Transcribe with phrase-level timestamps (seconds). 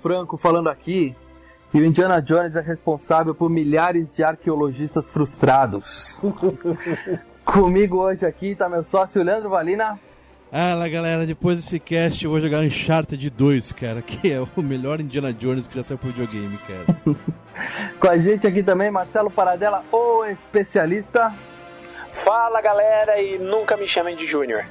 [0.00, 1.14] Franco falando aqui.
[1.72, 6.18] E o Indiana Jones é responsável por milhares de arqueologistas frustrados.
[7.44, 9.98] Comigo hoje aqui tá meu sócio Leandro Valina.
[10.50, 14.98] Fala galera, depois desse cast eu vou jogar Uncharted 2, cara, que é o melhor
[14.98, 16.98] Indiana Jones que já saiu pro videogame, cara.
[18.00, 21.34] Com a gente aqui também Marcelo Paradela, o especialista.
[22.10, 24.64] Fala galera e nunca me chamem de Júnior.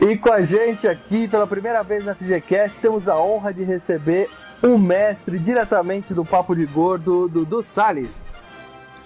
[0.00, 4.30] E com a gente aqui pela primeira vez na FGCast temos a honra de receber
[4.62, 8.10] o mestre diretamente do Papo de Gordo, Dudu Salles.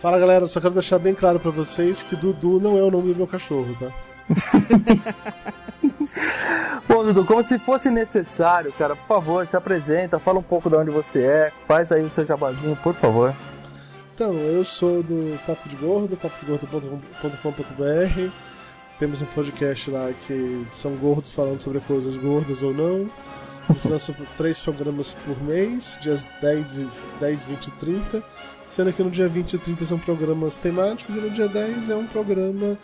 [0.01, 3.13] Fala galera, só quero deixar bem claro pra vocês que Dudu não é o nome
[3.13, 3.87] do meu cachorro, tá?
[6.89, 10.77] Bom, Dudu, como se fosse necessário, cara, por favor, se apresenta, fala um pouco de
[10.77, 13.35] onde você é, faz aí o seu jabazinho, por favor.
[14.15, 18.52] Então, eu sou do Papo de Gordo, papodegordo.com.br.
[19.03, 23.11] Temos um podcast lá que são gordos falando sobre coisas gordas ou não.
[23.69, 28.25] A gente lança três programas por mês, dias 10, e- 10 20 e 30.
[28.69, 31.97] Sendo que no dia 20 e 30 são programas temáticos e no dia 10 é
[31.97, 32.79] um programa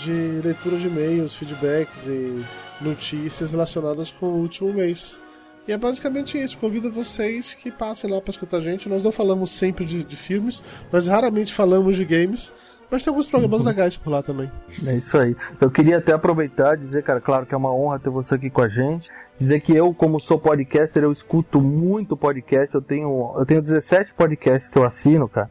[0.00, 2.44] de leitura de e-mails, feedbacks e
[2.80, 5.20] notícias relacionadas com o último mês.
[5.68, 6.58] E é basicamente isso.
[6.58, 8.88] Convido vocês que passem lá para escutar a gente.
[8.88, 10.60] Nós não falamos sempre de, de filmes,
[10.90, 12.52] nós raramente falamos de games,
[12.92, 14.52] mas tem alguns programas legais por lá também.
[14.86, 15.34] É isso aí.
[15.58, 18.50] Eu queria até aproveitar e dizer, cara, claro que é uma honra ter você aqui
[18.50, 19.10] com a gente.
[19.38, 22.74] Dizer que eu, como sou podcaster, eu escuto muito podcast.
[22.74, 25.48] Eu tenho, eu tenho 17 podcasts que eu assino, cara.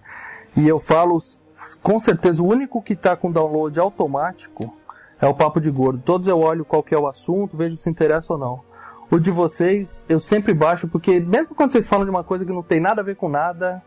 [0.55, 1.17] E eu falo,
[1.81, 4.71] com certeza, o único que tá com download automático
[5.19, 6.03] é o Papo de Gordo.
[6.05, 8.61] Todos eu olho qual que é o assunto, vejo se interessa ou não.
[9.09, 12.53] O de vocês, eu sempre baixo, porque mesmo quando vocês falam de uma coisa que
[12.53, 13.81] não tem nada a ver com nada,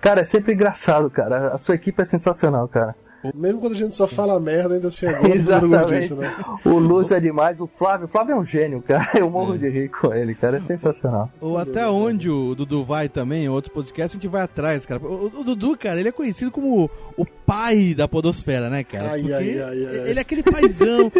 [0.00, 1.48] cara, é sempre engraçado, cara.
[1.54, 2.94] A sua equipe é sensacional, cara.
[3.34, 6.00] Mesmo quando a gente só fala merda, ainda assim é Exatamente.
[6.00, 6.34] disso, né?
[6.64, 9.18] O Lúcio é demais, o Flávio, o Flávio é um gênio, cara.
[9.18, 10.58] Eu morro de rir com ele, cara.
[10.58, 11.30] É sensacional.
[11.40, 15.00] Ou até onde o Dudu vai também, em outros podcasts, a gente vai atrás, cara.
[15.02, 19.12] O, o Dudu, cara, ele é conhecido como o pai da podosfera, né, cara?
[19.12, 20.10] Ai, Porque ai, ai, ai.
[20.10, 21.10] ele é aquele paizão.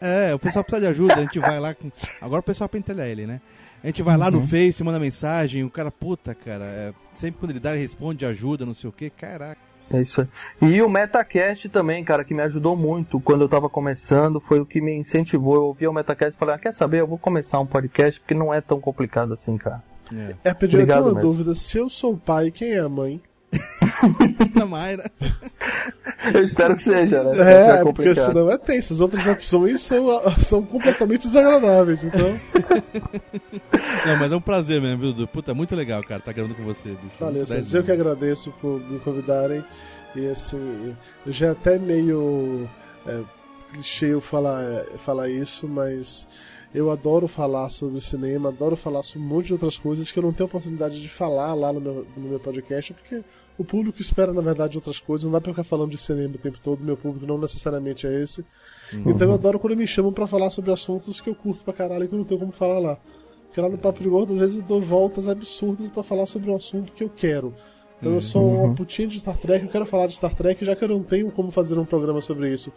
[0.00, 1.90] é, o pessoal precisa de ajuda, a gente vai lá com...
[2.20, 3.40] Agora o pessoal pentelha ele, né?
[3.86, 7.52] A gente vai lá no Face, manda mensagem, o cara, puta, cara, é, sempre quando
[7.52, 9.60] ele dá, ele responde, ajuda, não sei o que, caraca.
[9.88, 10.22] É isso
[10.60, 10.74] aí.
[10.74, 14.66] E o Metacast também, cara, que me ajudou muito quando eu tava começando, foi o
[14.66, 15.54] que me incentivou.
[15.54, 16.98] Eu ouvi o Metacast e falei, ah, quer saber?
[16.98, 19.80] Eu vou começar um podcast porque não é tão complicado assim, cara.
[20.12, 20.34] É.
[20.42, 21.30] É, Pedro, eu tenho Obrigado uma mesmo.
[21.30, 21.54] dúvida.
[21.54, 23.22] Se eu sou o pai, quem é a mãe?
[24.54, 25.10] Na Mayra.
[26.34, 27.52] Eu espero que seja, né?
[27.52, 28.92] É, é porque senão é tenso.
[28.92, 30.06] As outras opções são,
[30.40, 32.38] são completamente desagradáveis, então...
[34.06, 35.28] Não, mas é um prazer mesmo, viu, Dudu?
[35.28, 37.16] Puta, muito legal, cara, tá gravando com você, bicho.
[37.20, 39.64] Valeu, eu que agradeço por me convidarem.
[40.14, 40.96] E assim,
[41.26, 42.68] eu já é até meio
[43.06, 43.20] é,
[43.72, 46.26] clichê eu falar, é, falar isso, mas
[46.74, 50.22] eu adoro falar sobre cinema, adoro falar sobre um monte de outras coisas que eu
[50.22, 53.22] não tenho oportunidade de falar lá no meu, no meu podcast, porque
[53.58, 55.24] o público espera, na verdade, outras coisas.
[55.24, 58.22] Não dá pra ficar falando de cinema o tempo todo, meu público não necessariamente é
[58.22, 58.44] esse.
[58.92, 62.04] Então eu adoro quando me chamam pra falar sobre assuntos que eu curto pra caralho
[62.04, 62.98] e que eu não tenho como falar lá.
[63.46, 66.50] Porque lá no Papo de Gordo, às vezes eu dou voltas absurdas pra falar sobre
[66.50, 67.54] um assunto que eu quero.
[67.98, 70.76] Então eu sou uma putinha de Star Trek, eu quero falar de Star Trek, já
[70.76, 72.70] que eu não tenho como fazer um programa sobre isso.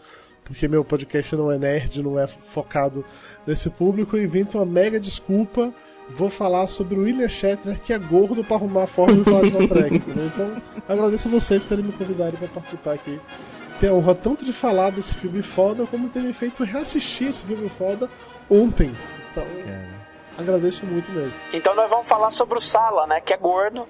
[0.49, 3.05] Porque meu podcast não é nerd, não é focado
[3.45, 5.71] nesse público, eu invento uma mega desculpa.
[6.09, 9.43] Vou falar sobre o William Shatner, que é gordo pra arrumar a forma de falar
[9.43, 9.95] de Trek.
[9.95, 10.25] entendeu?
[10.25, 13.19] Então, agradeço a vocês por terem me convidado pra participar aqui.
[13.79, 17.45] Tenho a honra tanto de falar desse filme foda, como ter me feito reassistir esse
[17.45, 18.09] filme foda
[18.49, 18.91] ontem.
[19.31, 19.43] Então,
[20.35, 21.31] agradeço muito mesmo.
[21.53, 23.21] Então nós vamos falar sobre o Sala, né?
[23.21, 23.87] Que é gordo.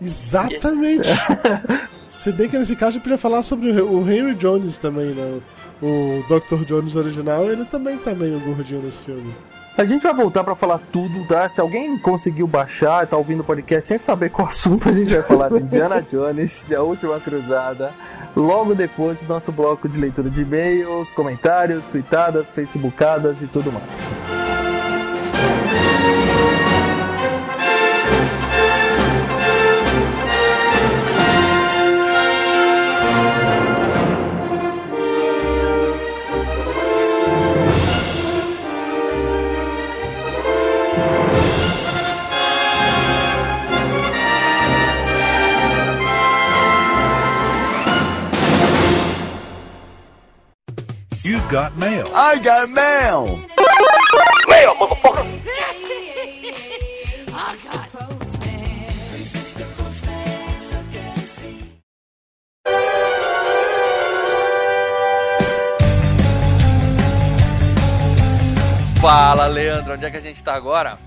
[0.00, 1.08] Exatamente!
[2.06, 5.40] Se bem que nesse caso gente podia falar sobre o Henry Jones também, né?
[5.82, 6.64] O Dr.
[6.64, 9.34] Jones original, ele também tá meio gordinho nesse filme.
[9.76, 11.48] A gente vai voltar para falar tudo, tá?
[11.48, 15.22] Se alguém conseguiu baixar, tá ouvindo o podcast sem saber qual assunto, a gente vai
[15.22, 17.90] falar de Indiana Jones, de A Última Cruzada,
[18.36, 24.71] logo depois do nosso bloco de leitura de e-mails, comentários, tweetadas, facebookadas e tudo mais.
[51.50, 52.08] Got mail.
[52.14, 53.38] I got mail.
[54.48, 55.22] Mail, motherfucker.
[69.00, 70.98] Fala, Leandro, onde é que a gente tá agora?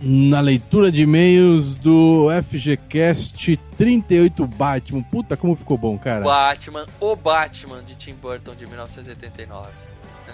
[0.00, 5.02] Na leitura de e-mails do FGCast 38 Batman.
[5.02, 6.24] Puta, como ficou bom, cara.
[6.24, 9.68] Batman, o Batman de Tim Burton de 1989.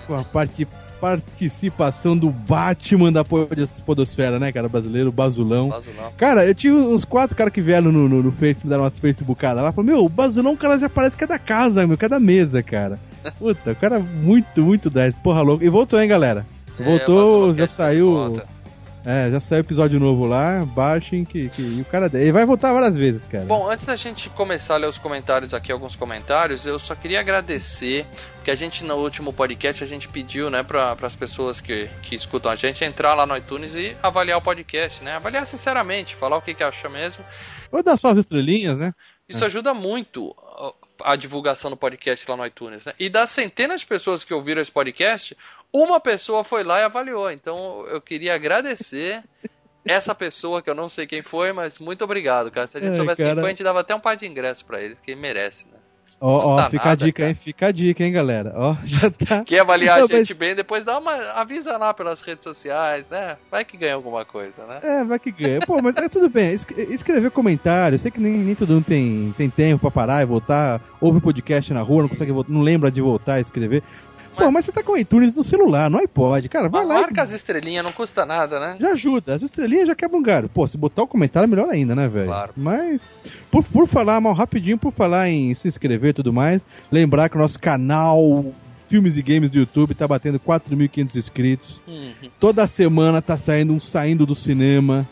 [0.07, 0.67] Com a parte,
[1.01, 4.69] participação do Batman da Podosfera, né, cara?
[4.69, 5.69] Brasileiro, Basulão.
[5.69, 6.13] Basulão.
[6.17, 9.63] Cara, eu tive uns quatro caras que vieram no, no, no Facebook, deram umas Facebookadas
[9.63, 9.73] lá.
[9.73, 12.09] Falaram, meu, o Basulão, o cara já parece que é da casa, meu, que é
[12.09, 12.99] da mesa, cara.
[13.39, 15.19] Puta, o cara muito, muito 10.
[15.19, 15.65] Porra, louco.
[15.65, 16.45] E voltou, hein, galera?
[16.79, 18.41] É, Voltou, já tá saiu.
[19.07, 22.73] É, já saiu episódio novo lá, baixem que, que e o cara ele vai voltar
[22.73, 23.45] várias vezes, cara.
[23.45, 27.21] Bom, antes da gente começar a ler os comentários aqui, alguns comentários, eu só queria
[27.21, 28.07] agradecer
[28.43, 32.15] que a gente no último podcast a gente pediu, né, para as pessoas que, que
[32.15, 35.17] escutam a gente entrar lá no iTunes e avaliar o podcast, né?
[35.17, 37.23] Avaliar sinceramente, falar o que que acha mesmo.
[37.71, 38.93] Ou dar só as estrelinhas, né?
[39.29, 39.47] Isso É.
[39.47, 40.35] ajuda muito
[41.03, 42.93] a divulgação do podcast lá no iTunes, né?
[42.99, 45.37] E das centenas de pessoas que ouviram esse podcast,
[45.75, 47.31] uma pessoa foi lá e avaliou.
[47.31, 49.23] Então eu queria agradecer
[49.85, 52.67] essa pessoa, que eu não sei quem foi, mas muito obrigado, cara.
[52.67, 53.35] Se a gente É, soubesse cara.
[53.35, 55.65] quem foi, a gente dava até um par de ingresso pra ele, que ele merece,
[55.67, 55.79] né?
[56.21, 57.29] Ó, fica a nada, dica, cara.
[57.31, 57.35] hein?
[57.39, 58.55] Fica a dica, hein, galera?
[58.57, 59.45] Ó, já tá.
[59.45, 61.13] Quer avaliar Não, a gente mas- bem, depois dá uma.
[61.33, 63.37] avisa lá pelas redes sociais, né?
[63.51, 64.79] Vai que ganha alguma coisa, né?
[64.83, 65.61] É, vai que ganha.
[65.67, 66.53] Pô, mas é tudo bem.
[66.55, 67.97] Es- Escrever comentário.
[67.97, 70.81] Eu sei que nem, nem todo mundo tem, tem tempo pra parar e voltar.
[70.99, 73.83] Ouve o podcast na rua, não consegue voltar, não lembra de voltar a escrever.
[74.37, 76.49] Pô, mas você tá com o iTunes no celular, não iPod.
[76.49, 77.01] Cara, vai lá.
[77.01, 78.77] Marca as estrelinhas, não custa nada, né?
[78.81, 80.49] Já ajuda, as estrelinhas já quebram um galho.
[80.49, 82.27] Pô, se botar o comentário, melhor ainda, né, velho?
[82.27, 82.53] Claro.
[82.57, 83.17] Mas,
[83.51, 87.37] por, por falar mal rapidinho, por falar em se inscrever e tudo mais, lembrar que
[87.37, 88.45] o nosso canal
[88.89, 91.83] Filmes e Games do YouTube tá batendo 4.500 inscritos.
[91.87, 92.13] Uhum.
[92.39, 95.09] Toda semana tá saindo um saindo do cinema.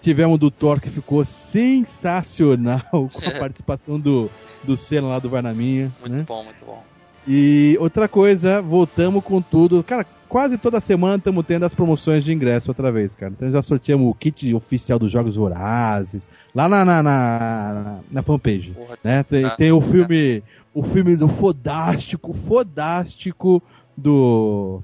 [0.00, 4.30] Tivemos do Thor que ficou sensacional com a participação do,
[4.62, 5.92] do Senna lá do Vai na Minha.
[6.00, 6.24] Muito né?
[6.26, 6.82] bom, muito bom.
[7.26, 9.82] E outra coisa, voltamos com tudo.
[9.82, 13.32] Cara, quase toda semana estamos tendo as promoções de ingresso outra vez, cara.
[13.36, 18.70] Então já sorteamos o kit oficial dos Jogos Vorazes, lá na, na, na, na fanpage.
[18.72, 19.22] Porra, Né?
[19.22, 20.42] Tem, Ah, tem o filme.
[20.72, 23.62] O filme do Fodástico, Fodástico
[23.96, 24.82] do.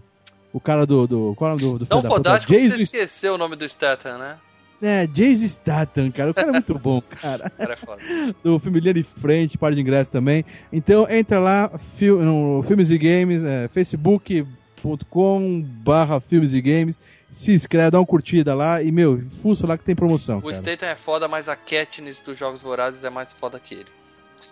[0.53, 1.06] O cara do.
[1.06, 2.09] do qual é o nome do, do puta?
[2.09, 4.37] fodástico você esqueceu o nome do Statham, né?
[4.82, 6.31] É, Jason Statham, cara.
[6.31, 7.46] O cara é muito bom, cara.
[7.46, 8.02] O cara é foda.
[8.43, 10.44] do filme Linha de Frente, par de ingresso também.
[10.73, 17.00] Então entra lá fil- no Filmes e Games, é, facebook.com barra Filmes e Games,
[17.31, 20.55] se inscreve, dá uma curtida lá e, meu, fuça lá que tem promoção, O cara.
[20.55, 23.86] Statham é foda, mas a Katniss dos Jogos Vorazes é mais foda que ele.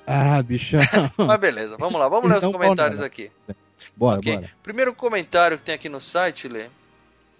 [0.06, 0.80] Ah, bichão.
[1.18, 3.06] Mas beleza, vamos lá, vamos ler os Então, comentários bora.
[3.06, 3.30] aqui.
[3.96, 4.34] bora, Ok.
[4.34, 4.50] bora.
[4.62, 6.66] Primeiro comentário que tem aqui no site, Lê,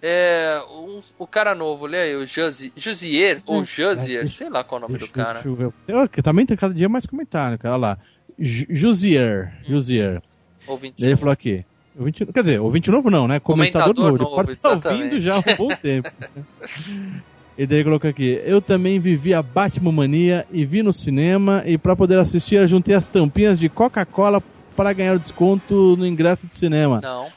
[0.01, 4.63] é um- o cara novo, lê aí, o Josi- Josier, ou Hum, Josier, sei lá
[4.63, 5.41] qual é o nome do Deixa, cara.
[5.41, 5.73] deixa eu.
[5.87, 7.75] Eu, que também tem cada dia mais comentário, cara.
[7.75, 7.97] Olha lá.
[8.39, 9.53] Josier.
[9.67, 10.21] Josier.
[10.67, 11.03] Ouvinte.
[11.03, 11.65] Ele falou aqui.
[11.97, 13.39] Ouvinte, quer dizer, ouvinte novo não, né?
[13.39, 14.23] Comentador, Comentador novo.
[14.23, 16.09] Novo, pode estar ouvindo já há um bom tempo.
[17.57, 18.41] e daí ele colocou aqui.
[18.45, 21.63] Eu também vivi a Batman Mania e vi no cinema.
[21.65, 24.41] E pra poder assistir, eu juntei as tampinhas de Coca-Cola
[24.75, 27.01] para ganhar o desconto no ingresso do cinema.
[27.03, 27.27] Não,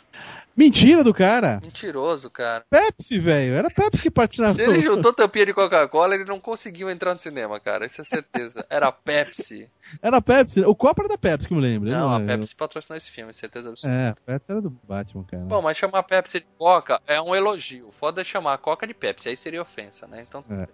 [0.56, 1.60] Mentira do cara!
[1.62, 2.64] mentiroso, cara.
[2.70, 3.54] Pepsi, velho!
[3.54, 4.54] Era Pepsi que patinava.
[4.54, 7.86] Se ele juntou tampinha de Coca-Cola, ele não conseguiu entrar no cinema, cara.
[7.86, 8.64] Isso é certeza.
[8.70, 9.68] Era Pepsi.
[10.00, 10.60] Era Pepsi.
[10.60, 11.90] O copo era da Pepsi, que eu me lembro.
[11.90, 13.98] Não, a é- Pepsi patrocinou esse filme, certeza absoluta.
[13.98, 15.42] É, a Pepsi era do Batman, cara.
[15.44, 17.90] Bom, mas chamar Pepsi de Coca é um elogio.
[17.98, 20.24] Foda é chamar a Coca de Pepsi, aí seria ofensa, né?
[20.28, 20.44] Então.
[20.50, 20.68] É.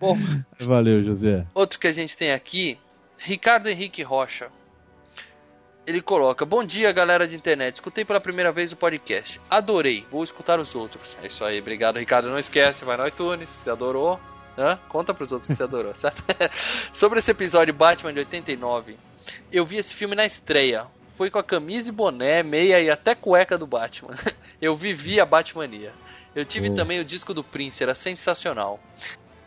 [0.00, 0.16] Bom,
[0.58, 1.46] Valeu, José.
[1.54, 2.78] outro que a gente tem aqui,
[3.18, 4.50] Ricardo Henrique Rocha.
[5.90, 7.74] Ele coloca: Bom dia, galera de internet.
[7.74, 9.40] Escutei pela primeira vez o podcast.
[9.50, 10.06] Adorei.
[10.08, 11.16] Vou escutar os outros.
[11.20, 11.60] É isso aí.
[11.60, 12.30] Obrigado, Ricardo.
[12.30, 13.50] Não esquece, vai no iTunes.
[13.50, 14.20] Se adorou.
[14.56, 14.78] Hã?
[14.88, 16.22] Conta pros outros que você adorou, certo?
[16.92, 18.96] Sobre esse episódio Batman de 89,
[19.50, 20.86] eu vi esse filme na estreia.
[21.16, 24.14] foi com a camisa e boné, meia e até cueca do Batman.
[24.60, 25.92] Eu vivi a Batmania.
[26.36, 26.74] Eu tive Oh.
[26.74, 28.78] também o disco do Prince, era sensacional.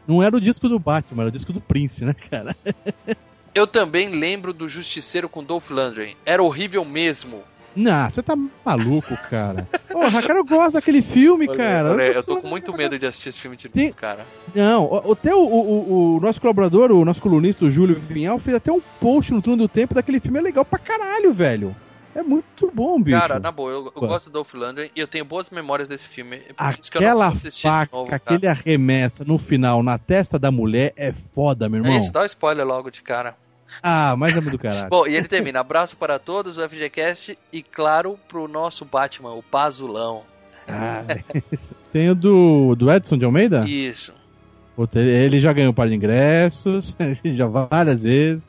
[0.07, 2.55] Não era o disco do Batman, era o disco do Prince, né, cara?
[3.53, 6.15] Eu também lembro do Justiceiro com Dolph Lundgren.
[6.25, 7.43] Era horrível mesmo.
[7.75, 9.67] Não, você tá maluco, cara.
[9.91, 11.91] Porra, cara, eu gosto daquele filme, cara.
[11.93, 14.25] Olha, eu tô com muito medo de assistir esse filme de Tem- novo, cara.
[14.53, 18.55] Não, o- até o, o, o nosso colaborador, o nosso colunista, o Júlio Vinhal, fez
[18.57, 20.38] até um post no Turno do Tempo daquele filme.
[20.38, 21.75] É legal pra caralho, velho.
[22.15, 23.17] É muito bom, bicho.
[23.19, 26.07] Cara, na boa, eu, eu gosto do Dolph Lundgren e eu tenho boas memórias desse
[26.07, 26.41] filme.
[26.55, 28.36] Por isso que eu não Aquela de faca novo, que cara.
[28.36, 32.00] ele arremessa no final na testa da mulher é foda, meu É irmão.
[32.00, 33.36] isso, dá o spoiler logo de cara.
[33.82, 34.89] Ah, é muito do caralho.
[34.89, 35.60] Bom, e ele termina.
[35.62, 40.22] Abraço para todos, o FGCast, e claro, pro nosso Batman, o Pazulão.
[40.68, 41.03] Ah,
[41.92, 43.65] Tem o do, do Edson de Almeida?
[43.68, 44.13] Isso.
[44.96, 48.44] Ele- já ganhou um par de ingressos, já várias vezes.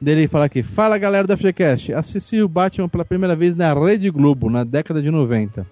[0.00, 4.08] Dele fala aqui, fala galera da FGCast, assisti o Batman pela primeira vez na Rede
[4.10, 5.66] Globo, na década de 90.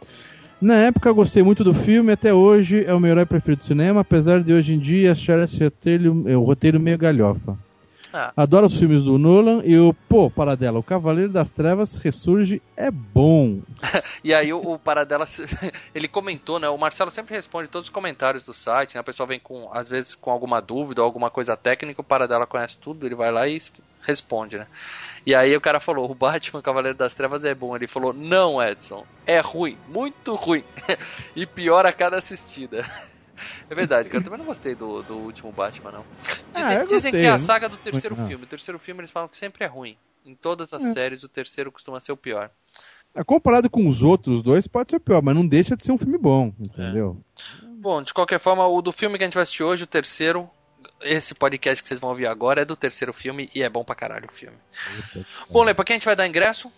[0.61, 3.65] Na época eu gostei muito do filme, até hoje é o meu herói preferido do
[3.65, 7.57] cinema, apesar de hoje em dia achar esse roteiro, o roteiro meio galhofa.
[8.12, 8.33] Ah.
[8.37, 12.91] Adoro os filmes do Nolan e o, pô, paradela, o Cavaleiro das Trevas ressurge é
[12.91, 13.61] bom.
[14.25, 15.27] E aí o, o Paradela,
[15.95, 16.69] ele comentou, né?
[16.69, 19.00] O Marcelo sempre responde todos os comentários do site, né?
[19.00, 22.47] A pessoa vem com, às vezes, com alguma dúvida ou alguma coisa técnica, o Paradela
[22.47, 23.73] conhece tudo, ele vai lá e es-
[24.03, 24.67] responde, né?
[25.25, 27.77] E aí o cara falou, o Batman Cavaleiro das Trevas é bom.
[27.77, 30.65] Ele falou, não, Edson, é ruim, muito ruim.
[31.37, 32.85] e pior a cada assistida.
[33.71, 34.21] É verdade, cara.
[34.21, 36.04] Eu também não gostei do, do último Batman, não.
[36.54, 38.26] Dizem, Ah, dizem gostei, que é a saga do terceiro não.
[38.26, 38.45] filme.
[38.45, 39.97] O terceiro filme eles falam que sempre é ruim.
[40.25, 40.92] Em todas as É.
[40.92, 42.50] séries, o terceiro costuma ser o pior.
[43.14, 45.99] É, Comparado com os outros dois, pode ser pior, mas não deixa de ser um
[45.99, 47.21] filme bom, entendeu?
[47.80, 50.50] Bom, de qualquer forma, o do filme que a gente vai assistir hoje, o terceiro,
[51.00, 53.95] esse podcast que vocês vão ouvir agora é do terceiro filme e é bom pra
[53.95, 54.57] caralho o filme.
[55.49, 56.71] Bom, Lê, pra quem a gente vai dar ingresso?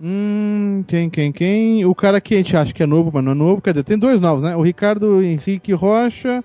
[0.00, 1.84] Hum, quem, quem, quem?
[1.84, 3.60] O cara que a gente acha que é novo, mas não é novo.
[3.60, 3.82] Cadê?
[3.82, 4.54] Tem dois novos, né?
[4.54, 6.44] O Ricardo Henrique Rocha,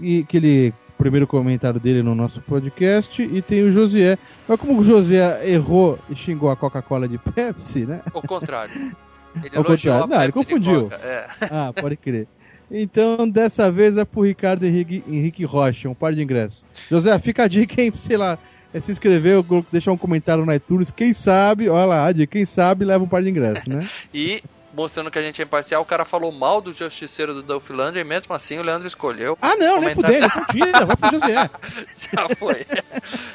[0.00, 4.18] e aquele primeiro comentário dele no nosso podcast, e tem o Josié.
[4.48, 8.00] Mas como o Josié errou e xingou a Coca-Cola de Pepsi, né?
[8.12, 8.96] Ao contrário.
[9.44, 10.06] Ele Ao contrário.
[10.06, 10.88] Não, ele confundiu.
[10.92, 11.26] É.
[11.50, 12.26] Ah, pode crer.
[12.70, 16.64] Então, dessa vez é pro Ricardo Henrique, Henrique Rocha, um par de ingressos.
[16.90, 17.92] José, fica a dica, hein?
[17.94, 18.38] Sei lá,
[18.74, 19.42] é se inscrever,
[19.72, 20.90] deixar um comentário no iTunes.
[20.90, 23.88] Quem sabe, olha lá, a dica, quem sabe leva um par de ingressos, né?
[24.12, 24.42] E,
[24.74, 28.02] mostrando que a gente é imparcial, o cara falou mal do Justiceiro do Dolph Lundgren,
[28.02, 29.38] e mesmo assim o Leandro escolheu.
[29.40, 31.50] Ah, não, nem Comentário- fudendo, então tira, vai pro José.
[32.12, 32.66] Já foi.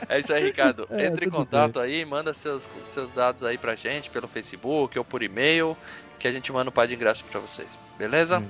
[0.08, 0.88] É isso aí, Ricardo.
[0.92, 5.04] É, Entre em contato aí, manda seus, seus dados aí pra gente pelo Facebook ou
[5.06, 5.76] por e-mail,
[6.20, 7.68] que a gente manda um par de ingressos pra vocês.
[7.98, 8.44] Beleza?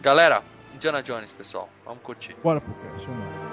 [0.00, 0.42] Galera,
[0.74, 1.68] Indiana Jones, pessoal.
[1.84, 2.36] Vamos curtir.
[2.44, 3.47] Bora pro cast, vamos lá.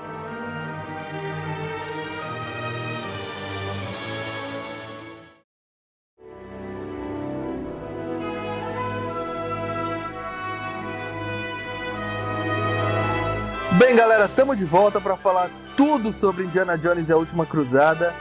[13.77, 18.13] Bem, galera, estamos de volta para falar tudo sobre Indiana Jones e a Última Cruzada.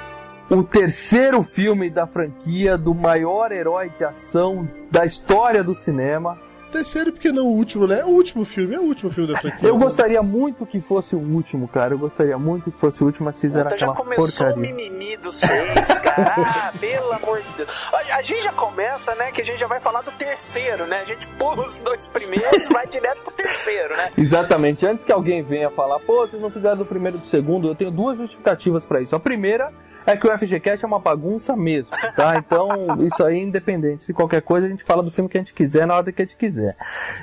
[0.50, 6.37] O terceiro filme da franquia do maior herói de ação da história do cinema.
[6.75, 8.04] Terceiro, porque não o último, né?
[8.04, 9.69] O último filme, é o último filme da franquia.
[9.69, 11.95] Eu gostaria muito que fosse o último, cara.
[11.95, 14.75] Eu gostaria muito que fosse o último, mas fizeram Puta, já aquela começou o porcaria.
[14.75, 16.35] mimimi dos seis, cara.
[16.37, 17.71] Ah, pelo amor de Deus.
[17.93, 19.31] A, a gente já começa, né?
[19.31, 21.02] Que a gente já vai falar do terceiro, né?
[21.02, 24.11] A gente pula os dois primeiros vai direto pro terceiro, né?
[24.19, 24.85] Exatamente.
[24.85, 27.76] Antes que alguém venha falar, pô, vocês não fizeram do primeiro e do segundo, eu
[27.76, 29.14] tenho duas justificativas pra isso.
[29.14, 29.73] A primeira
[30.06, 32.37] é que o FGCast é uma bagunça mesmo, tá?
[32.37, 32.68] Então,
[33.06, 35.87] isso aí, independente de qualquer coisa, a gente fala do filme que a gente quiser
[35.87, 36.76] na hora que a gente quiser.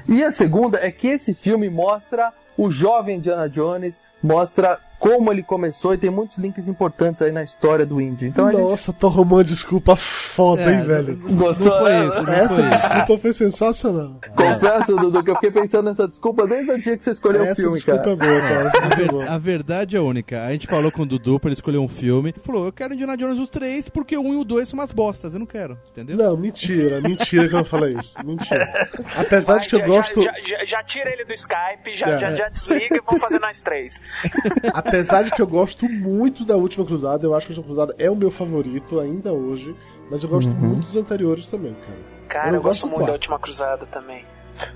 [0.07, 5.41] E a segunda é que esse filme mostra o jovem Indiana Jones, mostra como ele
[5.41, 8.27] começou e tem muitos links importantes aí na história do índio.
[8.27, 11.17] Então a gente Nossa, tô arrumando desculpa foda, É, hein, velho?
[11.17, 11.65] gostou.
[11.69, 12.87] Não foi isso, não Essa foi isso.
[12.89, 14.15] desculpa foi sensacional.
[14.35, 17.45] Confesso, Dudu, que eu fiquei pensando nessa desculpa desde o dia que você escolheu o
[17.45, 18.11] Essa filme, desculpa cara.
[18.11, 18.67] é boa, cara.
[18.67, 19.25] Essa A, é ver- boa.
[19.25, 20.45] a verdade é única.
[20.45, 22.29] A gente falou com o Dudu pra ele escolher um filme.
[22.29, 24.77] Ele falou, eu quero Indiana Jones os três, porque o um e o dois são
[24.79, 25.33] umas bostas.
[25.33, 26.15] Eu não quero, entendeu?
[26.15, 28.13] Não, mentira, mentira que eu não falei isso.
[28.23, 28.71] Mentira.
[29.17, 30.21] Apesar de que eu já, gosto.
[30.21, 32.17] já, já, já tira ele do Skype, já, É.
[32.19, 33.99] já, já desliga e vamos fazer nós três.
[34.73, 37.95] Apesar de que eu gosto muito da Última Cruzada, eu acho que a Última Cruzada
[37.97, 39.75] é o meu favorito ainda hoje,
[40.09, 40.55] mas eu gosto Uhum.
[40.55, 41.97] muito dos anteriores também, cara.
[42.27, 43.13] Cara, Eu eu, gosto gosto muito da.
[43.13, 44.25] Última Cruzada também.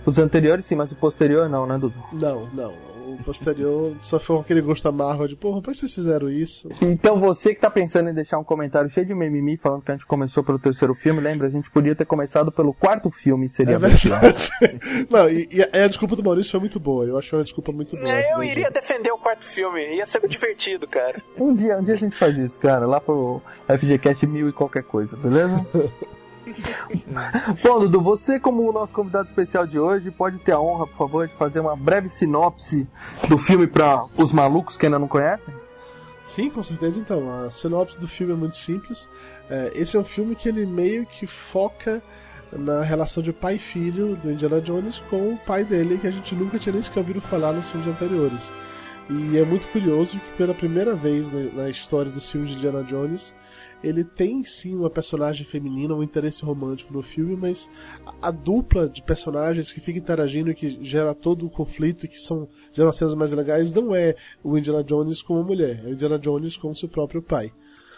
[0.05, 1.93] Os anteriores sim, mas o posterior não, né, Dudu?
[2.11, 2.73] Não, não.
[3.25, 6.69] Posterior só foi com aquele gosto amargo de, porra, por que vocês fizeram isso?
[6.81, 9.95] Então você que tá pensando em deixar um comentário cheio de mimimi falando que a
[9.95, 11.47] gente começou pelo terceiro filme, lembra?
[11.47, 14.49] A gente podia ter começado pelo quarto filme, seria É verdade.
[15.09, 17.05] Não, e, e a, a desculpa do Maurício foi muito boa.
[17.05, 18.09] Eu achei uma desculpa muito boa.
[18.09, 21.21] É, Eu iria defender o quarto filme, ia ser divertido, cara.
[21.39, 24.83] Um dia, um dia a gente faz isso, cara, lá pro FGCast mil e qualquer
[24.83, 25.65] coisa, beleza?
[27.63, 30.97] Bom, Dudu, você como o nosso convidado especial de hoje, pode ter a honra, por
[30.97, 32.87] favor, de fazer uma breve sinopse
[33.27, 35.53] do filme para os malucos que ainda não conhecem?
[36.23, 36.99] Sim, com certeza.
[36.99, 39.07] Então, a sinopse do filme é muito simples.
[39.49, 42.01] É, esse é um filme que ele meio que foca
[42.51, 46.11] na relação de pai e filho do Indiana Jones com o pai dele, que a
[46.11, 48.51] gente nunca tinha nem sequer ouvido falar nos filmes anteriores.
[49.09, 53.33] E é muito curioso que pela primeira vez na, história dos filmes de Indiana Jones,
[53.83, 57.69] ele tem sim uma personagem feminina, um interesse romântico no filme, mas
[58.05, 62.07] a, a dupla de personagens que fica interagindo e que gera todo o conflito, e
[62.07, 65.81] que são geram as cenas mais legais, não é o Indiana Jones com a mulher,
[65.85, 67.51] é o Indiana Jones com seu próprio pai.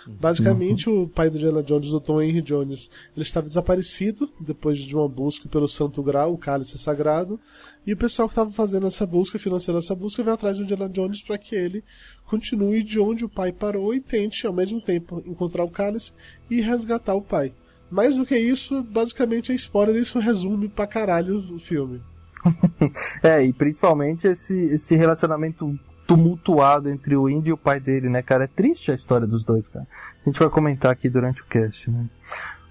[0.08, 4.96] Basicamente, o pai do Indiana Jones, o Tom Henry Jones, ele estava desaparecido depois de
[4.96, 7.38] uma busca pelo Santo Grau, o cálice sagrado,
[7.88, 10.89] e o pessoal que estava fazendo essa busca, financiando essa busca, veio atrás do Indiana
[10.89, 11.82] Jones para que ele
[12.25, 16.12] continue de onde o pai parou e tente, ao mesmo tempo, encontrar o cálice
[16.50, 17.53] e resgatar o pai.
[17.89, 22.01] Mais do que isso, basicamente a spoiler, isso resume pra caralho o filme.
[23.24, 28.22] É, e principalmente esse, esse relacionamento tumultuado entre o Indy e o pai dele, né,
[28.22, 28.44] cara?
[28.44, 29.88] É triste a história dos dois, cara.
[30.25, 32.06] A gente vai comentar aqui durante o cast, né?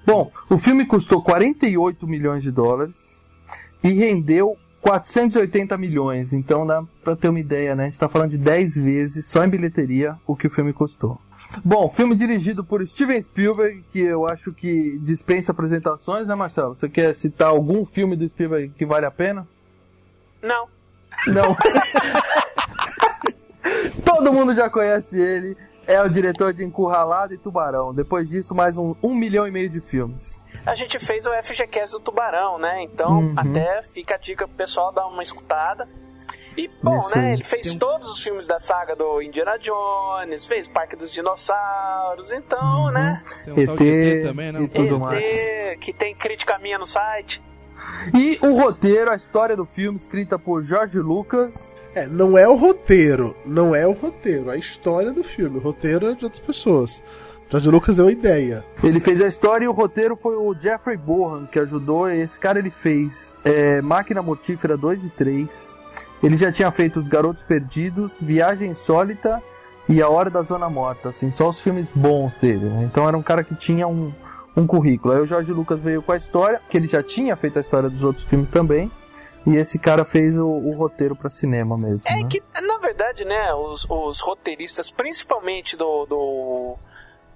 [0.07, 3.19] Bom, o filme custou 48 milhões de dólares
[3.83, 4.57] e rendeu
[4.87, 6.33] 480 milhões.
[6.33, 7.83] Então dá pra ter uma ideia, né?
[7.85, 11.21] A gente tá falando de 10 vezes só em bilheteria o que o filme custou.
[11.65, 16.77] Bom, filme dirigido por Steven Spielberg, que eu acho que dispensa apresentações, né, Marcelo?
[16.77, 19.45] Você quer citar algum filme do Spielberg que vale a pena?
[20.41, 20.69] Não.
[21.27, 21.57] Não.
[24.05, 25.57] Todo mundo já conhece ele.
[25.87, 27.95] É o diretor de Encurralado e Tubarão.
[27.95, 30.43] Depois disso, mais um, um milhão e meio de filmes.
[30.65, 32.83] A gente fez o FGCast do Tubarão, né?
[32.83, 33.35] Então, Uhum.
[33.37, 35.89] até fica a dica pro pessoal dar uma escutada.
[36.57, 37.27] E, bom, Isso né?
[37.29, 37.33] aí.
[37.35, 42.91] Ele fez todos os filmes da saga do Indiana Jones, fez Parque dos Dinossauros, então,
[42.91, 43.23] né?
[43.45, 44.63] Tem um tal de ET ET também, não?
[44.63, 45.79] e tudo ET, mais.
[45.81, 47.43] que tem crítica minha no site.
[48.15, 51.79] E o roteiro, a história do filme, escrita por George Lucas.
[51.97, 55.57] É, não é o roteiro, não é o roteiro, a história do filme.
[55.57, 57.03] O roteiro é de outras pessoas.
[57.49, 58.63] George Lucas deu a ideia.
[58.85, 62.07] Ele fez a história e o roteiro foi o Jeffrey Bohan que ajudou.
[62.11, 65.75] Esse cara ele fez é, Máquina Mortífera 2 e 3.
[66.23, 69.43] Ele já tinha feito Os Garotos Perdidos, Viagem Insólita
[69.89, 71.09] e A Hora da Zona Morta.
[71.09, 72.67] Assim, só os filmes bons dele.
[72.67, 72.85] né?
[72.85, 74.13] Então era um cara que tinha um,
[74.55, 75.15] um currículo.
[75.15, 77.89] Aí o George Lucas veio com a história, que ele já tinha feito a história
[77.89, 78.91] dos outros filmes também.
[79.47, 82.09] E esse cara fez o, o roteiro pra cinema mesmo.
[82.11, 82.29] É né?
[82.29, 86.77] que, na verdade, né, os, os roteiristas, principalmente do, do,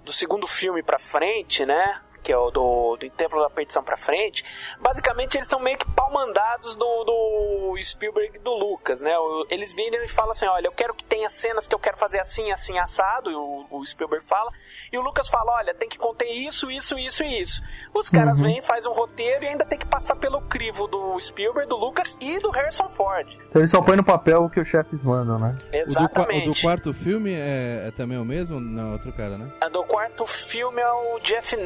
[0.04, 3.96] do segundo filme pra frente, né, que é o do, do Templo da Perdição pra
[3.96, 4.44] frente,
[4.80, 9.72] basicamente eles são meio que pau-mandados do, do Spielberg e do Lucas, né, O- eles
[9.72, 12.50] viram e falam assim, olha, eu quero que tenha cenas que eu quero fazer assim,
[12.50, 14.50] assim, assado, e o, o Spielberg fala,
[14.92, 17.62] e o Lucas fala, olha, tem que conter isso, isso, isso e isso.
[17.94, 18.46] Os caras Uhum.
[18.48, 22.16] vêm, fazem um roteiro e ainda tem que passar pelo crivo do Spielberg, do Lucas
[22.20, 23.26] e do Harrison Ford.
[23.48, 25.56] Então ele só põe no papel o que os chefes mandam, né?
[25.58, 26.48] O do, Exatamente.
[26.48, 28.60] o do quarto filme é, é também o mesmo?
[28.60, 29.50] Não, outro cara, né?
[29.60, 31.56] A do quarto filme é o Jeff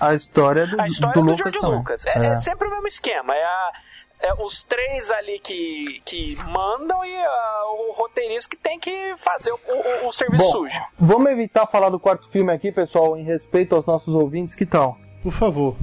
[0.00, 1.78] A história do, A história do do, Lucas George também.
[1.78, 2.06] Lucas.
[2.06, 3.34] É, é sempre o mesmo esquema.
[3.34, 3.72] É, a-
[4.18, 9.52] é os três ali que, que mandam e ah, o roteirista que tem que fazer
[9.52, 9.58] o,
[10.04, 10.80] o- o serviço Bom, sujo.
[10.98, 14.96] vamos evitar falar do quarto filme aqui, pessoal, em respeito aos nossos ouvintes, que tal?
[15.22, 15.76] Por favor.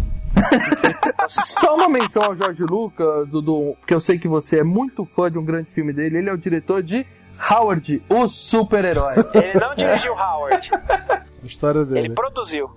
[1.28, 5.30] Só uma menção ao Jorge Lucas, Dudu, porque eu sei que você é muito fã
[5.32, 6.18] de um grande filme dele.
[6.18, 7.06] Ele é o diretor de
[7.52, 9.14] Howard, o super-herói.
[9.34, 12.08] Ele não dirigiu Howard, A história dele.
[12.08, 12.70] ele produziu.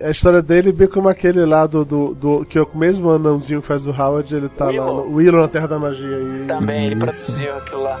[0.00, 3.60] A história dele, bem como aquele lá do, do, do- que é o mesmo anãozinho
[3.62, 5.08] que faz o Howard, ele tá lá Willow.
[5.10, 6.18] no Willow na Terra da Magia.
[6.18, 6.44] E...
[6.46, 7.98] Também, ele produziu aquilo lá.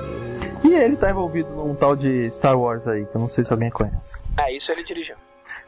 [0.62, 3.52] e ele tá envolvido num tal de Star Wars aí, que eu não sei se
[3.52, 4.20] alguém conhece.
[4.38, 5.16] É, isso ele dirigiu.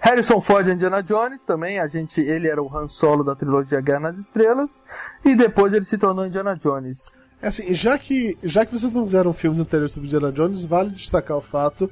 [0.01, 3.81] Harrison Ford e Indiana Jones também, a gente, ele era o Han Solo da trilogia
[3.81, 4.85] Guerra nas Estrelas,
[5.25, 7.13] e depois ele se tornou Indiana Jones.
[7.43, 10.91] É assim, já que, já que vocês não fizeram filmes anteriores sobre Indiana Jones, vale
[10.91, 11.91] destacar o fato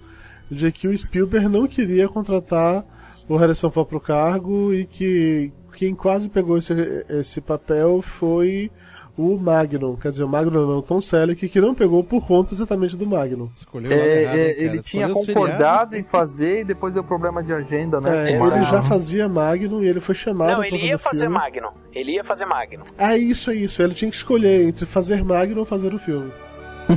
[0.51, 2.85] de que o Spielberg não queria contratar
[3.28, 6.72] o Harrison Ford pro cargo e que quem quase pegou esse,
[7.08, 8.70] esse papel foi
[9.18, 9.96] o Magnum.
[9.96, 13.06] Quer dizer, o Magnum não, o Tom Selleck, que não pegou por conta exatamente do
[13.06, 13.48] Magnum.
[13.56, 14.66] Escolheu É, errado, é, hein, cara?
[14.66, 15.98] ele tinha Escolheu concordado seriados.
[15.98, 18.32] em fazer e depois deu problema de agenda, né?
[18.32, 21.34] É, ele já fazia Magnum e ele foi chamado Não, ele fazer ia fazer filme.
[21.34, 21.70] Magnum.
[21.94, 22.84] Ele ia fazer Magnum.
[22.98, 23.82] Ah, isso é isso.
[23.82, 26.30] Ele tinha que escolher entre fazer Magnum ou fazer o filme.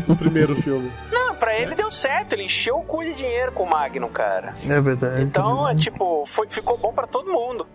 [0.08, 0.92] No primeiro filme.
[1.12, 4.54] Não, pra ele deu certo, ele encheu o cu de dinheiro com o Magnum, cara.
[4.68, 5.22] É verdade.
[5.24, 7.66] Então, é, tipo, foi, ficou bom pra todo mundo.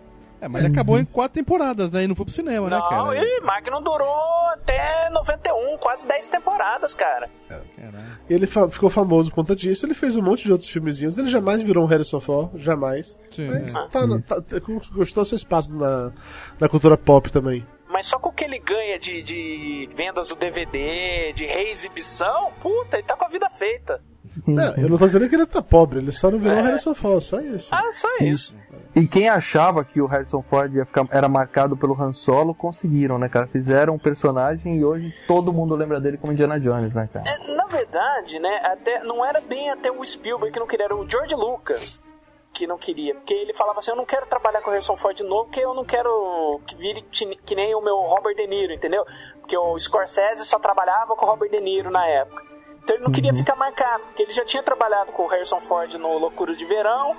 [0.41, 2.03] É, mas ele acabou em quatro temporadas, né?
[2.03, 3.15] E não foi pro cinema, né, Não, cara?
[3.17, 4.13] e Magnum durou
[4.53, 7.29] até 91, quase 10 temporadas, cara.
[7.47, 7.65] Caralho.
[8.29, 9.85] E ele fa- ficou famoso por conta disso.
[9.85, 11.17] Ele fez um monte de outros filmezinhos.
[11.17, 13.17] Ele jamais virou um Harrison Ford, jamais.
[13.31, 13.79] Sim, Mas é.
[13.87, 14.59] tá, tá, tá-
[14.93, 16.11] gostou seu espaço na,
[16.59, 17.65] na cultura pop também.
[17.95, 22.97] Mas só com o que ele ganha de, de vendas do DVD, de reexibição, puta,
[22.97, 24.01] ele tá com a vida feita.
[24.49, 26.61] É, eu não tô dizendo que ele tá pobre, ele só não virou É.
[26.61, 27.73] um Harrison Ford, só isso.
[27.73, 28.53] Ah, só isso.
[28.93, 33.17] E quem achava que o Harrison Ford ia ficar, era marcado pelo Han Solo, conseguiram,
[33.17, 33.47] né, cara?
[33.47, 37.23] Fizeram um personagem e hoje todo mundo lembra dele como Indiana Jones, né, cara?
[37.29, 40.95] É, Na verdade, né, até, não era bem até o Spielberg que não queria, era
[40.97, 42.03] o George Lucas
[42.55, 43.13] que não queria.
[43.13, 45.59] Porque ele falava assim, eu não quero trabalhar com o Harrison Ford de novo, porque
[45.59, 49.05] eu não quero que vire que, nem o meu Robert De Niro, entendeu?
[49.41, 52.43] Porque o Scorsese só trabalhava com o Robert De Niro na época.
[52.81, 55.93] Então ele não queria ficar marcado, porque ele já tinha trabalhado com o Harrison Ford
[55.95, 57.15] no Loucuras de Verão,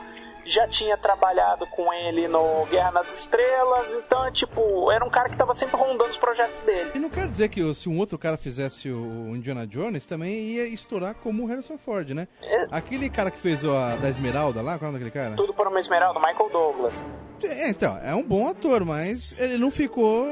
[0.47, 5.37] já tinha trabalhado com ele no Guerra nas Estrelas, então, tipo, era um cara que
[5.37, 6.93] tava sempre rondando os projetos dele.
[6.95, 10.67] E não quer dizer que se um outro cara fizesse o Indiana Jones, também ia
[10.67, 12.29] estourar como o Harrison Ford, né?
[12.43, 12.67] É.
[12.71, 15.37] Aquele cara que fez o a da Esmeralda lá, qual é o nome daquele cara?
[15.37, 17.11] Tudo por uma esmeralda, Michael Douglas.
[17.43, 20.27] É, então, é um bom ator, mas ele não ficou.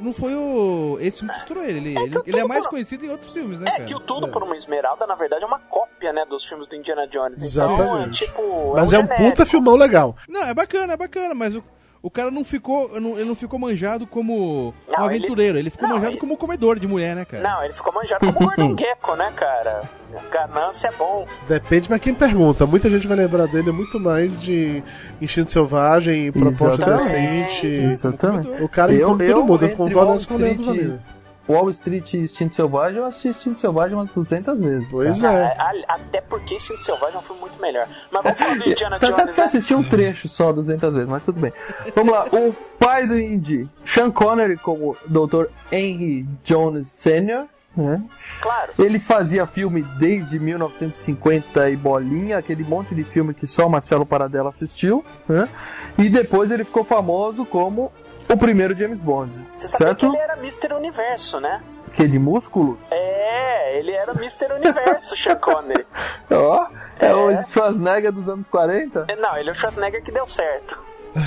[0.00, 0.96] Não foi o.
[1.00, 1.78] Esse que estourou ele.
[1.78, 3.84] Ele, É ele, ele é mais por- conhecido em outros filmes, né, É cara?
[3.84, 6.76] que o Tudo por uma Esmeralda, na verdade, é uma cópia, né, dos filmes do
[6.76, 7.38] Indiana Jones.
[7.42, 8.24] Então, Exatamente.
[8.24, 8.72] é tipo.
[8.74, 9.30] Mas é um genérico.
[9.30, 10.16] puta filmão legal.
[10.28, 11.62] Não, é bacana, é bacana, mas o,
[12.02, 13.00] o cara não ficou.
[13.00, 16.36] não- ele não ficou manjado como Não, um aventureiro, ele, ficou não, manjado ele- como
[16.36, 17.42] comedor de mulher, né, cara?
[17.42, 19.82] Não, ele ficou manjado como Gordon Gecko, né, cara?
[20.30, 21.26] Ganância é bom.
[21.48, 22.64] Depende pra quem pergunta.
[22.66, 24.82] Muita gente vai lembrar dele muito mais de
[25.20, 27.66] Instinto Selvagem, Proposta Exatamente.
[27.66, 27.66] Decente.
[27.66, 28.62] Exatamente.
[28.62, 29.64] O cara Eu- encontra eu, todo mundo.
[29.66, 31.00] Eu concordo com o Leandro.
[31.48, 34.88] Wall Street e Instinto Selvagem, eu assisti Instinto Selvagem umas 200 vezes.
[34.90, 35.38] Pois cara.
[35.38, 35.56] é.
[35.58, 37.88] Ah, a- Até porque Instinto Selvagem é um filme muito melhor.
[38.10, 39.46] Mas vamos falar do Indiana Tá Jones, você né?
[39.46, 41.52] assistiu um trecho só 200 vezes, mas tudo bem.
[41.94, 45.46] Vamos lá, o pai do Indy, Sean Connery como Dr.
[45.72, 48.02] Henry Jones Sr., né?
[48.40, 48.72] Claro.
[48.78, 54.04] Ele fazia filme desde 1950 e bolinha, aquele monte de filme que só o Marcelo
[54.04, 55.48] Paradela assistiu, né?
[55.96, 57.92] E depois ele ficou famoso como
[58.28, 59.32] o primeiro James Bond.
[59.54, 59.98] Você sabia certo?
[60.00, 60.74] que ele era Mr.
[60.74, 61.62] Universo, né?
[61.92, 62.78] Que de músculos?
[62.90, 64.52] É, ele era Mr.
[64.54, 65.86] Universo, Sean Connery.
[66.30, 66.66] Ó,
[67.00, 67.14] é, É.
[67.14, 69.06] o Schwarzenegger dos anos 40?
[69.08, 70.80] É, Não, ele é o Schwarzenegger que deu certo.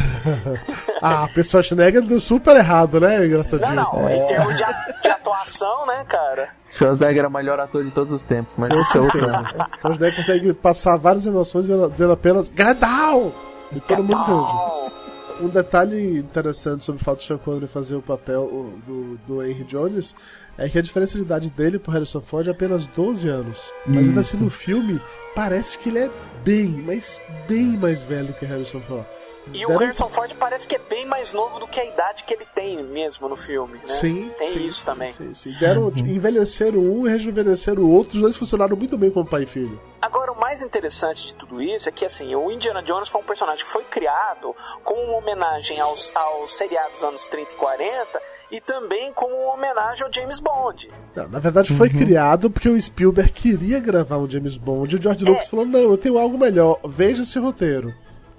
[1.02, 3.18] Ah, a pessoa Schwarzenegger deu super errado, né?
[3.18, 3.74] Não, Engraçadinho.
[3.76, 4.64] não, em termos de,
[5.10, 6.50] atuação, né, cara?
[6.70, 9.48] Schwarzenegger era o melhor ator de todos os tempos, mas isso é outro ano.
[9.80, 13.32] Schwarzenegger consegue passar várias emoções dizendo apenas down!
[13.74, 15.01] E todo mundo entende.
[15.42, 19.64] Um detalhe interessante sobre o fato de Sean Connery fazer o papel do, do Henry
[19.64, 20.16] Jones
[20.56, 23.74] é que a diferença de idade dele pro Harrison Ford é apenas 12 anos.
[23.88, 25.02] Mas ainda assim no filme
[25.34, 26.12] parece que ele é
[26.44, 29.06] bem, mas bem mais velho que Harrison Ford.
[29.54, 32.34] E o Harrison Ford parece que é bem mais novo do que a idade que
[32.34, 33.88] ele tem mesmo no filme, né?
[33.88, 35.12] Sim, Tem sim, isso também.
[35.12, 35.54] Sim, sim.
[35.60, 39.46] Deram, envelheceram um e rejuvenesceram o outro, os dois funcionaram muito bem como pai e
[39.46, 39.82] filho.
[40.02, 43.24] Agora, o mais interessante de tudo isso é que, assim, o Indiana Jones foi um
[43.24, 48.22] personagem que foi criado como uma homenagem aos, aos seriados dos anos 30 e 40
[48.52, 50.90] e também como uma homenagem ao James Bond.
[51.16, 55.02] Não, na verdade foi criado porque o Spielberg queria gravar um James Bond e o
[55.02, 57.94] George Lucas falou, não, eu tenho algo melhor, veja esse roteiro.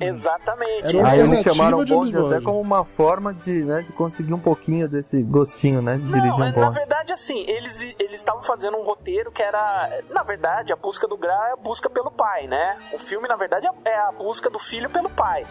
[0.06, 0.96] Exatamente.
[0.96, 4.38] Era Aí eles alternativa chamaram Bond até como uma forma de, né, de conseguir um
[4.38, 8.42] pouquinho desse gostinho, né, de Não, dirigir um é, na verdade, assim, eles eles estavam
[8.42, 10.00] fazendo um roteiro que era.
[10.10, 12.76] Na verdade, a busca do Gra é a busca pelo pai, né?
[12.92, 15.46] O filme, na verdade, é- é a busca do filho pelo pai.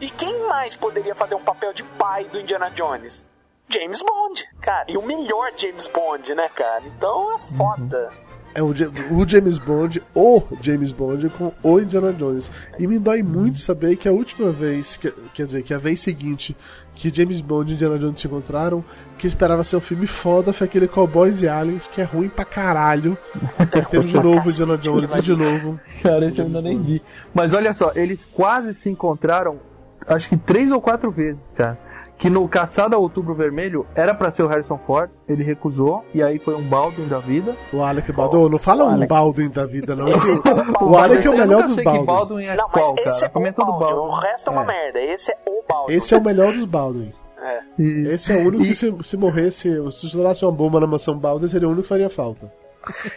[0.00, 3.28] E quem mais poderia fazer um papel de pai do Indiana Jones?
[3.68, 4.84] James Bond, cara.
[4.88, 6.82] E o melhor James Bond, né, cara?
[6.86, 8.10] Então é foda.
[8.52, 12.50] É o, o James Bond, o James Bond com o Indiana Jones.
[12.78, 16.00] E me dói muito saber que a última vez, que- quer dizer, que a vez
[16.00, 16.56] seguinte
[16.94, 18.84] que James Bond e Indiana Jones se encontraram,
[19.16, 22.44] que esperava ser um filme foda, foi aquele Cowboys e Aliens, que é ruim pra
[22.44, 23.16] caralho.
[23.90, 25.80] Tendo de novo Indiana Jones e de novo.
[26.02, 27.02] Cara, esse eu ainda nem vi.
[27.32, 29.60] Mas olha só, eles quase se encontraram,
[30.08, 31.78] acho que três ou quatro vezes, cara.
[32.20, 36.22] Que no Caçada ao Outubro Vermelho era pra ser o Harrison Ford, ele recusou, e
[36.22, 37.56] aí foi um Baldwin da vida.
[37.72, 40.06] O Alec Baldwin, não fala um Baldwin da vida, não.
[40.12, 42.04] Esse é que- o Alec é o melhor dos Baldwin.
[42.04, 43.32] Baldwin é Não, mas qual, esse cara.
[43.34, 43.86] é mim é o tudo Baldwin.
[43.86, 44.26] O Baldwin.
[44.28, 44.66] resto é uma É.
[44.66, 45.00] merda.
[45.00, 45.94] Esse é o Baldwin.
[45.94, 47.12] Esse é o melhor dos Baldwin.
[47.42, 47.60] É.
[47.78, 50.86] E- Esse é o único E- que se, se morresse, se estourasse uma bomba na
[50.86, 52.52] mansão Baldwin, seria o único que faria falta.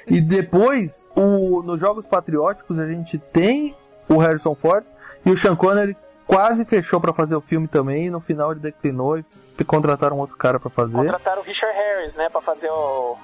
[0.08, 3.76] E depois, o, nos Jogos Patrióticos, a gente tem
[4.08, 4.86] o Harrison Ford
[5.26, 5.96] e o Sean Connery
[6.28, 9.26] quase fechou pra fazer o filme também, e no final ele declinou e
[9.66, 10.98] contrataram outro cara pra fazer.
[10.98, 13.18] Contrataram o Richard Harris, né, pra fazer o,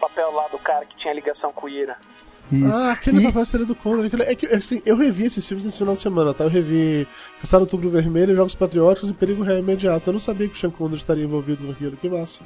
[0.00, 1.96] papel lá do cara que tinha ligação com o Ira.
[2.52, 2.76] Isso.
[2.76, 4.06] Ah, aquele E- papel seria do Connery.
[4.08, 6.44] aquele- É que, assim, eu revi esses filmes esse final de semana, tá?
[6.44, 7.08] Eu revi
[7.40, 10.08] Caçado Outubro Vermelho, Jogos Patrióticos e Perigo Real Imediato.
[10.08, 11.96] Eu não sabia que o Sean Connery estaria envolvido naquilo.
[11.96, 12.42] Que massa.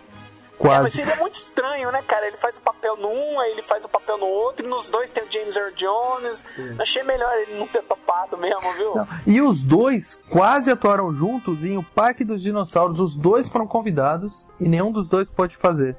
[0.60, 0.96] É, mas Quase.
[0.96, 2.26] seria muito estranho, né, cara?
[2.26, 5.10] Ele faz o papel num, aí ele faz o papel no outro, e nos dois
[5.10, 6.46] tem o James Earl Jones.
[6.78, 8.94] Achei melhor ele não ter topado mesmo, viu?
[8.94, 9.08] Não.
[9.26, 13.00] E os dois quase atuaram juntos em O Parque dos Dinossauros.
[13.00, 15.96] Os dois foram convidados e nenhum dos dois pode fazer.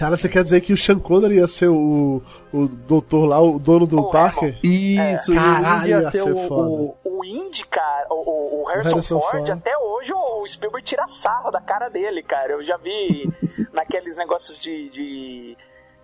[0.00, 3.58] Cara, você quer dizer que o Sean Connery ia ser o, o doutor lá, o
[3.58, 4.56] dono do O parque?
[4.62, 6.68] Isso, e o Caralho, Indy ia ia ser ser o, foda.
[6.70, 9.50] o- O Indy, cara, o, o- o Harrison, Harrison Ford, Ford.
[9.50, 12.52] até hoje o Spielberg tira sarro da cara dele, cara.
[12.52, 13.30] Eu já vi
[13.74, 15.56] naqueles negócios de, de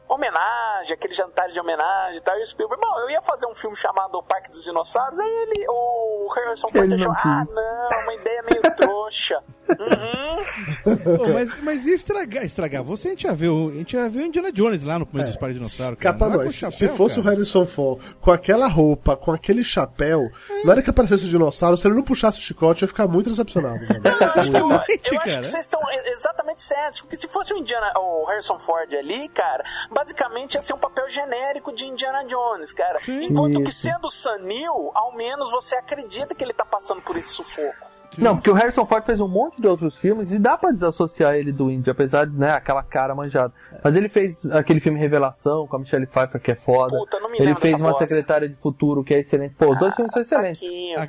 [0.09, 2.39] homenagem, aqueles jantares de homenagem e tal.
[2.39, 5.29] E o Spielberg, bom, eu ia fazer um filme chamado O Parque dos Dinossauros, aí
[5.29, 9.43] ele, o Harrison Ford achou, ah, não, uma ideia meio trouxa.
[9.69, 10.97] Uhum.
[11.17, 12.85] Pô, mas, mas ia estragar, estragar.
[12.85, 15.37] Você a gente já viu, a gente já viu Indiana Jones lá no meio dos
[15.37, 15.97] parques de dinossauro.
[15.97, 16.17] cara.
[16.17, 16.55] Capa nós.
[16.55, 17.27] chapéu, Se fosse cara.
[17.27, 20.31] o Harrison Ford com aquela roupa, com aquele chapéu,
[20.65, 23.29] na hora que aparecesse o dinossauro, se ele não puxasse o chicote, ia ficar muito
[23.29, 23.79] decepcionado.
[23.87, 24.01] velho.
[24.07, 25.25] Exatamente, Eu acho cara.
[25.25, 29.65] que vocês estão exatamente certos, porque se fosse o Indiana, o Harrison Ford ali, cara,
[29.91, 32.99] basicamente ia ser um papel genérico de Indiana Jones, cara.
[33.09, 33.83] Enquanto que Isso.
[33.83, 37.97] sendo o Sam Neill, ao menos você acredita que ele tá passando por esse sufoco.
[38.19, 41.35] Não, porque o Harrison Ford fez um monte de outros filmes e dá pra desassociar
[41.35, 43.53] ele do Indy, apesar de, né, aquela cara manjada.
[43.83, 46.97] Mas ele fez aquele filme Revelação com a Michelle Pfeiffer, que é foda.
[46.97, 48.07] Puta, não me ele fez uma bosta.
[48.07, 49.55] secretária de futuro, que é excelente.
[49.57, 50.63] Pô, os dois filmes são excelentes.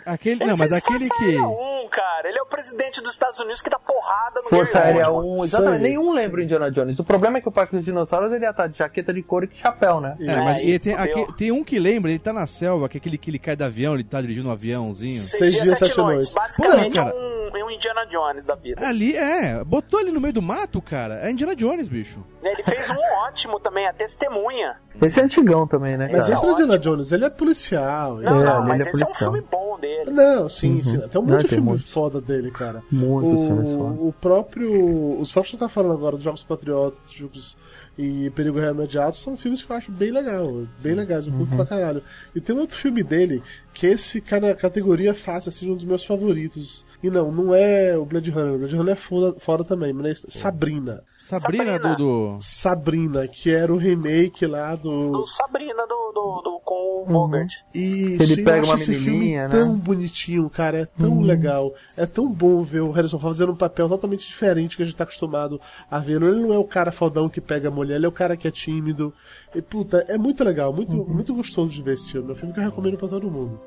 [0.05, 1.23] Aquele, Ele não, mas aquele que.
[1.23, 1.47] Aérea
[1.87, 2.29] 1, cara.
[2.29, 5.41] Ele é o presidente dos Estados Unidos que dá porrada no Força Gary Aérea Oldman.
[5.41, 5.81] 1, exatamente.
[5.81, 6.99] Nenhum lembra o Indiana Jones.
[6.99, 9.45] O problema é que o Parque dos Dinossauros ele ia estar de jaqueta de couro
[9.51, 10.15] e chapéu, né?
[10.19, 12.97] É, mas É, ele tem, aquele- tem um que lembra, ele tá na selva, que
[12.97, 15.21] é aquele que ele cai do avião, ele tá dirigindo um aviãozinho.
[15.21, 16.33] Seis, dias, sete, noites.
[16.33, 18.85] Basicamente Porra, é, um, é um Indiana Jones da vida.
[18.87, 21.19] Ali, é, botou ele no meio do mato, cara.
[21.25, 22.23] É Indiana Jones, bicho.
[22.43, 22.95] Ele fez um
[23.27, 24.79] ótimo também, a testemunha.
[25.01, 26.33] Esse é antigão também, né, Mas cara?
[26.33, 28.15] esse não é Indiana Jones, ele é policial.
[28.15, 29.31] Não, É, não, ele mas é esse é um policial.
[29.31, 29.96] filme bom dele.
[30.11, 30.99] Não, sim, sim.
[30.99, 31.83] Tem um Não, monte de tem filme muito.
[31.83, 32.81] foda dele, cara.
[32.91, 34.01] Muitos filmes foda.
[34.01, 35.19] o, o próprio.
[35.19, 37.57] Os próprios que você tá falando agora, dos Jogos Patrióticos
[37.97, 40.65] e Perigo Real Imediato, são filmes que eu acho bem legal.
[40.81, 42.01] Bem legais, eu curto pra caralho.
[42.35, 43.41] E tem um outro filme dele,
[43.73, 46.85] que esse cara, categoria fácil, assim, um dos meus favoritos.
[47.01, 48.55] E não, não é o Blade Runner.
[48.55, 51.03] O Blade Runner é foda, foda também, mas é Sabrina.
[51.27, 51.95] Sabrina, Sabrina.
[51.95, 52.35] do.
[52.35, 52.37] do...
[52.41, 55.11] Sabrina, que era o remake lá do.
[55.11, 57.53] Do Sabrina do, do, do- com o Bogart.
[57.73, 59.49] Isso, Ele pega eu acho uma esse menininha, filme né?
[59.49, 63.55] tão bonitinho, cara, é tão legal, é tão bom ver o Harrison Ford fazendo um
[63.55, 65.59] papel totalmente diferente que a gente tá acostumado
[65.89, 66.21] a ver.
[66.21, 68.47] Ele não é o cara fodão que pega a mulher, ele é o cara que
[68.47, 69.13] é tímido.
[69.55, 72.29] E puta, é muito legal, muito, muito gostoso de ver esse filme.
[72.29, 73.59] É um filme que eu recomendo pra todo mundo.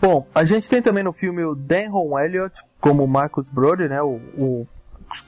[0.00, 4.00] Bom, a gente tem também no filme o Denholm Elliott como Marcus Brody, né?
[4.00, 4.66] O, o-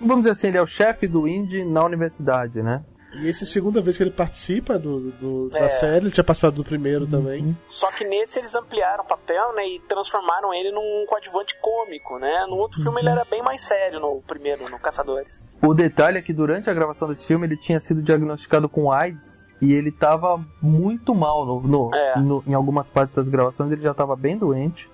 [0.00, 2.82] vamos dizer assim, ele é o chefe do Indy na universidade, né?
[3.12, 5.68] E essa é a segunda vez que ele participa do, do- da É.
[5.68, 7.58] série, ele tinha participado do primeiro também.
[7.66, 9.66] Só que nesse eles ampliaram o papel, né?
[9.66, 12.46] E transformaram ele num coadjuvante cômico, né?
[12.48, 15.42] No outro filme ele era bem mais sério, no primeiro, no Caçadores.
[15.60, 19.44] O detalhe é que durante a gravação desse filme ele tinha sido diagnosticado com AIDS
[19.60, 22.16] e ele tava muito mal no, no- É.
[22.20, 24.88] no- em algumas partes das gravações, ele já tava bem doente.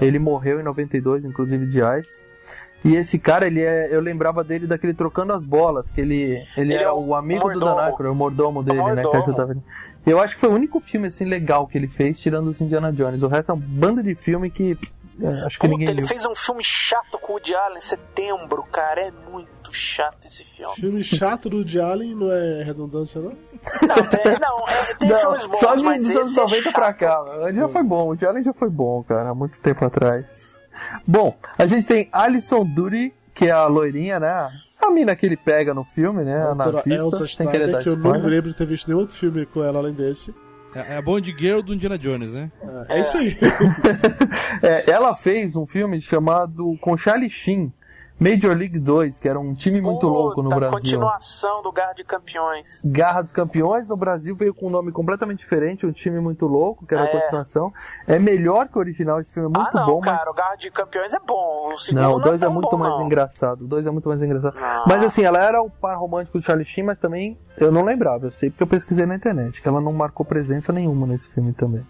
[0.00, 2.24] Ele morreu em 92, inclusive de AIDS.
[2.84, 6.74] E esse cara, ele é, eu lembrava dele daquele trocando as bolas, que ele, ele,
[6.74, 7.74] Ele é é o amigo do mordomo.
[7.76, 9.02] Dan Aykroyd, o mordomo dele, né?
[9.02, 9.22] Que mordomo.
[9.24, 9.62] ajudava ele.
[10.04, 12.92] Eu acho que foi o único filme assim legal que ele fez, tirando os Indiana
[12.92, 13.22] Jones.
[13.22, 14.76] O resto é um bando de filme que
[15.20, 16.08] é, acho que Puta, ninguém ele viu.
[16.08, 19.00] fez um filme chato com o Woody Allen em setembro, cara.
[19.00, 20.74] É muito chato esse filme.
[20.74, 23.30] Filme chato do Woody Allen não é redundância, não?
[23.30, 26.42] Não, tem, não, é, tem Não, filmes bons, só de, mas dos anos esse é
[26.42, 27.24] 90 pra cá.
[27.46, 30.51] Ele já foi bom, o Allen já foi bom, cara, há muito tempo atrás.
[31.06, 34.48] Bom, a gente tem Alison Dury, que é a loirinha, né?
[34.80, 36.36] A mina que ele pega no filme, né?
[36.36, 39.16] A A nazista, Elsa dar Schneider, que eu não lembro de ter visto nenhum outro
[39.16, 40.34] filme com ela além desse.
[40.74, 42.50] É, é a Bond Girl do Indiana Jones, né?
[42.88, 43.36] É, é isso aí.
[44.62, 47.72] É, ela fez um filme chamado com Charlie Sheen,
[48.22, 50.70] Major League 2, que era um time muito Puta, louco no Brasil.
[50.78, 52.82] continuação do Garra de Campeões.
[52.86, 56.86] Garra dos Campeões no Brasil veio com um nome completamente diferente, um time muito louco,
[56.86, 57.20] que era a É.
[57.20, 57.72] continuação.
[58.06, 60.36] É melhor que o original, esse filme é muito ah, não, bom, cara, mas o
[60.36, 61.72] Garra de Campeões é bom.
[61.74, 63.06] O segundo Não, o 2 é, tão muito bom, mais não.
[63.06, 63.62] engraçado.
[63.64, 64.54] O 2 é muito mais engraçado.
[64.54, 64.84] Não.
[64.86, 68.26] Mas assim, ela era o par romântico do Charlie Sheen, mas também eu não lembrava.
[68.26, 71.52] Eu sei porque eu pesquisei na internet, que ela não marcou presença nenhuma nesse filme
[71.52, 71.84] também.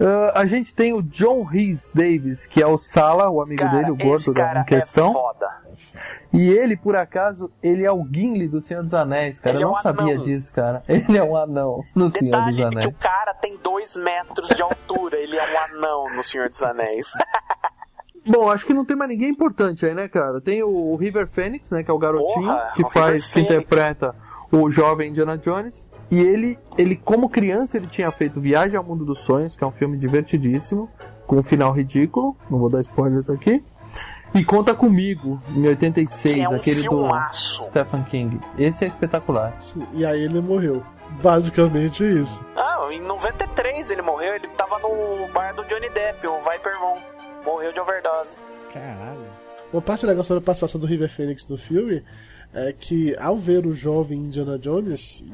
[0.00, 3.76] Ah, a gente tem o John Rhys Davis, que é o Sala, o amigo Cara,
[3.78, 5.10] dele, o gordo da, em questão.
[5.10, 5.48] é foda.
[6.32, 9.54] e ele, por acaso, ele é o Gimli do Senhor dos Anéis, cara.
[9.56, 10.24] Ele eu é não um sabia anão.
[10.24, 10.82] disso, cara.
[10.88, 12.86] Ele é um anão no Senhor dos Detalhe Anéis.
[12.86, 15.16] que o cara tem dois metros de altura.
[15.16, 17.12] ele é um anão no Senhor dos Anéis.
[18.26, 20.40] Bom, acho que não tem mais ninguém importante aí, né, cara?
[20.40, 23.32] Tem o River Phoenix, né, que é o garotinho Porra, que o faz, River que
[23.32, 23.52] Phoenix.
[23.52, 24.14] interpreta
[24.50, 25.86] o jovem Indiana Jones.
[26.10, 29.66] E ele, ele, como criança, ele tinha feito Viagem ao Mundo dos Sonhos, que é
[29.66, 30.88] um filme divertidíssimo,
[31.26, 32.36] com um final ridículo.
[32.50, 33.62] Não vou dar spoilers aqui.
[34.34, 37.62] E Conta Comigo, em 86, Que é um aquele filmaço.
[37.62, 38.40] do Stephen King.
[38.58, 39.56] Esse é espetacular.
[39.92, 40.82] E aí ele morreu.
[41.22, 42.42] Basicamente é isso.
[42.56, 46.98] Ah, em 93 ele morreu, ele tava no bar do Johnny Depp, o Viper Room.
[47.44, 48.36] Morreu de overdose.
[48.72, 49.24] Caralho.
[49.72, 52.02] Uma parte legal sobre a participação do River Phoenix no filme
[52.52, 55.24] é que ao ver o jovem Indiana Jones,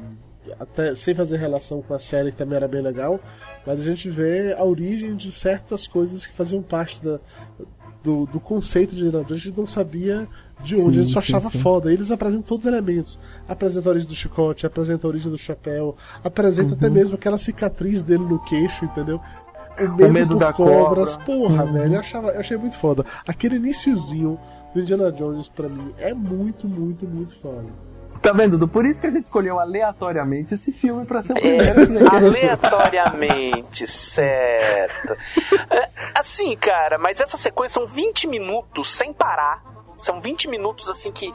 [0.59, 3.19] até sem fazer relação com a série que também era bem legal,
[3.65, 7.19] mas a gente vê a origem de certas coisas que faziam parte da,
[8.03, 10.27] do, do conceito de Indiana Jones, a gente não sabia
[10.63, 11.59] de onde, Sim, a gente só achava sim.
[11.59, 11.91] foda.
[11.91, 13.17] Eles apresentam todos os elementos.
[13.47, 18.03] Apresenta a origem do chicote, apresenta a origem do chapéu, apresenta até mesmo aquela cicatriz
[18.03, 19.19] dele no queixo, entendeu?
[19.79, 21.15] O medo, medo por da cobras.
[21.15, 21.25] cobra.
[21.25, 21.73] Porra, Uhum.
[21.73, 23.03] velho, eu, achava, eu achei muito foda.
[23.27, 24.39] Aquele iniciozinho
[24.73, 27.65] do Indiana Jones, pra mim, é muito, muito, muito foda.
[28.21, 28.67] Tá vendo, Dudu?
[28.67, 32.05] Por isso que a gente escolheu aleatoriamente esse filme pra ser o É, primeiro gente
[32.15, 35.17] aleatoriamente, certo.
[35.69, 35.89] É,
[36.21, 39.63] Assim, cara, mas essa sequência são 20 minutos sem parar.
[39.97, 41.31] São 20 minutos assim que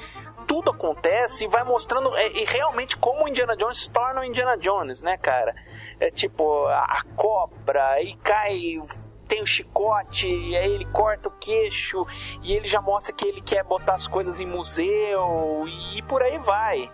[0.47, 4.25] tudo acontece e vai mostrando é, e realmente como o Indiana Jones se torna o
[4.25, 5.55] Indiana Jones, né, cara?
[5.99, 8.81] É tipo, a, a cobra, e cai.
[9.29, 12.07] Tem o chicote, e aí ele corta o queixo,
[12.43, 16.39] e ele já mostra que ele quer botar as coisas em museu, e por aí
[16.39, 16.91] vai.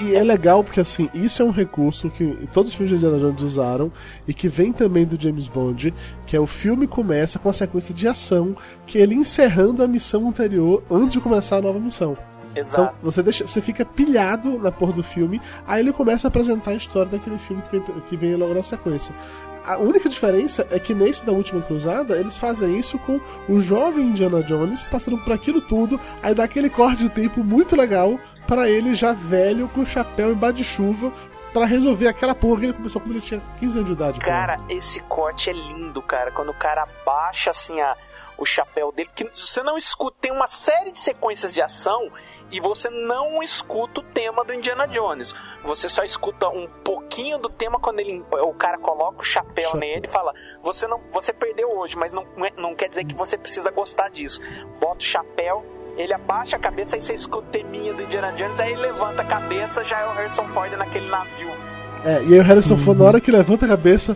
[0.00, 3.18] E é legal porque, assim, isso é um recurso que todos os filmes de Indiana
[3.18, 3.92] Jones usaram
[4.26, 5.92] e que vem também do James Bond,
[6.26, 8.56] que é o filme começa com a sequência de ação,
[8.86, 12.16] que é ele encerrando a missão anterior antes de começar a nova missão.
[12.54, 12.94] Exato.
[13.00, 16.70] Então você, deixa, você fica pilhado na porra do filme, aí ele começa a apresentar
[16.70, 19.14] a história daquele filme que vem, que vem logo na sequência.
[19.64, 24.08] A única diferença é que nesse da última cruzada, eles fazem isso com o jovem
[24.08, 28.68] Indiana Jones passando por aquilo tudo, aí dá aquele corte de tempo muito legal para
[28.68, 31.10] ele já velho com chapéu e bate-chuva
[31.54, 34.18] pra resolver aquela porra que ele começou quando ele tinha 15 anos de idade.
[34.18, 36.30] Cara, esse corte é lindo, cara.
[36.32, 37.96] Quando o cara abaixa assim a,
[38.36, 42.10] o chapéu dele, que você não escuta, tem uma série de sequências de ação
[42.50, 45.34] e você não escuta o tema do Indiana Jones.
[45.64, 50.06] Você só escuta um pouquinho do tema quando ele, o cara coloca o chapéu nele
[50.06, 53.70] e fala: "Você não, você perdeu hoje, mas não, não quer dizer que você precisa
[53.70, 54.40] gostar disso".
[54.78, 55.64] Bota o chapéu
[55.96, 59.22] ele abaixa a cabeça e você escuta o teminha do Indiana Jones, aí ele levanta
[59.22, 61.63] a cabeça, já é o Harrison Ford naquele navio.
[62.04, 64.14] É, e aí o Harrison Ford, na hora que levanta a cabeça,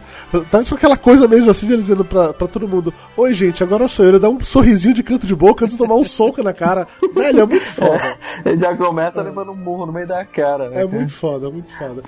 [0.50, 3.88] parece com aquela coisa mesmo assim, ele dizendo pra, pra todo mundo: Oi, gente, agora
[3.88, 4.10] sou eu.
[4.10, 6.86] Ele dá um sorrisinho de canto de boca antes de tomar um soco na cara.
[7.14, 8.18] Velho, é muito foda.
[8.44, 10.82] Ele já começa levando um murro no meio da cara, né?
[10.82, 12.02] É muito foda, é muito foda.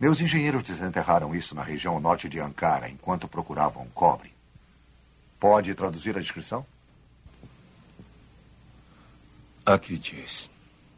[0.00, 4.32] Meus engenheiros desenterraram isso na região norte de Ankara enquanto procuravam cobre.
[5.38, 6.66] Pode traduzir a descrição?
[9.64, 10.49] Aqui diz: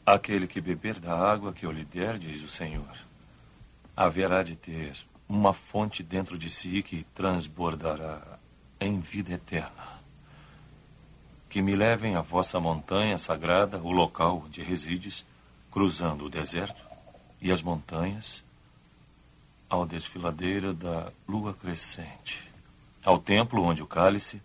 [0.05, 2.91] Aquele que beber da água que eu lhe der, diz o Senhor,
[3.97, 4.97] haverá de ter
[5.29, 8.21] uma fonte dentro de si que transbordará
[8.81, 10.01] em vida eterna.
[11.49, 15.25] Que me levem à vossa montanha sagrada, o local onde resides,
[15.71, 16.85] cruzando o deserto
[17.41, 18.45] e as montanhas,
[19.71, 22.51] ao desfiladeiro da lua crescente,
[23.05, 24.43] ao templo onde o cálice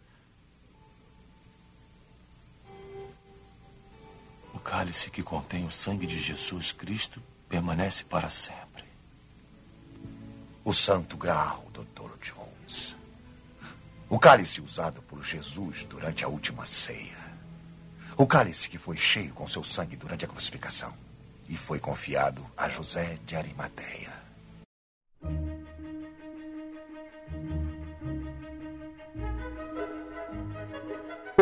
[4.67, 8.83] cálice que contém o sangue de Jesus Cristo permanece para sempre.
[10.61, 12.17] O Santo Graal, Dr.
[12.21, 12.93] Jones.
[14.09, 17.17] O cálice usado por Jesus durante a última ceia.
[18.17, 20.93] O cálice que foi cheio com seu sangue durante a crucificação.
[21.47, 24.26] E foi confiado a José de Arimateia.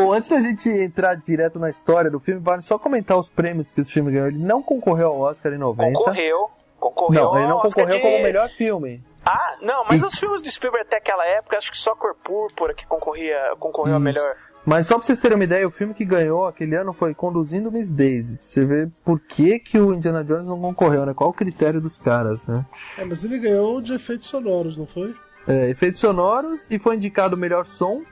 [0.06, 3.70] Bom, antes da gente entrar direto na história do filme, vale só comentar os prêmios
[3.70, 4.28] que esse filme ganhou.
[4.28, 5.92] Ele não concorreu ao Oscar em 90.
[5.92, 6.50] Concorreu.
[6.78, 9.02] Concorreu Não, ele não concorreu de- como melhor filme.
[9.24, 12.14] Ah, não, mas E- os filmes do Spielberg até aquela época, acho que só Cor
[12.22, 14.04] Púrpura que concorria, concorreu a Isso.
[14.04, 14.36] melhor.
[14.64, 17.72] Mas só pra vocês terem uma ideia, o filme que ganhou aquele ano foi Conduzindo
[17.72, 18.34] Miss Daisy.
[18.36, 21.14] Pra Você vê por que, que o Indiana Jones não concorreu, né?
[21.14, 22.64] Qual o critério dos caras, né?
[22.98, 25.14] É, mas ele ganhou de efeitos sonoros, não foi?
[25.48, 28.02] É, efeitos sonoros e foi indicado o melhor som.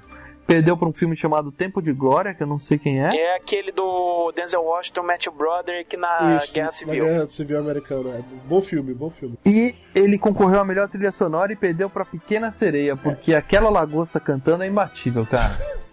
[0.47, 3.17] Perdeu pra um filme chamado Tempo de Glória, que eu não sei quem é.
[3.17, 7.05] É aquele do Denzel Washington, Matthew Broderick na Isso, Guerra Na Civil.
[7.05, 8.11] Guerra Civil Americana.
[8.11, 8.23] É.
[8.47, 9.39] Bom filme, bom filme.
[9.47, 14.21] E ele concorreu à melhor trilha sonora e perdeu pra Pequena Sereia, porque aquela lagosta
[14.21, 15.57] cantando é imbatível, cara.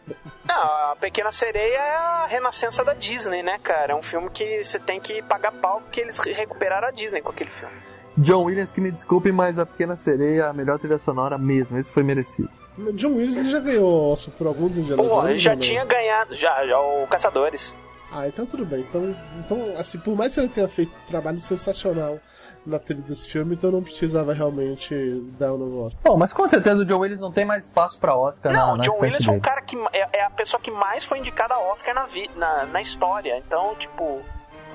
[0.46, 3.94] Não, a Pequena Sereia é a renascença da Disney, né, cara?
[3.94, 7.30] É um filme que você tem que pagar pau porque eles recuperaram a Disney com
[7.30, 7.76] aquele filme.
[8.22, 11.78] John Williams, que me desculpe, mas a Pequena Sereia é a melhor trilha sonora mesmo.
[11.78, 12.50] Esse foi merecido.
[12.94, 15.60] John Williams ele já ganhou Oscar por alguns Indiana Pô, Jones, ele já não?
[15.60, 17.76] tinha ganhado, já, já o Caçadores.
[18.12, 18.82] Ah, então tudo bem.
[18.82, 22.20] Então, então assim, por mais que ele tenha feito um trabalho sensacional
[22.66, 24.94] na trilha desse filme, então não precisava realmente
[25.40, 25.98] dar um negócio.
[26.04, 28.78] Bom, mas com certeza o John Williams não tem mais espaço pra Oscar Não, o
[28.78, 31.60] John Williams foi um cara que é, é a pessoa que mais foi indicada a
[31.72, 33.38] Oscar na, vi, na, na história.
[33.38, 34.22] Então, tipo,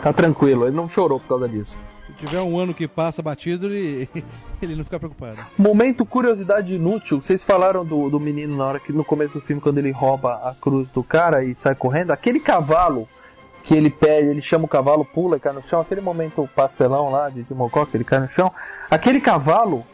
[0.02, 1.76] Tá tranquilo, ele não chorou por causa disso.
[2.18, 4.08] Tiver um ano que passa batido, ele,
[4.62, 5.38] ele não fica preocupado.
[5.58, 7.20] Momento curiosidade inútil.
[7.20, 10.34] Vocês falaram do, do menino na hora que no começo do filme, quando ele rouba
[10.48, 12.12] a cruz do cara e sai correndo.
[12.12, 13.08] Aquele cavalo
[13.64, 15.80] que ele pede, ele chama o cavalo, pula e cai no chão.
[15.80, 18.52] Aquele momento pastelão lá de, de Mocó, que ele cai no chão.
[18.90, 19.84] Aquele cavalo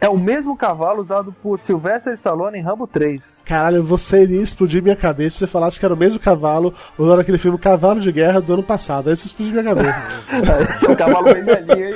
[0.00, 3.42] é o mesmo cavalo usado por Sylvester Stallone em Rambo 3.
[3.44, 7.18] Caralho, você iria explodir minha cabeça se você falasse que era o mesmo cavalo usando
[7.18, 9.10] naquele filme Cavalo de Guerra do ano passado.
[9.10, 9.98] Aí você explodiu minha cabeça.
[10.74, 11.94] Esse é o cavalo bem velhinho, hein?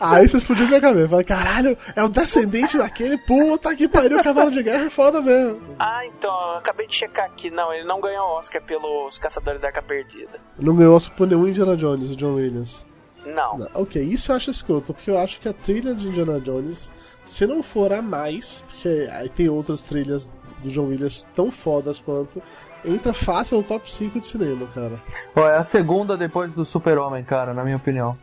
[0.00, 1.04] Aí você explodiu minha cabeça.
[1.04, 3.18] Eu Falei, caralho, é o descendente daquele.
[3.18, 5.60] Puta que pariu, Cavalo de Guerra é foda mesmo.
[5.78, 7.50] ah, então, acabei de checar aqui.
[7.50, 10.40] Não, ele não ganhou Oscar pelos Caçadores da Arca Perdida.
[10.58, 12.87] Não ganhou Oscar por nenhum Indiana Jones, o John Williams.
[13.34, 13.58] Não.
[13.58, 16.90] Não, Ok, isso eu acho escroto, porque eu acho que a trilha de Indiana Jones,
[17.24, 20.30] se não for a mais, porque aí tem outras trilhas
[20.62, 22.42] do John Williams tão fodas quanto,
[22.84, 25.00] entra fácil no top 5 de cinema, cara.
[25.36, 28.18] É a segunda depois do Super-Homem, cara, na minha opinião.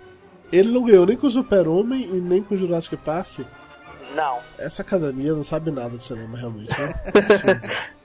[0.52, 3.40] Ele não ganhou nem com o Super-Homem e nem com o Jurassic Park.
[4.14, 4.40] Não.
[4.58, 6.94] Essa academia não sabe nada de cinema, realmente, né?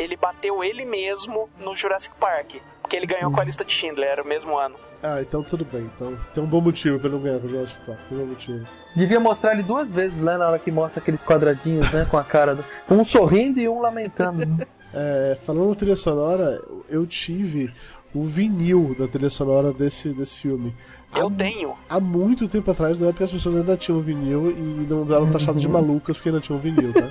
[0.00, 2.54] Ele bateu ele mesmo no Jurassic Park.
[2.80, 4.74] Porque ele ganhou com a lista de Schindler, era o mesmo ano.
[5.02, 5.90] Ah, então tudo bem.
[5.96, 7.98] Então tem um bom motivo pra ele não ganhar com o Jurassic Park.
[8.12, 8.66] Um bom motivo.
[8.94, 12.06] Devia mostrar ele duas vezes lá na hora que mostra aqueles quadradinhos, né?
[12.10, 12.64] Com a cara do.
[12.90, 14.44] Um sorrindo e um lamentando.
[14.46, 14.66] né?
[14.92, 17.72] É, falando trilha sonora, eu tive
[18.12, 20.74] o vinil da trilha sonora desse, desse filme.
[21.14, 21.74] Eu Há tenho.
[21.88, 25.60] há muito tempo atrás, na época as pessoas ainda tinham vinil e não eram taxadas
[25.60, 27.08] de malucas porque ainda tinham vinil, tá?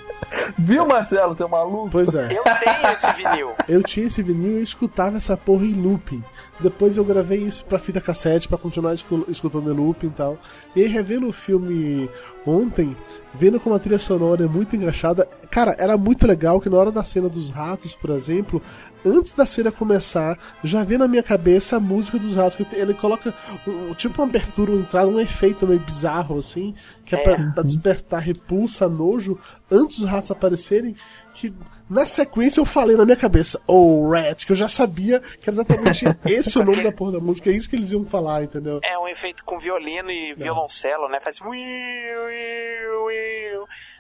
[0.57, 1.87] Viu, Marcelo, seu maluco?
[1.89, 2.27] Pois é.
[2.37, 3.51] Eu tenho esse vinil.
[3.65, 6.21] Eu tinha esse vinil e eu escutava essa porra em looping.
[6.59, 10.37] Depois eu gravei isso pra fita cassete pra continuar escu- escutando em looping e tal.
[10.75, 12.09] E aí, revendo o filme
[12.45, 12.95] ontem,
[13.33, 15.25] vendo como a trilha sonora é muito engraxada.
[15.49, 18.61] Cara, era muito legal que na hora da cena dos ratos, por exemplo,
[19.05, 22.55] antes da cena começar, já vem na minha cabeça a música dos ratos.
[22.55, 23.33] que Ele coloca
[23.65, 27.23] um- tipo uma abertura, uma entrada, um efeito meio bizarro assim, que é, É.
[27.23, 29.37] Pra, pra despertar repulsa, nojo,
[29.71, 30.95] antes dos ratos aparecerem.
[31.39, 31.53] Que
[31.89, 35.55] na sequência eu falei na minha cabeça, oh Rat, que eu já sabia que era
[35.55, 38.81] exatamente esse o nome da porra da música, é isso que eles iam falar, entendeu?
[38.83, 41.19] É um efeito com violino e violoncelo, né?
[41.21, 41.39] Faz.
[41.39, 41.49] wiu.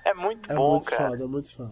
[0.05, 1.11] É muito É bom, muito cara.
[1.11, 1.71] foda, é muito foda.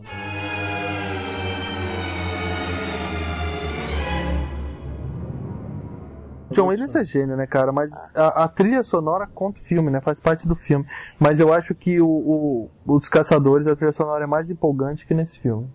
[6.52, 7.72] John Williams é gênio, né, cara?
[7.72, 10.00] Mas a, a trilha sonora conta o filme, né?
[10.00, 10.86] Faz parte do filme.
[11.20, 15.14] Mas eu acho que o, o, os Caçadores, a trilha sonora é mais empolgante que
[15.14, 15.70] nesse filme.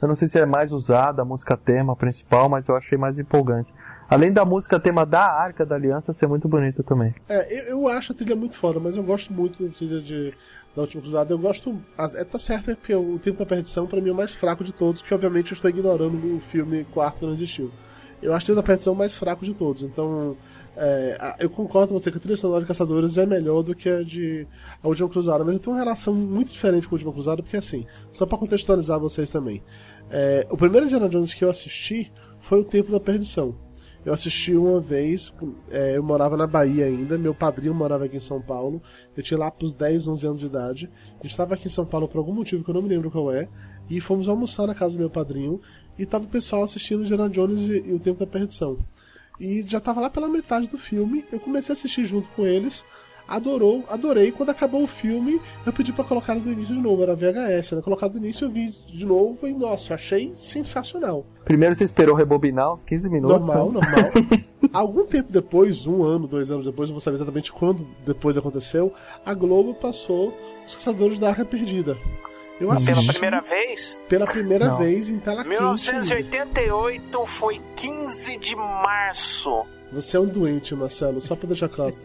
[0.00, 3.18] Eu não sei se é mais usada a música tema principal, mas eu achei mais
[3.18, 3.72] empolgante.
[4.08, 7.14] Além da música tema da Arca da Aliança ser muito bonita também.
[7.28, 10.32] É, eu, eu acho a trilha muito foda, mas eu gosto muito da trilha de,
[10.74, 11.32] da Última Cruzada.
[11.34, 11.78] Eu gosto.
[12.14, 14.72] É, tá certo, porque o Tempo da Perdição pra mim é o mais fraco de
[14.72, 17.70] todos, porque obviamente eu estou ignorando o filme quarto que não existiu.
[18.20, 20.36] Eu acho Tempo da Perdição mais fraco de todos, então.
[20.80, 23.74] é, a- eu concordo com você que a trilha sonora de Caçadores é melhor do
[23.74, 24.46] que a de
[24.80, 27.56] A Última Cruzada, mas eu tenho uma relação muito diferente com a Última Cruzada, porque
[27.56, 29.60] assim, só pra contextualizar vocês também.
[30.10, 32.10] é, o primeiro Indiana Jones que eu assisti
[32.40, 33.54] foi o Tempo da Perdição.
[34.06, 35.34] Eu assisti uma vez,
[35.70, 38.80] é, eu morava na Bahia ainda, meu padrinho morava aqui em São Paulo,
[39.16, 40.88] eu tinha lá pros 10, 11 anos de idade,
[41.20, 43.32] eu estava aqui em São Paulo por algum motivo que eu não me lembro qual
[43.32, 43.48] é,
[43.90, 45.60] e fomos almoçar na casa do meu padrinho,
[45.98, 48.78] e tava o pessoal assistindo Indiana Jones e, e o Tempo da Perdição.
[49.40, 52.84] E já tava lá pela metade do filme, eu comecei a assistir junto com eles,
[53.28, 57.14] adorou, adorei, quando acabou o filme, eu pedi pra colocar do início de novo, era
[57.14, 57.82] VHS, né?
[57.82, 61.26] Colocar do início eu vi de novo e, nossa, achei sensacional.
[61.44, 63.46] Primeiro você esperou rebobinar uns 15 minutos.
[63.46, 63.80] Normal, né?
[63.80, 64.38] normal.
[64.72, 68.92] Algum tempo depois, um ano, dois anos depois, não vou saber exatamente quando depois aconteceu,
[69.24, 70.36] a Globo passou
[70.66, 71.96] Os Caçadores da Arca Perdida.
[72.60, 74.78] Eu assisti Pela primeira vez, pela primeira Não.
[74.78, 75.48] vez em tela quente.
[75.48, 79.64] 1988 foi 15 de março.
[79.92, 81.94] Você é um doente, Marcelo, só pra deixar claro.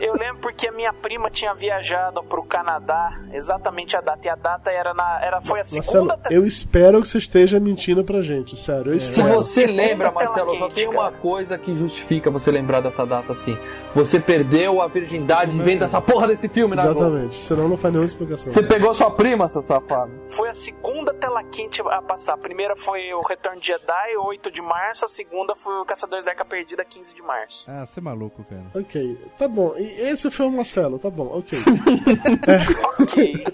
[0.00, 4.26] Eu lembro porque a minha prima tinha viajado pro Canadá, exatamente a data.
[4.26, 5.20] E a data era na.
[5.22, 6.16] Era, foi a Marcelo, segunda.
[6.16, 8.94] te- eu espero que você esteja mentindo pra gente, sério.
[8.94, 9.34] Eu Se espero.
[9.34, 13.34] você Segunda lembra, Marcelo, só quente, tem uma coisa que justifica você lembrar dessa data
[13.34, 13.56] assim.
[13.94, 17.00] Você perdeu a virgindade vendo essa porra desse filme na Globo.
[17.00, 18.52] Exatamente, senão não faz nenhuma explicação.
[18.52, 20.12] Você pegou sua prima, seu safado.
[20.28, 22.34] Foi a segunda tela quente a passar.
[22.34, 25.04] A primeira foi o Retorno de Jedi, 8 de março.
[25.04, 27.68] A segunda foi o Caçadores da Arca Perdida, 15 de março.
[27.68, 28.62] Ah, você é maluco, cara.
[28.74, 29.74] Ok, tá bom.
[29.76, 31.58] E esse foi o Marcelo, tá bom, ok.
[33.00, 33.44] Ok.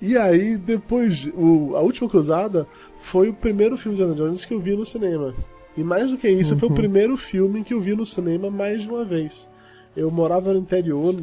[0.00, 2.66] E aí, depois, o, a última cruzada
[3.00, 5.34] foi o primeiro filme de Indiana Jones que eu vi no cinema.
[5.76, 6.76] E mais do que isso, foi o Uhum.
[6.76, 9.48] primeiro filme que eu vi no cinema mais de uma vez.
[9.96, 11.14] Eu morava no interior,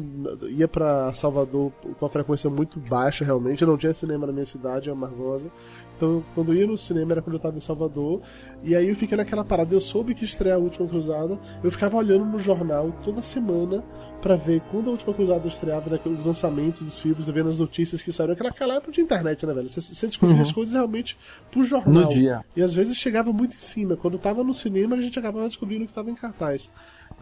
[0.48, 4.88] ia pra Salvador com uma frequência muito baixa realmente, não tinha cinema na minha cidade,
[4.88, 5.50] em Amargosa.
[5.96, 8.22] Então, quando eu ia no cinema era quando eu estava em Salvador.
[8.62, 11.96] E aí eu fiquei naquela parada, eu soube que estreia a Última Cruzada, eu ficava
[11.98, 13.84] olhando no jornal toda semana
[14.22, 18.00] pra ver quando a Última Cruzada estreava, né, os lançamentos dos filmes, vendo as notícias
[18.00, 18.32] que saíram.
[18.34, 19.68] Aquela, época de internet, né, velho?
[19.68, 20.42] Você, você descobria Uhum.
[20.42, 21.18] as coisas realmente
[21.50, 22.04] pro jornal.
[22.04, 22.42] No dia.
[22.56, 23.96] E às vezes chegava muito em cima.
[23.96, 26.70] Quando tava no cinema, a gente acabava descobrindo que tava em cartaz.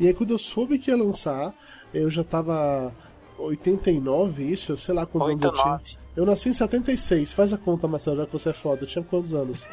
[0.00, 1.54] E aí quando eu soube que ia lançar,
[1.94, 2.92] eu já tava
[3.38, 5.84] 89, isso, eu sei lá quantos anos eu 89.
[5.84, 6.00] tinha.
[6.16, 8.82] Eu nasci em 76, faz a conta, Marcelo, já que você é foda.
[8.82, 9.64] Eu tinha quantos anos?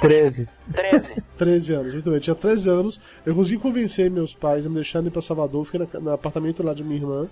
[0.00, 0.48] 13.
[0.72, 1.22] 13.
[1.38, 2.14] 13 anos, muito bem.
[2.14, 5.64] Eu tinha 13 anos, eu consegui convencer meus pais a me deixarem ir pra Salvador,
[5.64, 7.28] fiquei na- no apartamento lá de minha irmã.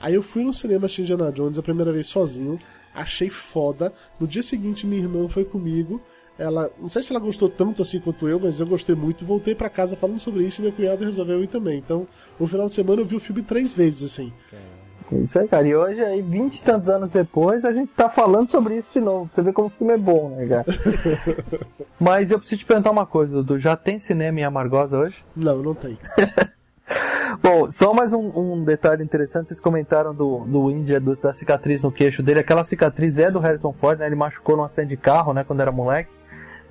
[0.00, 2.58] Aí eu fui no cinema assistir Indiana Jones a primeira vez sozinho,
[2.94, 3.92] achei foda.
[4.20, 6.00] No dia seguinte minha irmã foi comigo.
[6.38, 9.24] Ela, não sei se ela gostou tanto assim quanto eu, mas eu gostei muito.
[9.24, 11.78] Voltei pra casa falando sobre isso e meu cunhado resolveu ir também.
[11.78, 12.06] Então,
[12.38, 14.30] no final de semana eu vi o filme três vezes, assim.
[15.10, 15.66] É Isso aí, cara.
[15.66, 19.00] E hoje, aí, 20 e tantos anos depois, a gente tá falando sobre isso de
[19.00, 19.30] novo.
[19.32, 20.66] Você ver como o filme é bom, né, cara?
[21.98, 23.58] Mas eu preciso te perguntar uma coisa, Dudu.
[23.58, 25.24] Já tem cinema em Amargosa hoje?
[25.34, 25.96] Não, não tem.
[27.42, 29.48] Bom, só mais um, um detalhe interessante.
[29.48, 32.40] Vocês comentaram do, do Índia, do- da cicatriz no queixo dele.
[32.40, 34.06] Aquela cicatriz é do Harrison Ford, né?
[34.06, 35.42] Ele machucou num acidente de carro, né?
[35.44, 36.10] Quando era moleque.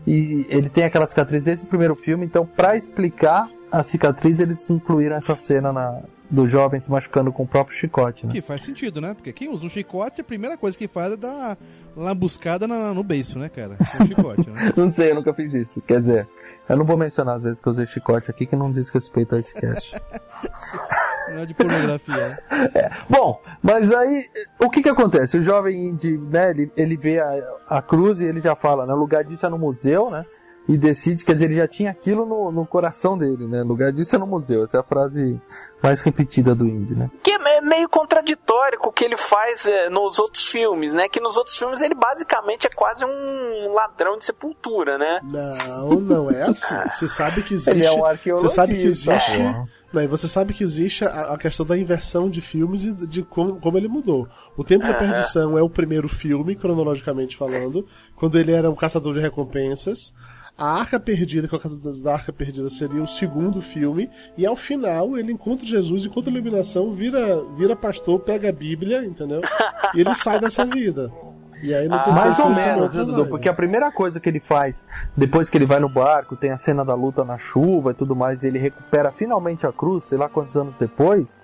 [0.08, 2.26] E ele tem aquela cicatriz desde o primeiro filme.
[2.26, 7.44] Então, pra explicar a cicatriz, eles incluíram essa cena na, do jovem se machucando com
[7.44, 8.32] o próprio chicote, né?
[8.32, 9.14] Que faz sentido, né?
[9.16, 11.58] Porque quem usa um chicote, a primeira coisa que faz é dar
[11.96, 13.76] uma buscada na- no beiço, né, cara?
[13.98, 14.72] Com chicote, né?
[14.78, 15.82] Não sei, eu nunca fiz isso.
[15.82, 16.28] Quer dizer,
[16.70, 19.36] eu não vou mencionar as vezes que eu usei chicote aqui que não diz respeito
[19.36, 19.96] a esse cast.
[21.30, 22.16] Não é de pornografia.
[22.16, 22.38] né?
[23.10, 24.26] Bom, mas aí,
[24.60, 25.38] o que que acontece?
[25.38, 27.32] O jovem Indy, né, ele, ele vê a,
[27.68, 30.26] a cruz e ele já fala, né, o lugar disso é no museu, né,
[30.68, 33.92] e decide, quer dizer, ele já tinha aquilo no, no coração dele, né, o lugar
[33.92, 35.40] disso é no museu, essa é a frase
[35.82, 37.10] mais repetida do Indy, né.
[37.22, 41.08] Que é meio contraditório com o que ele faz é, nos outros filmes, né?
[41.08, 45.20] Que nos outros filmes ele basicamente é quase um ladrão de sepultura, né?
[45.24, 46.90] Não, não é assim.
[47.00, 47.70] Você sabe que existe.
[47.70, 49.38] Ele é um Você sabe que arqueologista, existe.
[49.38, 49.68] porra.
[50.04, 53.60] E você sabe que existe a, a questão da inversão de filmes e de como,
[53.60, 54.28] como ele mudou.
[54.58, 54.94] O Tempo da.
[54.94, 57.86] Perdição é o primeiro filme, cronologicamente falando,
[58.16, 60.14] quando ele era um caçador de recompensas.
[60.58, 64.10] A Arca Perdida, que é o caçador da Arca Perdida, seria o segundo filme.
[64.38, 69.06] E ao final ele encontra Jesus, encontra a iluminação, vira, vira pastor, pega a Bíblia,
[69.06, 69.42] entendeu?
[69.94, 71.10] E ele sai dessa vida.
[71.66, 73.26] E aí no terceiro Mais ou menos, viu, Dudu?
[73.26, 74.88] Porque a primeira coisa que ele faz,
[75.18, 78.16] depois que ele vai no barco, tem a cena da luta na chuva e tudo
[78.16, 81.42] mais, e ele recupera finalmente a cruz, sei lá quantos anos depois,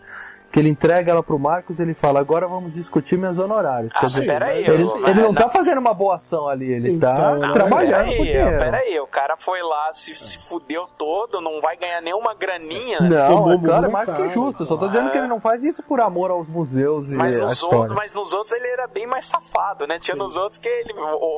[0.51, 3.93] que ele entrega ela pro Marcos e ele fala, agora vamos discutir meus honorários.
[3.95, 6.99] Ah, dizer, peraí, ele, eu- ele não mas- tá fazendo uma boa ação ali, ele
[6.99, 8.57] tá Então, Não, trabalhando com peraí, dinheiro.
[8.57, 12.99] peraí, o cara foi lá, se, se fudeu todo, não vai ganhar nenhuma graninha.
[12.99, 14.65] Não, Tomou é claro, é uma mais que justo.
[14.65, 17.63] Só tô dizendo que ele não faz isso por amor aos museus e Mas nos,
[17.63, 19.99] outros, mas nos outros ele era bem mais safado, né?
[19.99, 20.93] Tinha nos outros que ele,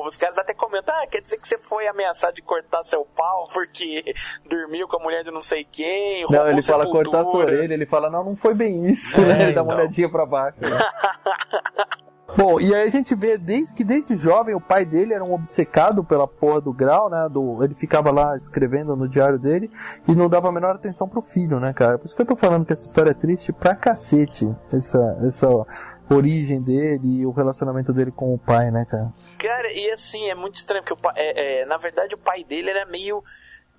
[0.06, 3.48] os caras até comentam, ah, quer dizer que você foi ameaçar de cortar seu pau
[3.52, 4.02] porque
[4.44, 7.04] dormiu com a mulher de não sei quem, Não, ele fala sepultura.
[7.04, 9.42] cortar a sua orelha, ele fala, não, não foi bem isso, É, né?
[9.42, 9.78] Ele dá uma então.
[9.78, 10.58] olhadinha pra baixo.
[10.60, 10.68] né?
[12.36, 15.32] Bom, e aí a gente vê desde que desde jovem o pai dele era um
[15.32, 17.28] obcecado pela porra do grau, né?
[17.30, 19.70] Do, ele ficava lá escrevendo no diário dele
[20.08, 21.96] e não dava a menor atenção pro filho, né, cara?
[21.96, 24.52] Por isso que eu tô falando que essa história é triste pra cacete.
[24.72, 25.48] Essa, essa
[26.10, 29.12] origem dele e o relacionamento dele com o pai, né, cara?
[29.38, 32.42] Cara, e assim, é muito estranho, porque o pai, é, é, na verdade o pai
[32.42, 33.22] dele era meio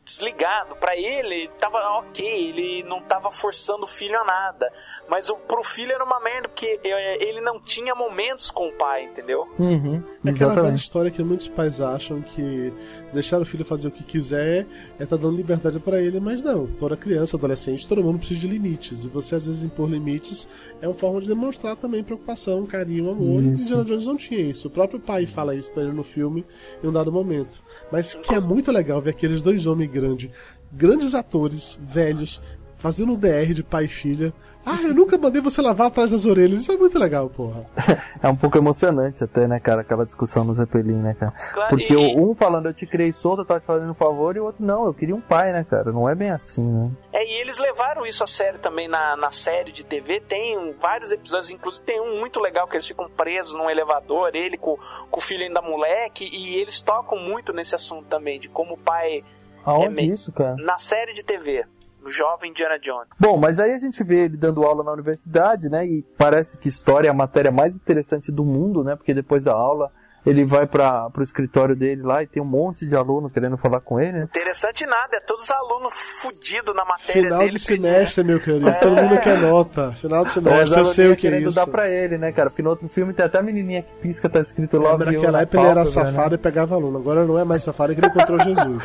[0.06, 0.76] desligado.
[0.76, 4.72] Pra ele, tava ok, ele não tava forçando o filho a nada.
[5.10, 8.74] Mas o, pro filho era uma merda, porque é, ele não tinha momentos com o
[8.74, 9.48] pai, entendeu?
[9.58, 10.80] Uhum, É aquela exatamente.
[10.82, 12.72] história que muitos pais acham que
[13.16, 14.68] deixar o filho fazer o que quiser
[15.00, 16.68] é tá dando liberdade pra ele, mas não.
[16.68, 19.04] Toda criança, adolescente, todo mundo precisa de limites.
[19.04, 20.48] E você às vezes impor limites
[20.82, 23.42] é uma forma de demonstrar também preocupação, carinho, amor.
[23.42, 23.64] E Isso.
[23.64, 24.68] Indiana Jones não tinha isso.
[24.68, 26.46] O próprio pai fala isso pra ele no filme
[26.84, 27.62] em um dado momento.
[27.92, 30.30] Mas que é muito legal ver aqueles dois homens grandes,
[30.72, 32.42] grandes atores, velhos,
[32.86, 34.32] fazendo um DR de pai e filha.
[34.64, 36.62] Ah, eu nunca mandei você lavar atrás das orelhas.
[36.62, 37.66] Isso é muito legal, porra.
[38.22, 41.32] É um pouco emocionante até, né, cara, aquela discussão no Zeppelin, né, cara?
[41.54, 44.36] Claro, Porque e- um falando eu te criei solto, eu tava te fazendo um favor,
[44.36, 45.92] e o outro não, eu queria um pai, né, cara?
[45.92, 46.92] Não é bem assim, né?
[47.14, 50.20] É, e eles levaram isso a sério também na, na série de TV.
[50.22, 54.58] Tem vários episódios, inclusive tem um muito legal que eles ficam presos num elevador, ele
[54.58, 54.78] com,
[55.12, 58.78] com o filho ainda moleque, e eles tocam muito nesse assunto também, de como o
[58.78, 59.24] pai.
[59.64, 60.56] Aonde É isso, cara?
[60.58, 61.66] Na série de TV,
[62.10, 63.08] jovem Indiana Jones.
[63.20, 65.86] Bom, mas aí a gente vê ele dando aula na universidade, né?
[65.86, 68.96] E parece que história é a matéria mais interessante do mundo, né?
[68.96, 69.92] Porque depois da aula
[70.26, 73.80] ele vai para pro escritório dele lá e tem um monte de aluno querendo falar
[73.80, 74.24] com ele, né?
[74.24, 77.52] Interessante nada, é todos os alunos fudidos na matéria Final dele.
[77.52, 78.74] de semestre, meu querido.
[78.82, 79.92] Todo mundo quer nota.
[79.92, 81.52] Final de semestre, eu sei o que é isso.
[81.52, 82.50] dar pra ele, né, cara?
[82.50, 85.06] Porque no outro filme tem até a menininha que pisca, tá escrito Lembra logo.
[85.06, 86.98] naquela época ele era safado e pegava aluno.
[86.98, 88.84] Agora não é mais safado que ele encontrou Jesus.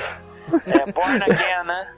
[0.66, 1.89] É, born again, né?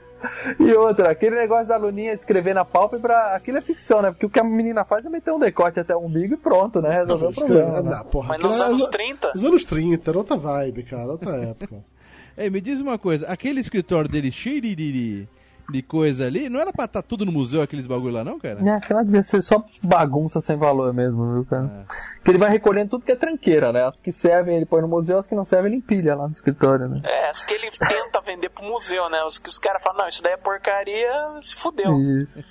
[0.59, 4.11] E outra, aquele negócio da aluninha escrever na pálpebra, aquilo é ficção, né?
[4.11, 6.81] Porque o que a menina faz é meter um decote até o umbigo e pronto,
[6.81, 6.99] né?
[6.99, 7.81] Resolveu o problema.
[7.81, 7.95] né?
[7.97, 9.31] Não, porra, Mas nos é- anos 30?
[9.33, 11.75] Nos anos 30, era outra vibe, cara, outra época.
[12.37, 14.61] Ei, me diz uma coisa, aquele escritório dele cheio
[15.69, 18.59] de, coisa ali, não era pra estar tudo no museu, aqueles bagulho lá não, cara?
[18.67, 21.85] É, aquela devia ser só bagunça sem valor mesmo, viu, cara?
[22.23, 23.83] Que ele vai recolhendo tudo que é tranqueira, né?
[23.83, 26.31] As que servem ele põe no museu, as que não servem ele empilha lá no
[26.31, 27.01] escritório, né?
[27.03, 29.23] É, as que ele tenta vender pro museu, né?
[29.23, 31.11] Os que os caras falam, não, isso daí é porcaria,
[31.41, 31.91] se fudeu.
[31.99, 32.43] Isso.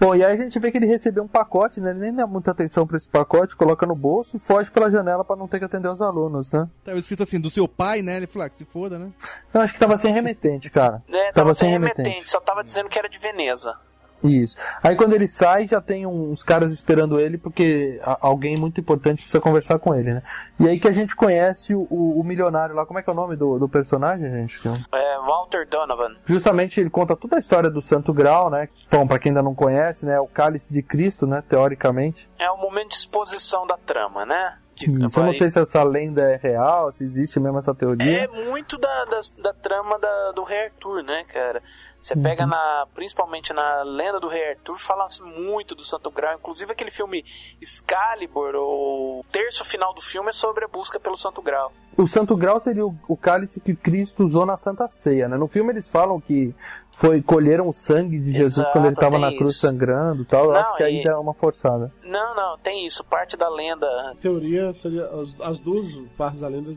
[0.00, 1.90] Bom, e aí a gente vê que ele recebeu um pacote, né?
[1.90, 5.24] Ele nem dá muita atenção pra esse pacote, coloca no bolso e foge pela janela
[5.24, 6.68] pra não ter que atender os alunos, né?
[6.84, 8.16] Tava escrito assim, do seu pai, né?
[8.16, 9.10] Ele falou, ah, que se foda, né?
[9.52, 11.02] Eu acho que tava sem remetente, cara.
[11.08, 13.76] É, tava sem remetente, só tava dizendo que era de Veneza.
[14.20, 14.56] Isso.
[14.82, 19.40] Aí quando ele sai, já tem uns caras esperando ele, porque alguém muito importante precisa
[19.40, 20.22] conversar com ele, né?
[20.58, 22.84] E aí que a gente conhece o, o- milionário lá.
[22.84, 24.60] Como é que é o nome do, do personagem, gente?
[24.90, 26.16] É, Walter Donovan.
[26.26, 28.68] Justamente ele conta toda a história do Santo Grau, né?
[28.90, 30.18] Bom, pra quem ainda não conhece, né?
[30.18, 31.40] O cálice de Cristo, né?
[31.48, 32.28] Teoricamente.
[32.40, 34.58] É o momento de exposição da trama, né?
[34.80, 38.24] Isso, eu não sei se essa lenda é real, se existe mesmo essa teoria.
[38.24, 41.60] É muito da, da, da trama da- do Rei Arthur, né, cara?
[42.00, 42.86] Você pega na.
[42.94, 46.34] Principalmente na lenda do Rei Arthur, fala-se muito do Santo Grau.
[46.34, 47.24] Inclusive aquele filme
[47.60, 51.72] Excalibur, o terço final do filme é sobre a busca pelo Santo Grau.
[51.96, 55.36] O Santo Grau seria o, o cálice que Cristo usou na Santa Ceia, né?
[55.36, 56.54] No filme eles falam que
[56.92, 59.60] foi colheram o sangue de Jesus Exato, quando ele estava na cruz isso.
[59.66, 60.44] sangrando e tal.
[60.46, 61.92] Eu Não, acho que aí e- já é uma forçada.
[62.04, 63.02] Não, não, tem isso.
[63.04, 63.86] Parte da lenda.
[64.10, 65.04] A teoria seria.
[65.06, 66.72] As, as duas partes da lenda,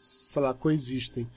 [0.00, 1.28] sei lá, coexistem.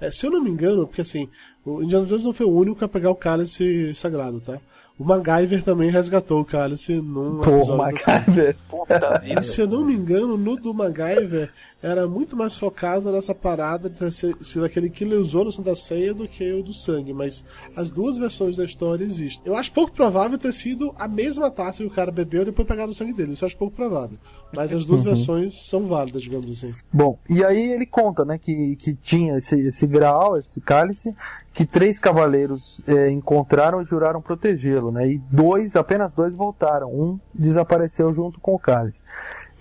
[0.00, 1.28] É, se eu não me engano, porque assim,
[1.64, 4.58] o Indiana Jones não foi o único a pegar o cálice sagrado, tá?
[4.98, 7.76] O MacGyver também resgatou o cálice num Porra.
[7.76, 8.56] MacGyver.
[8.66, 9.42] Puta vida.
[9.42, 11.50] Se eu não me engano, no do MacGyver
[11.82, 15.74] era muito mais focado nessa parada de sido sido aquele que ele usou no Santa
[15.74, 17.44] Ceia do que o do sangue, mas
[17.76, 19.42] as duas versões da história existem.
[19.44, 22.66] Eu acho pouco provável ter sido a mesma taça que o cara bebeu e depois
[22.66, 24.18] pegaram o sangue dele, isso eu acho pouco provável.
[24.56, 25.08] Mas as duas Uhum.
[25.08, 26.74] versões são válidas, digamos assim.
[26.92, 31.14] Bom, e aí ele conta, né, que, que tinha esse, esse grau, esse cálice,
[31.52, 35.08] que três cavaleiros eh, encontraram e juraram protegê-lo, né?
[35.08, 36.88] E dois, apenas dois voltaram.
[36.90, 39.00] Um desapareceu junto com o cálice.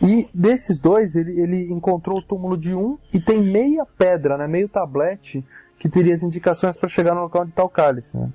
[0.02, 4.46] E desses dois, ele, ele encontrou o túmulo de um e tem meia pedra, né,
[4.48, 5.44] meio tablete,
[5.86, 8.28] que teria as indicações para chegar no local está o cálice, né?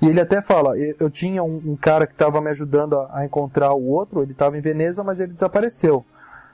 [0.00, 3.24] E ele até fala, eu, tinha um, um cara que estava me ajudando a, a
[3.24, 6.04] encontrar o outro, ele estava em Veneza, mas ele desapareceu.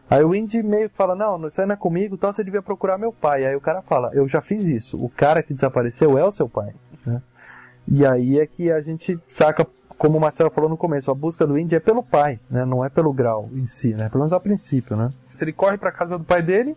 [0.09, 2.63] Aí o Indy meio que fala, não, isso aí não é comigo, então você devia
[2.63, 3.45] procurar meu pai.
[3.45, 6.49] Aí o cara fala, eu já fiz isso, o cara que desapareceu é o seu
[6.49, 6.73] pai.
[7.05, 7.21] né?
[7.87, 9.67] E aí é que a gente saca,
[9.99, 12.65] como o Marcelo falou no começo, a busca do Indy é pelo pai, né?
[12.65, 14.09] não é pelo grau em si, né?
[14.09, 14.97] pelo menos a princípio.
[14.97, 15.13] Né?
[15.39, 16.75] Ele corre para casa do pai dele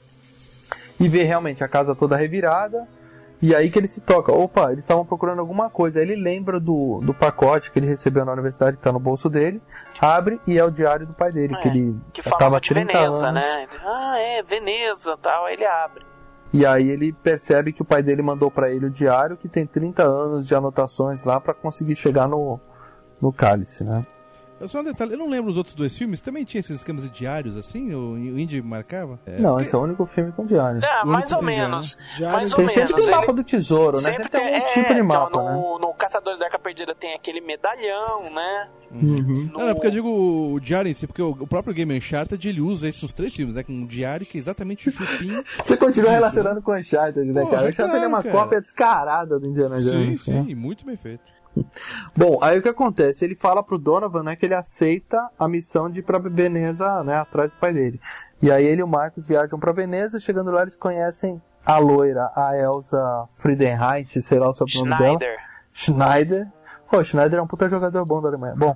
[0.99, 2.85] e vê realmente a casa toda revirada.
[3.41, 5.99] E aí que ele se toca, opa, eles estavam procurando alguma coisa.
[5.99, 9.29] Aí ele lembra do, do pacote que ele recebeu na universidade, que tá no bolso
[9.29, 9.59] dele,
[9.99, 13.27] abre e é o diário do pai dele, que ele Que há de 30 Veneza,
[13.27, 13.43] anos.
[13.43, 13.67] né?
[13.83, 15.45] Ah, é, Veneza tal.
[15.45, 16.05] Aí ele abre.
[16.53, 19.65] E aí ele percebe que o pai dele mandou pra ele o diário que tem
[19.65, 22.59] 30 anos de anotações lá pra conseguir chegar no,
[23.21, 24.05] no cálice, né?
[24.61, 27.03] Eu Só um detalhe, eu não lembro os outros dois filmes, também tinha esses esquemas
[27.03, 27.93] de diários assim?
[27.93, 29.19] O, o Indy marcava?
[29.25, 30.79] É, não, porque- esse é o único filme com diário.
[30.83, 31.97] É, mais ou diário, menos.
[32.19, 32.31] né?
[32.31, 33.05] Mais ou Tem sempre menos.
[33.05, 34.03] tem mapa Ele- do tesouro, né?
[34.03, 35.51] Sempre Sempre tem tem, algum é, tipo de então, mapa, né?
[35.53, 38.69] no, no Caçadores da Arca Perdida tem aquele medalhão, né?
[38.91, 39.49] Uhum.
[39.51, 41.97] No- Não, não, porque eu digo o diário em si, porque o, o próprio Game
[41.97, 43.63] Uncharted ele usa isso nos três filmes, né?
[43.63, 45.41] Com um diário que é exatamente o chupim.
[45.65, 47.65] Você continua Isso, relacionando com o Uncharted, né, Porra, cara?
[47.65, 48.35] O Uncharted é claro, uma cara.
[48.35, 50.27] cópia descarada do Indiana sim, Jones.
[50.27, 50.43] né?
[50.45, 51.23] sim, muito bem feito.
[52.15, 53.25] Bom, aí o que acontece?
[53.25, 57.15] Ele fala pro Donovan, né, que ele aceita a missão de ir pra Veneza, né,
[57.15, 57.99] atrás do pai dele.
[58.41, 62.31] E aí ele e o Marcos viajam pra Veneza, chegando lá eles conhecem a loira,
[62.35, 65.19] a Elsa Friedenheit, sei lá o sobrenome dela.
[65.19, 65.37] Schneider.
[65.73, 66.47] Schneider.
[66.89, 68.55] Pô, Schneider é um puta jogador bom da Alemanha.
[68.55, 68.75] Bom,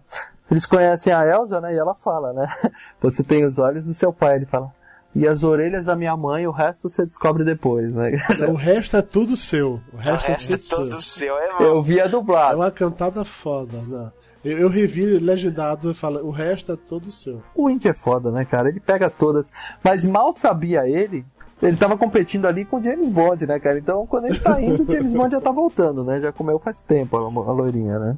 [0.50, 2.48] eles conhecem a Elsa, né, e ela fala, né,
[3.02, 4.72] você tem os olhos do seu pai, ele fala.
[5.16, 8.12] E as orelhas da minha mãe, o resto você descobre depois, né?
[8.50, 9.80] O resto é tudo seu.
[9.94, 11.02] O O resto, resto é é tudo seu.
[11.02, 11.38] seu.
[11.38, 12.56] É, Eu vi a É dublada.
[12.58, 14.12] uma cantada foda, né?
[14.44, 17.42] Eu, eu revi legendado e fala, o resto é todo seu.
[17.56, 18.68] O Indy é foda, né, cara?
[18.70, 19.52] Ele pega todas.
[19.82, 21.26] Mas mal sabia ele,
[21.64, 23.80] ele tava competindo ali com o James Bond, né, cara?
[23.80, 26.20] Então quando ele tá indo, o James Bond já tá voltando, né?
[26.20, 28.18] Já comeu faz tempo a loirinha, né?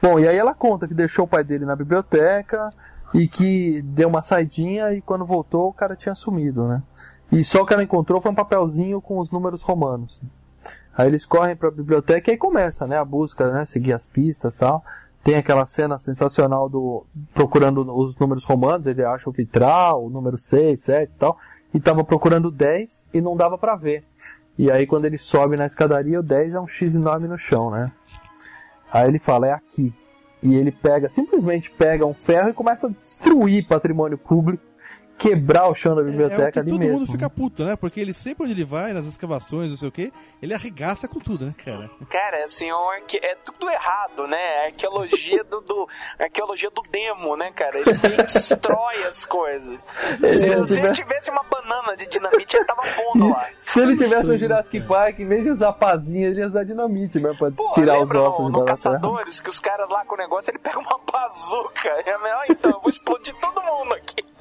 [0.00, 2.70] Bom, e aí ela conta que deixou o pai dele na biblioteca
[3.14, 6.82] e que deu uma saidinha e quando voltou o cara tinha sumido, né?
[7.30, 10.20] E só o que ela encontrou foi um papelzinho com os números romanos.
[10.94, 14.06] Aí eles correm para a biblioteca e aí começa, né, a busca, né, seguir as
[14.06, 14.84] pistas, tal.
[15.24, 20.36] Tem aquela cena sensacional do procurando os números romanos, ele acha o vitral, o número
[20.36, 21.38] 6, 7 e tal,
[21.72, 24.04] e tava procurando 10 e não dava para ver.
[24.58, 27.70] E aí quando ele sobe na escadaria, o 10 é um X enorme no chão,
[27.70, 27.92] né?
[28.92, 29.94] Aí ele fala, é aqui.
[30.42, 34.71] E ele pega, simplesmente pega um ferro e começa a destruir patrimônio público
[35.22, 36.98] quebrar o chão da biblioteca é, é ali todo mesmo.
[36.98, 37.76] mundo fica puto, né?
[37.76, 40.12] Porque ele sempre onde ele vai, nas escavações, não sei o quê,
[40.42, 41.88] ele arregaça com tudo, né, cara?
[42.10, 42.68] Cara, assim,
[43.22, 44.36] é tudo errado, né?
[44.36, 47.78] É arqueologia do, do, arqueologia do demo, né, cara?
[47.78, 49.78] Ele destrói as coisas.
[50.18, 53.48] Se, se ele tivesse uma banana de dinamite, ele tava pondo lá.
[53.60, 57.20] Se ele tivesse no Jurassic Park, em vez de usar pazinha, ele ia usar dinamite
[57.20, 60.18] mesmo pra Pô, tirar os ossos no, no Caçadores, que os caras lá com o
[60.18, 61.90] negócio, ele pega uma bazuca.
[62.04, 64.31] É melhor, então, eu vou explodir todo mundo aqui.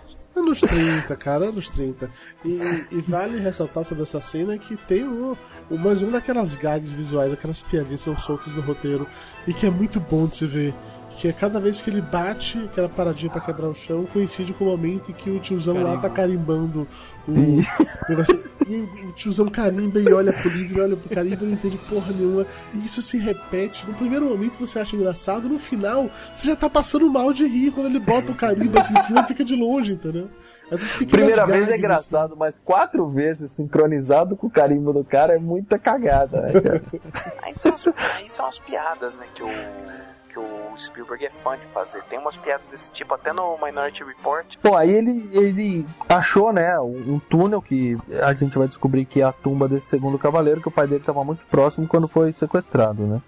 [0.41, 2.09] Anos 30, cara, anos 30.
[2.43, 2.59] E,
[2.91, 5.35] e, vale ressaltar sobre essa cena que tem um,
[5.69, 9.07] um, mais uma daquelas gags visuais, aquelas piadinhas são soltas no roteiro,
[9.47, 10.73] e que é muito bom de se ver
[11.21, 14.65] que é cada vez que ele bate aquela paradinha para quebrar o chão, coincide com
[14.65, 15.93] o momento em que o tiozão Carimbo.
[15.93, 16.87] lá tá carimbando
[17.27, 17.61] o
[18.09, 18.43] negócio.
[18.67, 22.11] E o tiozão carimba e olha pro livro, olha pro carimbo e não entende porra
[22.11, 22.47] nenhuma.
[22.73, 23.87] E isso se repete.
[23.87, 27.69] No primeiro momento você acha engraçado, no final você já tá passando mal de rir
[27.69, 30.27] quando ele bota o carimbo assim em cima e fica de longe, entendeu?
[31.07, 32.39] Primeira vez é engraçado, assim.
[32.39, 36.83] mas quatro vezes sincronizado com o carimbo do cara é muita cagada, né, cara?
[37.43, 39.49] aí, são as, aí são as piadas, né, que o
[40.31, 42.01] que o Spielberg é fã de fazer.
[42.03, 44.57] Tem umas piadas desse tipo até no Minority Report.
[44.63, 49.25] Bom, aí ele, ele achou, né, um, túnel que a gente vai descobrir que é
[49.25, 53.03] a tumba desse segundo cavaleiro, que o pai dele estava muito próximo quando foi sequestrado,
[53.03, 53.21] né?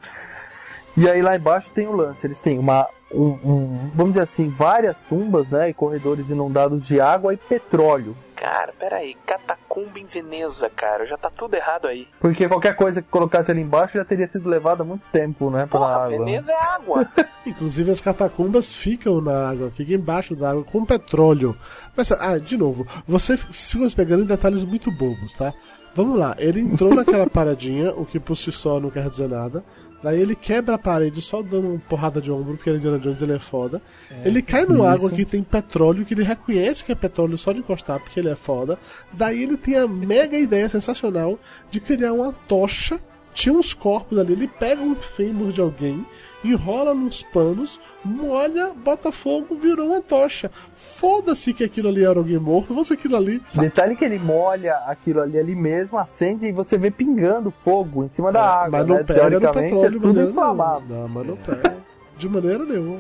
[0.95, 4.47] E aí lá embaixo tem o lance, eles têm uma, um, um, vamos dizer assim,
[4.47, 8.15] várias tumbas, né, e corredores inundados de água e petróleo.
[8.43, 12.09] Cara, peraí, catacumba em Veneza, cara, já tá tudo errado aí.
[12.19, 15.65] Porque qualquer coisa que colocasse ali embaixo já teria sido levada há muito tempo, né,
[15.65, 16.09] pela Porra, água.
[16.09, 17.07] Veneza é água.
[17.47, 21.57] Inclusive as catacumbas ficam na água, ficam embaixo da água com petróleo.
[21.95, 25.53] Mas, ah, de novo, você fica pegando em detalhes muito bobos, tá?
[25.95, 29.63] Vamos lá, ele entrou naquela paradinha, o que por si só não quer dizer nada.
[30.03, 33.31] Daí ele quebra a parede só dando uma porrada de ombro, porque Indiana Jones ele
[33.31, 33.81] é foda.
[34.11, 37.53] É, ele cai no água que tem petróleo, que ele reconhece que é petróleo só
[37.53, 38.77] de encostar, porque ele é foda.
[39.13, 41.39] Daí ele tem a mega ideia sensacional
[41.71, 42.99] de criar uma tocha.
[43.33, 46.05] Tinha uns corpos ali, ele pega um fêmur de alguém
[46.43, 50.51] enrola nos panos, molha, bota fogo, virou uma tocha.
[50.75, 53.41] Foda-se que aquilo ali era alguém morto, você aquilo ali.
[53.47, 53.67] Sabe?
[53.67, 58.09] Detalhe que ele molha aquilo ali ali mesmo, acende e você vê pingando fogo em
[58.09, 58.69] cima da é, água.
[58.69, 59.03] Mas não né?
[59.03, 60.97] pega no petróleo, é tudo inflamável.
[60.97, 61.77] Não, mas não pega.
[62.17, 62.99] De maneira nenhuma.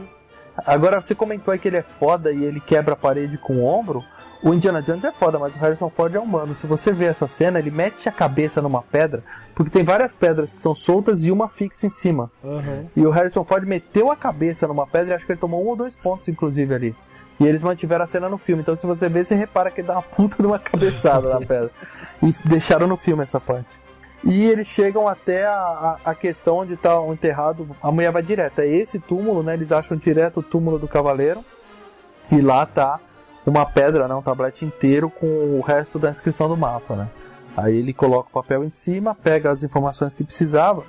[0.65, 3.65] Agora, você comentou aí que ele é foda e ele quebra a parede com o
[3.65, 4.03] ombro.
[4.43, 6.53] O Indiana Jones é foda, mas o Harrison Ford é humano.
[6.53, 9.23] Se você vê essa cena, ele mete a cabeça numa pedra,
[9.55, 12.29] porque tem várias pedras que são soltas e uma fixa em cima.
[12.43, 12.85] Uhum.
[12.93, 15.69] E o Harrison Ford meteu a cabeça numa pedra e acho que ele tomou um
[15.69, 16.95] ou dois pontos, inclusive, ali.
[17.39, 18.61] E eles mantiveram a cena no filme.
[18.61, 21.39] Então, se você vê, você repara que ele dá uma puta de uma cabeçada na
[21.39, 21.71] pedra.
[22.21, 23.79] E deixaram no filme essa parte.
[24.25, 27.65] E eles chegam até a, a, a questão onde está o enterrado.
[27.81, 28.59] A mulher vai direto.
[28.59, 29.53] É esse túmulo, né?
[29.53, 31.43] Eles acham direto o túmulo do cavaleiro.
[32.29, 32.99] E lá tá
[33.45, 37.09] uma pedra, né, um tablete inteiro com o resto da inscrição do mapa, né?
[37.55, 40.83] Aí ele coloca o papel em cima, pega as informações que precisava.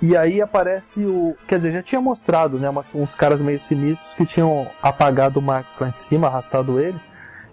[0.00, 1.36] E aí aparece o.
[1.46, 2.68] Quer dizer, já tinha mostrado, né?
[2.94, 7.00] uns caras meio sinistros que tinham apagado o Max lá em cima, arrastado ele.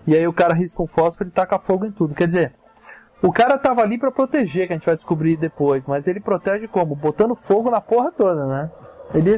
[0.05, 2.13] E aí o cara risca um fósforo e taca fogo em tudo.
[2.13, 2.53] Quer dizer,
[3.21, 5.87] o cara tava ali para proteger, que a gente vai descobrir depois.
[5.87, 6.95] Mas ele protege como?
[6.95, 8.69] Botando fogo na porra toda, né?
[9.13, 9.35] Ele,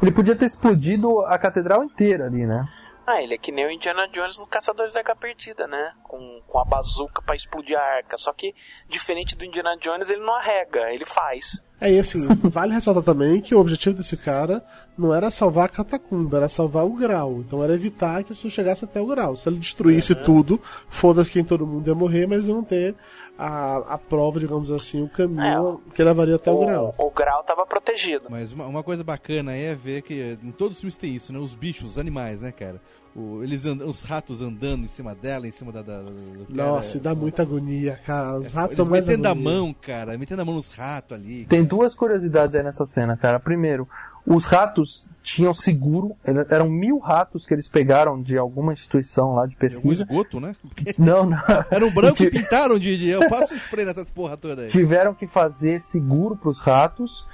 [0.00, 2.66] ele podia ter explodido a catedral inteira ali, né?
[3.06, 5.92] Ah, ele é que nem o Indiana Jones no Caçadores da Arca Perdida, né?
[6.02, 8.18] Com, com a bazuca para explodir a arca.
[8.18, 8.52] Só que,
[8.88, 11.64] diferente do Indiana Jones, ele não arrega, ele faz.
[11.80, 14.64] É, e assim, vale ressaltar também que o objetivo desse cara
[14.96, 17.40] não era salvar a catacumba, era salvar o grau.
[17.40, 19.36] Então era evitar que isso chegasse até o grau.
[19.36, 20.24] Se ele destruísse uhum.
[20.24, 22.94] tudo, foda-se quem todo mundo ia morrer, mas não ter
[23.38, 26.94] a, a prova, digamos assim, o caminho é, que levaria até o, o, grau.
[26.98, 28.26] O grau estava protegido.
[28.30, 31.38] Mas uma, uma, coisa bacana é ver que em todos os filmes tem isso, né?
[31.38, 32.80] Os bichos, os animais, né, cara?
[33.16, 35.80] O, eles andam, os ratos andando em cima dela, em cima da.
[35.80, 36.04] da
[36.50, 38.36] Nossa, dá muita agonia, cara.
[38.36, 41.46] Os ratos são mais metendo a mão, cara, metendo a mão nos ratos ali.
[41.46, 43.40] Tem duas curiosidades aí nessa cena, cara.
[43.40, 43.88] Primeiro,
[44.26, 46.14] os ratos tinham seguro,
[46.50, 50.04] eram mil ratos que eles pegaram de alguma instituição lá de pesquisa.
[50.04, 50.54] De esgoto, né?
[50.98, 51.42] Não, não.
[51.70, 53.08] Era um branco e pintaram de, de.
[53.08, 54.68] Eu passo um spray nessas porra toda aí.
[54.68, 57.26] Tiveram que fazer seguro para os ratos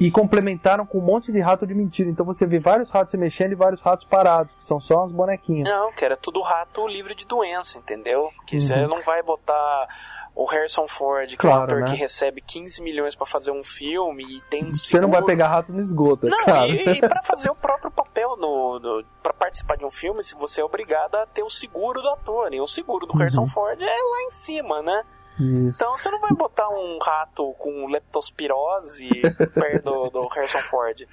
[0.00, 2.08] e complementaram com um monte de rato de mentira.
[2.08, 5.12] Então você vê vários ratos se mexendo e vários ratos parados, que são só uns
[5.12, 5.68] bonequinhos.
[5.68, 8.30] Não, que era tudo rato livre de doença, entendeu?
[8.46, 8.60] Que Uhum.
[8.62, 9.88] você não vai botar
[10.34, 11.86] o Harrison Ford, que é Claro, um ator né?
[11.90, 15.48] que recebe 15 milhões pra fazer um filme e tem um Você não vai pegar
[15.48, 16.70] rato no esgoto, é Não, claro.
[16.72, 20.34] e, e pra fazer o próprio papel no, no para participar de um filme, se
[20.34, 23.82] você é obrigado a ter o seguro do ator, e o seguro do Harrison Ford
[23.82, 25.02] é lá em cima, né?
[25.42, 25.82] Isso.
[25.82, 29.08] Então você não vai botar um rato com leptospirose
[29.54, 31.06] perto do, do Harrison Ford.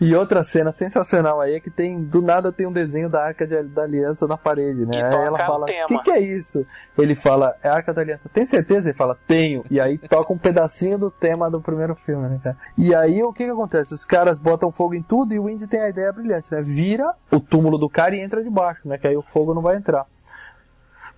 [0.00, 3.46] E outra cena sensacional aí é que tem, do nada tem um desenho da Arca
[3.46, 4.96] de- da Aliança na parede, né?
[4.96, 6.66] E aí ela fala, o que, que é isso?
[6.98, 8.28] Ele fala, é a Arca da Aliança.
[8.28, 8.88] Tem certeza?
[8.88, 9.64] Ele fala, tenho.
[9.70, 12.56] E aí toca um pedacinho do tema do primeiro filme, né, cara?
[12.76, 13.94] E aí o que que acontece?
[13.94, 16.60] Os caras botam fogo em tudo e o Indy tem a ideia brilhante, né?
[16.62, 18.98] Vira o túmulo do cara e entra debaixo, né?
[18.98, 20.06] Que aí o fogo não vai entrar.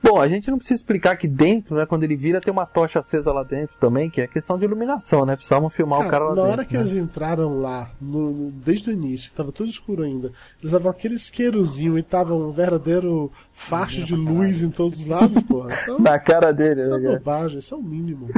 [0.07, 2.99] Bom, a gente não precisa explicar que dentro, né, quando ele vira, tem uma tocha
[3.01, 5.35] acesa lá dentro também, que é questão de iluminação, né?
[5.35, 6.51] Precisavam filmar o cara lá na dentro.
[6.53, 6.81] hora que né?
[6.81, 10.31] eles entraram lá, no- no- desde o início, que tava tudo escuro ainda,
[10.61, 15.43] eles davam aquele isqueirozinho e tava um verdadeiro faixa de luz em todos os lados,
[15.43, 15.69] porra.
[15.85, 17.19] Então, Na cara dele, isso é né, cara?
[17.19, 18.29] bobagem, isso é o mínimo.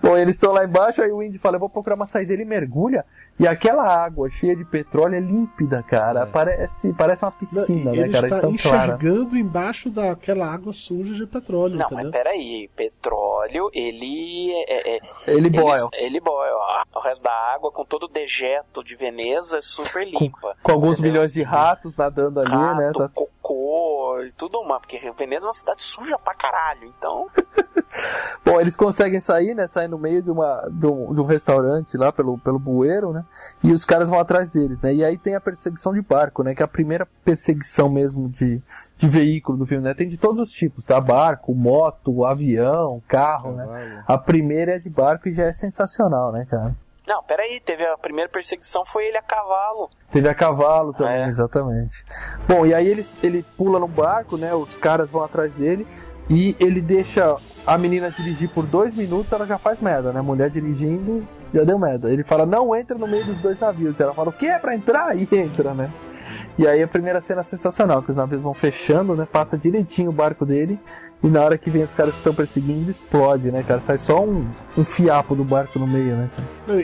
[0.03, 2.45] Bom, eles estão lá embaixo, aí o Indy fala, eu vou procurar uma saída, ele
[2.45, 3.05] mergulha,
[3.39, 6.27] e aquela água cheia de petróleo é límpida, cara.
[6.27, 8.27] Parece, parece uma Não, piscina, e né, cara?
[8.27, 8.95] está de tão clara.
[8.95, 12.05] enxergando embaixo daquela água suja de petróleo, Não, entendeu?
[12.05, 14.97] mas peraí, petróleo, ele é.
[14.97, 15.89] é- Ele boil.
[15.93, 16.55] Ele, ele boil.
[16.57, 16.83] ó.
[16.99, 20.55] O resto da água, com todo o dejeto de Veneza, é super limpa.
[20.63, 21.13] Com alguns entendeu?
[21.13, 22.93] milhões de ratos nadando ali, Rato, né?
[22.95, 24.81] Tá- cocô e tudo mais.
[24.83, 26.85] Porque Veneza é uma cidade suja pra caralho.
[26.99, 27.27] Então,
[28.45, 29.67] Bom, eles conseguem sair, né?
[29.69, 33.25] Saem no meio de, uma, de, um, de um restaurante lá pelo, pelo bueiro, né?
[33.63, 34.93] E os caras vão atrás deles, né?
[34.95, 36.55] E aí tem a perseguição de barco, né?
[36.55, 38.61] Que é a primeira perseguição mesmo de,
[38.97, 39.95] de veículo do filme, né?
[39.95, 41.01] Tem de todos os tipos, tá?
[41.01, 44.03] Barco, moto, avião, carro, né?
[44.07, 46.75] A primeira é de barco e já é sensacional, né, cara?
[47.05, 49.91] não, peraí, teve a primeira perseguição foi ele a cavalo.
[50.13, 51.29] Teve a cavalo também, É.
[51.29, 52.05] exatamente.
[52.49, 54.55] Bom, e aí ele, ele pula no barco, né?
[54.55, 55.87] Os caras vão atrás dele
[56.31, 60.23] e ele deixa a menina dirigir por dois minutos, ela já faz merda, né?
[60.23, 62.11] Mulher dirigindo já deu merda.
[62.13, 64.01] Ele fala, não entra no meio dos dois navios.
[64.01, 65.15] Ela fala, o que é pra entrar?
[65.17, 65.91] E entra, né?
[66.59, 69.27] E aí a primeira cena é sensacional, que os navios vão fechando, né?
[69.31, 70.79] Passa direitinho o barco dele.
[71.23, 73.81] E na hora que vem os caras que estão perseguindo, explode, né, cara?
[73.81, 74.47] Sai só um,
[74.77, 76.31] um fiapo do barco no meio, né?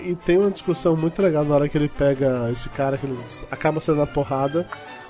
[0.05, 3.47] E tem uma discussão muito legal na hora que ele pega esse cara que eles
[3.51, 4.67] acabam sendo na porrada.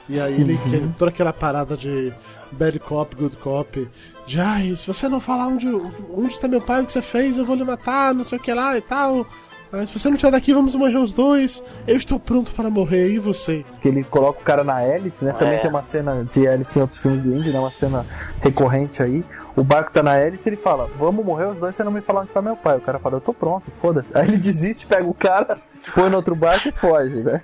[0.09, 0.71] E aí ele Uhum.
[0.71, 2.13] quer toda aquela parada de
[2.51, 3.89] bad cop, good cop.
[4.27, 7.37] De ai, se você não falar onde, onde está meu pai, o que você fez,
[7.39, 9.27] eu vou lhe matar, não sei o que lá e tal.
[9.73, 11.62] Ah, se você não tirar daqui, vamos morrer os dois.
[11.87, 13.64] Eu estou pronto para morrer, e você?
[13.83, 15.33] que ele coloca o cara na hélice, né?
[15.33, 15.59] Também É.
[15.59, 17.59] tem uma cena de hélice em outros filmes do Indy, né?
[17.59, 18.07] Uma cena
[18.41, 19.23] recorrente aí.
[19.59, 22.21] O barco tá na hélice ele fala, vamos morrer os dois se não me falar
[22.21, 22.77] onde tá meu pai.
[22.79, 24.17] O cara fala, eu tô pronto, foda-se.
[24.17, 25.59] Aí ele desiste, pega o cara,
[25.97, 27.43] põe no outro barco e foge, né?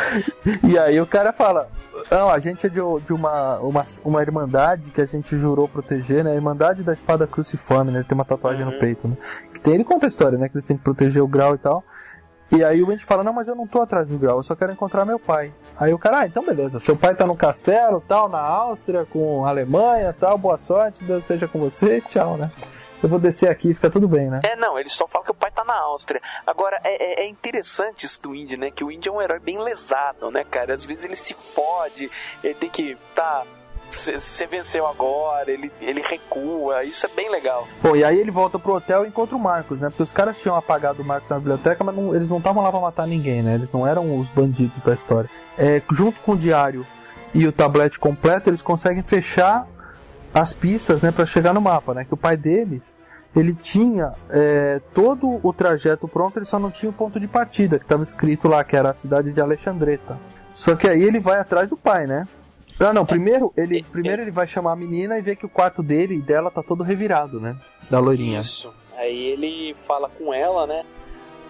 [0.64, 1.68] e aí o cara fala,
[2.10, 6.24] não, a gente é de, de uma, uma, uma irmandade que a gente jurou proteger,
[6.24, 6.32] né?
[6.32, 7.98] A Irmandade da Espada Cruciforme, né?
[7.98, 9.16] Ele tem uma tatuagem no peito, né?
[9.52, 10.48] Que tem, ele conta a história, né?
[10.48, 11.84] Que eles têm que proteger o grau e tal.
[12.54, 14.54] E aí o Wendy fala, não, mas eu não tô atrás do grau, eu só
[14.54, 15.52] quero encontrar meu pai.
[15.78, 19.44] Aí o cara, ah, então beleza, seu pai tá no castelo, tal, na Áustria, com
[19.44, 22.50] a Alemanha, tal, boa sorte, Deus esteja com você, tchau, né?
[23.02, 24.40] Eu vou descer aqui, fica tudo bem, né?
[24.44, 26.20] É, não, eles só falam que o pai tá na Áustria.
[26.46, 28.70] Agora, é, é- é interessante isso do Indy, né?
[28.70, 30.72] Que o Indy é um herói bem lesado, né, cara?
[30.72, 32.08] Às vezes ele se fode,
[32.44, 33.42] ele tem que, tá,
[33.92, 37.66] você venceu agora, ele, ele recua, isso é bem legal.
[37.82, 39.88] Bom, e aí ele volta pro hotel e encontra o Marcos, né?
[39.88, 42.70] Porque os caras tinham apagado o Marcos na biblioteca, mas não- eles não estavam lá
[42.70, 43.54] pra matar ninguém, né?
[43.54, 45.28] Eles não eram os bandidos da história.
[45.58, 46.86] É, junto com o diário
[47.34, 49.66] e o tablete completo, eles conseguem fechar
[50.34, 52.04] as pistas, né, para chegar no mapa, né?
[52.04, 52.94] Que o pai deles,
[53.36, 57.78] ele tinha é, todo o trajeto pronto, ele só não tinha o ponto de partida,
[57.78, 60.18] que estava escrito lá, que era a cidade de Alexandreta.
[60.54, 62.26] Só que aí ele vai atrás do pai, né?
[62.84, 65.82] Ah, não, primeiro ele, primeiro ele vai chamar a menina e vê que o quarto
[65.82, 67.56] dele e dela tá todo revirado, né?
[67.90, 68.40] Da loirinha.
[68.40, 68.72] Isso.
[68.96, 70.82] Aí ele fala com ela, né?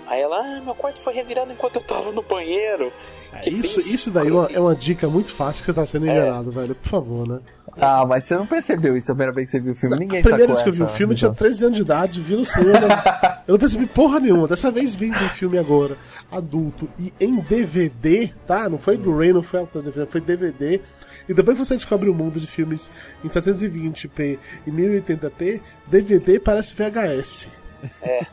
[0.06, 2.92] Aí ela, ah, meu quarto foi revirado enquanto eu tava no banheiro.
[3.32, 6.06] É, Isso, isso daí é uma, é uma dica muito fácil que você tá sendo
[6.08, 6.10] É.
[6.12, 6.74] enganado, velho.
[6.74, 7.38] Por favor, né?
[7.80, 9.98] Ah, mas você não percebeu isso a primeira vez que você viu o filme?
[9.98, 11.46] Ninguém a primeira sacou vez que eu vi o filme, eu tinha visão.
[11.46, 12.88] 13 anos de idade, vi no cinema.
[13.46, 14.46] eu não percebi porra nenhuma.
[14.48, 15.96] Dessa vez vim do filme agora,
[16.32, 18.68] adulto, e em DVD, tá?
[18.68, 20.80] Não foi Blu-ray, não foi Alta DVD, foi DVD.
[21.28, 22.90] E depois que você descobre o mundo de filmes
[23.24, 27.48] em 720p e 1080p, DVD parece VHS.
[28.00, 28.24] É.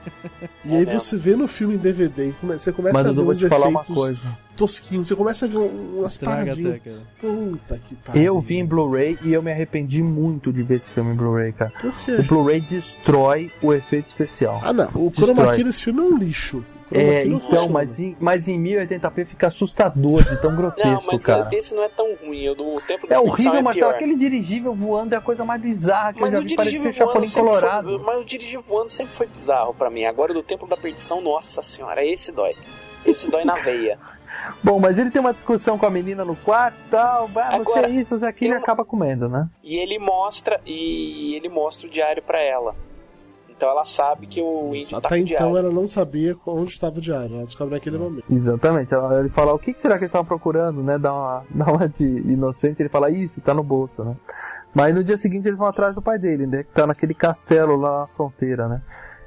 [0.64, 3.24] E aí você vê no filme em DVD, e você começa Mas a ver eu
[3.24, 4.38] vou uns te falar uma efeitos coisa.
[4.56, 6.76] tosquinhos, você começa a ver um- umas paradinhas.
[6.76, 6.92] até.
[7.20, 8.22] Puta que pariu.
[8.24, 11.54] Eu vi em Blu-ray e eu me arrependi muito de ver esse filme em Blu-ray,
[11.54, 11.72] cara.
[11.82, 12.12] Por quê?
[12.20, 14.62] O Blu-ray destrói o efeito especial.
[14.64, 14.90] Ah, não.
[14.94, 15.34] O Destrói.
[15.34, 16.64] chroma key desse filme é um lixo.
[16.92, 21.48] É, então, mas em, mas em 1080p fica assustador de tão grotesco, Não, mas cara.
[21.52, 22.50] esse não é tão ruim.
[22.50, 23.88] O do Templo da É horrível, é Marcelo.
[23.92, 23.96] pior.
[23.96, 26.56] Aquele dirigível voando é a coisa mais bizarra que Mas eu o já vi.
[26.56, 27.90] Parecia dirigível o voando, Chapolin sempre Colorado.
[27.98, 30.06] foi, mas o dirigível voando sempre foi bizarro pra mim.
[30.06, 32.56] Agora o do Templo da Perdição, nossa senhora, esse dói.
[33.06, 34.00] Esse dói na veia.
[34.64, 37.28] Bom, mas ele tem uma discussão com a menina no quarto e tal.
[37.28, 39.48] Vai, você Agora, é isso, você é aquilo e um- acaba comendo, né?
[39.64, 42.76] E ele mostra e ele mostra o diário pra ela.
[43.60, 45.58] Então ela sabe que o Indy tá com Até o então diário.
[45.58, 47.36] ela não sabia onde estava o diário.
[47.36, 48.24] Ela descobre naquele momento.
[48.34, 48.94] Exatamente.
[48.94, 50.98] Ela- Ele fala, o que, que será que eles estavam procurando, né?
[50.98, 54.16] Dá uma, dá uma de inocente, ele fala, isso, tá no bolso, né?
[54.74, 56.64] Mas no dia seguinte eles vão atrás do pai dele, né?
[56.64, 58.82] Que tá naquele castelo lá na fronteira, né?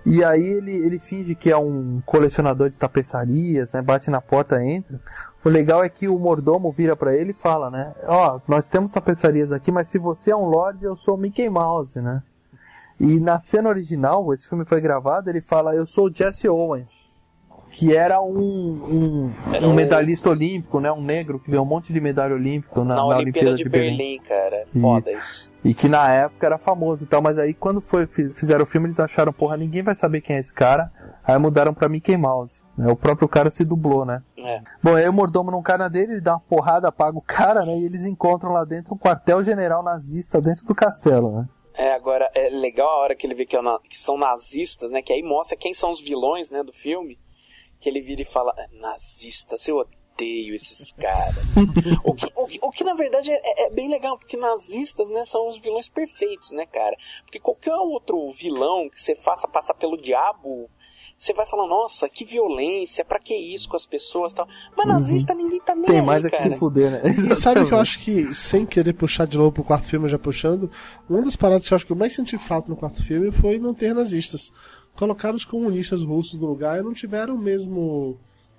[0.07, 3.83] E aí ele, ele finge que é um colecionador de tapeçarias, né?
[3.83, 4.99] Bate na porta, entra.
[5.45, 7.93] O legal é que o mordomo vira pra ele e fala, né?
[8.09, 12.01] Ó, nós temos tapeçarias aqui, mas se você é um lord, eu sou Mickey Mouse,
[12.01, 12.22] né?
[13.03, 16.86] E na cena original, esse filme foi gravado, ele fala, eu sou o Jesse Owens.
[17.72, 20.92] Que era um, um, Era um medalhista olímpico, né?
[20.92, 24.18] Um negro que ganhou um monte de medalha olímpica na, Na, na Olimpíada de Berlim,
[24.20, 24.57] cara.
[24.57, 25.50] É foda isso.
[25.64, 28.66] E que na época era famoso e tal, mas aí quando foi, fi- fizeram o
[28.66, 30.92] filme eles acharam, porra, ninguém vai saber quem é esse cara.
[31.24, 32.62] Aí mudaram pra Mickey Mouse.
[32.76, 32.92] né?
[32.92, 34.22] O próprio cara se dublou, né?
[34.36, 34.61] É.
[34.82, 37.64] Bom, aí o mordomo não cai na dele, ele dá uma porrada, apaga o cara,
[37.64, 37.74] né?
[37.78, 41.48] E eles encontram lá dentro um quartel-general nazista dentro do castelo, né?
[41.74, 44.90] É, agora é legal a hora que ele vê que, é na- que são nazistas,
[44.90, 45.02] né?
[45.02, 47.18] Que aí mostra quem são os vilões, né, do filme.
[47.80, 51.44] Que ele vira e fala, "É, nazistas, eu odeio esses caras.
[52.04, 55.24] o, que, o, que, o que, na verdade é, é bem legal, porque nazistas, né,
[55.24, 56.96] são os vilões perfeitos, né, cara?
[57.24, 60.70] Porque qualquer outro vilão que você faça passar pelo diabo,
[61.22, 64.48] você vai falar, nossa, que violência, pra que isso com as pessoas e tal.
[64.76, 65.86] Mas nazista ninguém tá nem Uhum.
[65.86, 66.50] Tem aí, mais é que cara.
[66.50, 67.00] se fuder, né?
[67.32, 70.18] E sabe que eu acho que, sem querer puxar de novo pro quarto filme, já
[70.18, 70.68] puxando,
[71.08, 73.58] uma das paradas que eu acho que eu mais senti falta no quarto filme foi
[73.60, 74.52] não ter nazistas.
[74.96, 78.18] Colocaram os comunistas russos no lugar e não tiveram o mesmo.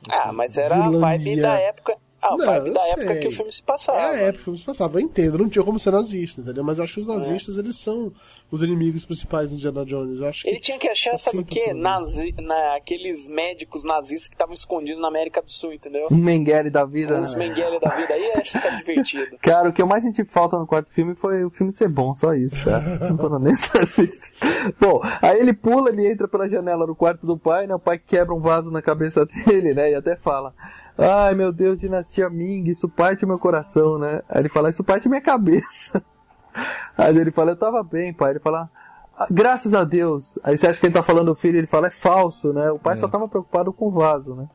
[0.10, 1.42] Ah, mas era a vibe vilania.
[1.42, 1.98] da época.
[2.26, 3.20] Ah, Não, vibe da época sei.
[3.20, 3.98] que o filme se passava.
[4.00, 4.98] É a época que o filme se passava.
[4.98, 6.64] Eu entendo, não tinha como ser nazista, entendeu?
[6.64, 8.14] Mas eu acho que os nazistas, eles são
[8.50, 10.20] os inimigos principais do Indiana Jones.
[10.22, 11.74] Eu acho que Ele tinha que achar, sabe o quê?
[11.74, 16.08] Nazi, na, aqueles médicos nazistas que estavam escondidos na América do Sul, entendeu?
[16.10, 17.48] Mengele da vida, Uns né?
[17.48, 19.38] Mengele da vida aí, acho que fica divertido.
[19.44, 22.16] Cara, o que eu mais senti falta no quarto filme foi o filme ser bom,
[22.16, 23.10] só isso, cara.
[23.10, 24.32] Não foram nem nazistas.
[24.80, 27.76] Bom, aí ele pula, ele entra pela janela no quarto do pai, né?
[27.76, 29.92] O pai quebra um vaso na cabeça dele, né?
[29.92, 30.54] E até fala:
[30.98, 34.22] Ai meu Deus, dinastia Ming, isso parte meu coração, né?
[34.30, 36.04] Aí ele fala: Isso parte minha cabeça.
[36.98, 38.32] Aí ele fala: Eu tava bem, pai.
[38.32, 38.70] Ele fala:
[39.18, 40.38] "Ah, Graças a Deus.
[40.44, 42.70] Aí você acha que ele tá falando do filho, ele fala: É falso, né?
[42.72, 44.48] O pai só tava preocupado com o vaso, né?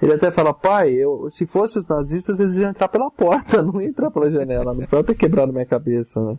[0.00, 3.80] Ele até fala, pai, eu, se fosse os nazistas, eles iam entrar pela porta, não
[3.80, 6.38] iam entrar pela janela, não foi ter quebrado minha cabeça, né?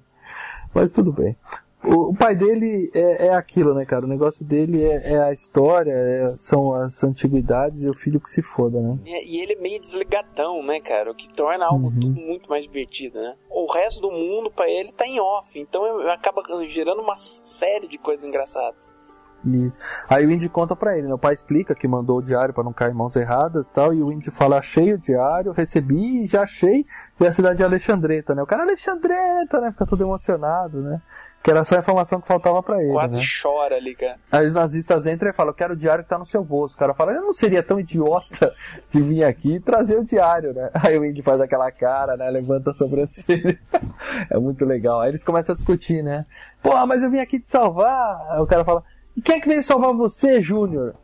[0.73, 1.35] Mas tudo bem.
[1.83, 4.05] O, o pai dele é, é aquilo, né, cara?
[4.05, 8.29] O negócio dele é, é a história, é- são as antiguidades e o filho que
[8.29, 8.97] se foda, né?
[9.05, 11.11] E, e ele é meio desligadão, né, cara?
[11.11, 11.99] O que torna algo Uhum.
[11.99, 13.35] tudo muito mais divertido, né?
[13.49, 15.57] O resto do mundo, pra ele, tá em off.
[15.59, 18.97] Então acaba gerando uma série de coisas engraçadas.
[19.45, 19.77] Isso.
[20.09, 21.13] Aí o Indy conta pra ele, né?
[21.13, 23.93] O pai explica que mandou o diário pra não cair em mãos erradas e tal,
[23.93, 26.83] e o Indy fala, achei o diário, recebi e já achei,
[27.21, 28.41] e a cidade de Alexandreta, né?
[28.41, 29.71] O cara Alexandreta, né?
[29.71, 31.01] Fica todo emocionado, né?
[31.43, 33.23] Que era só a informação que faltava pra ele, Quase né?
[33.41, 34.17] chora ali, cara.
[34.31, 36.75] Aí os nazistas entram e falam, eu quero o diário que tá no seu bolso.
[36.75, 38.53] O cara fala, eu não seria tão idiota
[38.89, 40.69] de vir aqui e trazer o diário, né?
[40.83, 42.29] Aí o Indy faz aquela cara, né?
[42.29, 43.57] Levanta a sobrancelha.
[44.29, 44.99] é muito legal.
[44.99, 46.25] Aí eles começam a discutir, né?
[46.61, 48.27] Porra, mas eu vim aqui te salvar.
[48.29, 48.83] Aí o cara fala,
[49.15, 50.95] e quem é que veio salvar você, Júnior?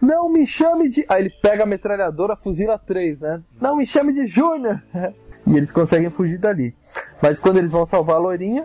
[0.00, 1.04] Não me chame de.
[1.08, 3.42] Aí ele pega a metralhadora, fuzila três, né?
[3.60, 4.82] Não me chame de Júnior!
[5.46, 6.74] E eles conseguem fugir dali.
[7.20, 8.64] Mas quando eles vão salvar a loirinha,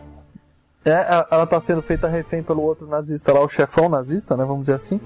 [0.85, 4.45] é, ela tá sendo feita refém pelo outro nazista lá, o chefão nazista, né?
[4.45, 5.01] Vamos dizer assim.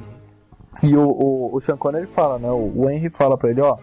[0.84, 2.50] E o, o, o Sean Connery fala, né?
[2.50, 3.78] O, o Henry fala pra ele, ó.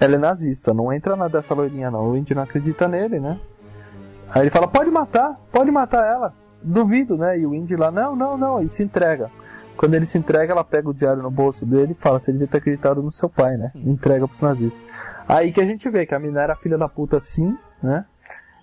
[0.00, 2.10] Ela é nazista, não entra na dessa loirinha não.
[2.10, 3.38] O Indy não acredita nele, né?
[4.30, 6.34] Aí ele fala, pode matar, pode matar ela.
[6.62, 7.38] Duvido, né?
[7.38, 9.30] E o Indy lá, não, não, não, e se entrega.
[9.76, 12.48] Quando ele se entrega, ela pega o diário no bolso dele e fala, você devia
[12.48, 13.70] ter acreditado no seu pai, né?
[13.76, 14.82] Entrega pros nazistas.
[15.28, 18.04] Aí que a gente vê que a mina era filha da puta sim, né?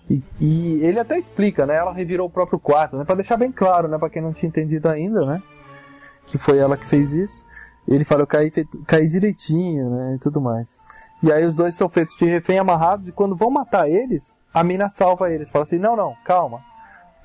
[0.08, 1.74] E, e ele até explica, né?
[1.76, 3.04] Ela revirou o próprio quarto, né?
[3.04, 3.98] Pra deixar bem claro, né?
[3.98, 5.42] Pra quem não tinha entendido ainda, né?
[6.26, 7.44] Que foi ela que fez isso.
[7.88, 10.14] Ele fala, eu caí, feito- caí direitinho, né?
[10.16, 10.80] E tudo mais.
[11.22, 14.62] E aí os dois são feitos de refém amarrados e quando vão matar eles, a
[14.62, 15.50] mina salva eles.
[15.50, 16.60] Fala assim, não, não, calma.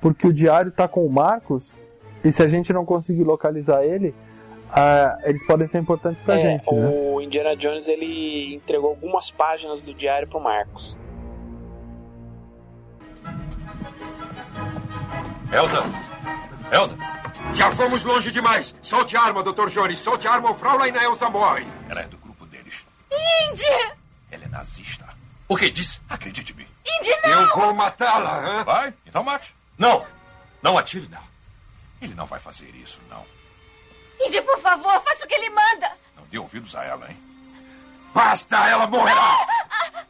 [0.00, 1.76] Porque o diário tá com o Marcos
[2.24, 4.14] e se a gente não conseguir localizar ele,
[4.70, 6.88] ah, eles podem ser importantes pra é, gente, né?
[6.88, 10.98] o Indiana Jones ele entregou algumas páginas do diário pro Marcos.
[15.52, 15.82] Elsa!
[16.72, 16.96] Elsa!
[17.54, 18.74] Já fomos longe demais.
[18.80, 19.68] Solte a arma, Dr.
[19.68, 19.98] Jones.
[19.98, 21.66] Solte a arma ou Fraulein Elsa morre.
[21.88, 22.84] Ela é do grupo deles.
[23.10, 23.94] Indy!
[24.30, 25.06] Ela é nazista.
[25.46, 26.00] O que diz?
[26.08, 26.66] Acredite-me.
[26.86, 27.30] Indy, não!
[27.30, 28.64] Eu vou matá-la, hã?
[28.64, 29.54] Vai, então mate.
[29.76, 30.06] Não,
[30.62, 31.24] não atire nela.
[32.00, 33.22] Ele não vai fazer isso, não.
[34.26, 35.92] Indy, por favor, faça o que ele manda.
[36.16, 37.16] Não dê ouvidos a ela, hein?
[38.14, 39.46] Basta, ela morrerá.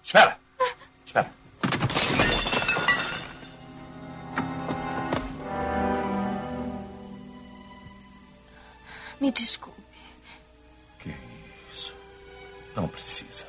[0.02, 0.38] Espera.
[9.22, 9.80] Me desculpe.
[10.98, 11.14] Que
[11.72, 11.94] isso?
[12.74, 13.46] Não precisa.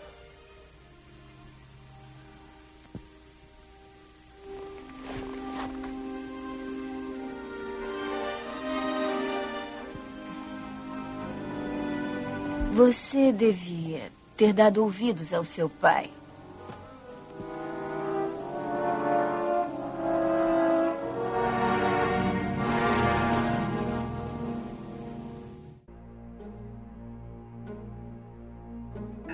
[12.73, 16.07] Você devia ter dado ouvidos ao seu pai.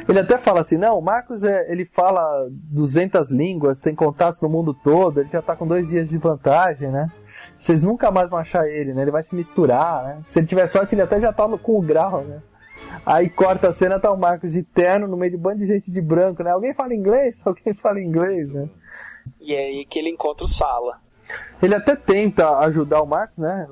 [0.10, 4.50] Ele até fala assim, não, o Marcos é, ele fala 200 línguas, tem contatos no
[4.50, 7.12] mundo todo, ele já tá com dois dias de vantagem, né?
[7.60, 9.04] Vocês nunca mais vão achar ele, né?
[9.04, 10.22] Ele vai se misturar, né?
[10.26, 12.42] Se ele tiver sorte, ele até já tá no, com o grau, né?
[13.06, 15.68] Aí corta a cena, tá o Marcos de terno no meio de um bando de
[15.68, 16.50] gente de branco, né?
[16.50, 17.40] Alguém fala inglês?
[17.46, 18.68] Alguém fala inglês, né?
[19.40, 21.00] E é aí que ele encontra o Sala.
[21.62, 23.68] Ele até tenta ajudar o Marcos, né?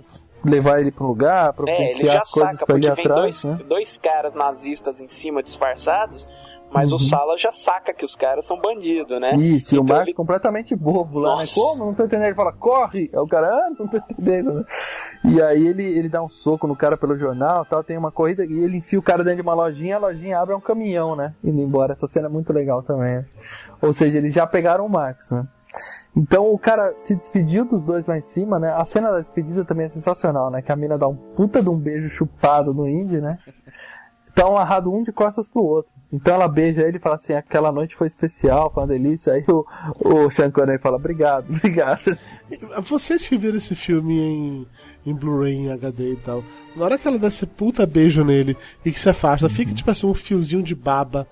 [0.45, 3.19] Levar ele pra um lugar, É, ele coisas saca, pra ele porque ir vem atrás,
[3.21, 3.59] dois, né?
[3.67, 6.29] dois caras nazistas em cima disfarçados,
[6.71, 6.99] mas o Uhum.
[6.99, 9.35] Sala já saca que os caras são bandidos, né?
[9.35, 11.41] Isso, e o Então Marcos ele- completamente bobo lá, Nossa.
[11.59, 11.65] né?
[11.65, 11.85] Como?
[11.87, 12.27] Não tô entendendo.
[12.27, 13.09] Ele fala, corre!
[13.11, 14.65] Aí o cara, ah, não tô entendendo, né?
[15.25, 18.45] E aí ele, ele dá um soco no cara pelo jornal tal, tem uma corrida
[18.45, 21.15] e ele enfia o cara dentro de uma lojinha, a lojinha abre é um caminhão,
[21.15, 21.33] né?
[21.43, 21.93] Indo embora.
[21.93, 23.25] Essa cena é muito legal também, né?
[23.81, 25.45] Ou seja, eles já pegaram o Marcos, né?
[26.17, 28.73] Então o cara se despediu dos dois lá em cima, né?
[28.73, 30.63] A cena da despedida também é sensacional, né?
[30.63, 33.37] Que a mina dá um puta de um beijo chupado no Indy, né?
[34.33, 35.91] Tá amarrado um de costas pro outro.
[36.11, 39.33] Então ela beija ele e fala assim, aquela noite foi especial, foi uma delícia.
[39.33, 39.63] Aí o,
[39.99, 42.17] o Sean Connery fala, obrigado, obrigado.
[42.81, 44.67] Vocês que viram esse filme em,
[45.05, 46.43] em Blu-ray, em HD e tal,
[46.75, 49.91] na hora que ela dá esse puta beijo nele e que se afasta, fica tipo
[49.91, 51.27] assim um fiozinho de baba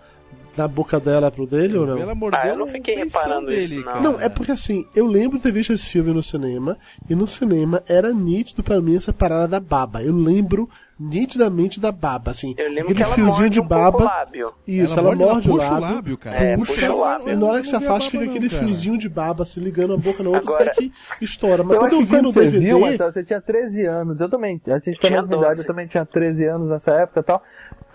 [0.56, 1.98] da boca dela pro dele ou não?
[1.98, 4.02] Ela mordeu Ah, eu não fiquei reparando isso, não.
[4.02, 6.78] Não, é porque assim, eu lembro de ter visto esse filme no cinema,
[7.10, 10.02] e no cinema era nítido pra mim essa parada da baba.
[10.04, 12.56] Eu lembro nitidamente da baba, assim.
[12.58, 14.04] Eu lembro aquele que ela fiozinho morde de um baba.
[14.06, 14.54] lábio.
[14.66, 15.96] Isso, Ela ela, morde, ela morde o puxa o lábio.
[15.96, 16.38] lábio, cara.
[16.38, 17.30] É, puxa, puxa o lábio.
[17.30, 18.64] E na hora que se afasta, baba fica não, aquele cara.
[18.64, 20.92] fiozinho de baba se ligando a boca na outra Agora- até que
[21.22, 21.64] estoura.
[21.64, 22.66] Mas Eu quando eu vi no você DVD.
[22.66, 24.20] viu, Marcelo, você tinha 13 anos.
[24.22, 24.62] Eu também.
[24.68, 25.62] A gente Tinha mesma idade, 12.
[25.62, 27.44] eu também tinha 13 anos nessa época e tal.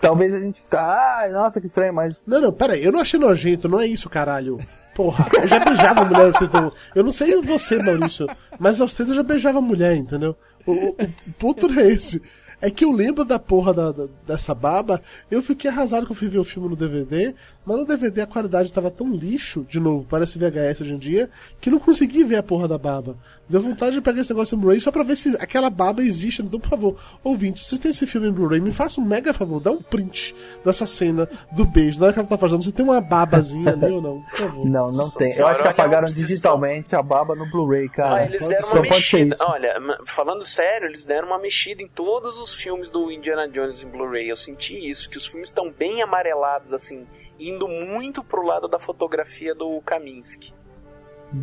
[0.01, 2.99] Talvez a gente fique, ai, nossa, que estranho, mas Não, não, pera aí, eu não
[2.99, 4.57] achei nojento, não é isso, caralho.
[4.95, 8.27] Porra, eu já beijava mulher aos 30 Eu não sei você, Maurício,
[8.59, 10.35] mas aos 30 eu já beijava mulher, entendeu?
[10.65, 12.21] O, o, o ponto não é esse.
[12.63, 16.15] É que eu lembro da porra da, da- dessa baba, eu fiquei arrasado que eu
[16.15, 17.33] fui ver o filme no DVD,
[17.65, 21.29] mas no DVD a qualidade tava tão lixo, de novo, parece VHS hoje em dia,
[21.59, 23.15] que não consegui ver a porra da baba.
[23.47, 26.41] Deu vontade de pegar esse negócio em Blu-ray só pra ver se aquela baba existe.
[26.41, 29.33] Então, por favor, ouvinte, se você tem esse filme em Blu-ray, me faça um mega
[29.33, 30.33] favor, dá um print
[30.63, 31.99] dessa cena do beijo.
[31.99, 34.21] Na hora que ela tá fazendo, você tem uma babazinha ali ou não?
[34.21, 34.65] Por favor.
[34.65, 35.35] não, não Nossa tem.
[35.35, 38.21] Eu acho que apagaram digitalmente a baba no Blu-ray, cara.
[38.21, 39.35] Ah, eles deram uma mexida.
[39.41, 43.87] Olha, falando sério, eles deram uma mexida em todos os filmes do Indiana Jones em
[43.87, 44.29] Blu-ray.
[44.29, 47.05] Eu senti isso, que os filmes estão bem amarelados, assim,
[47.49, 50.53] indo muito pro lado da fotografia do Kaminsky.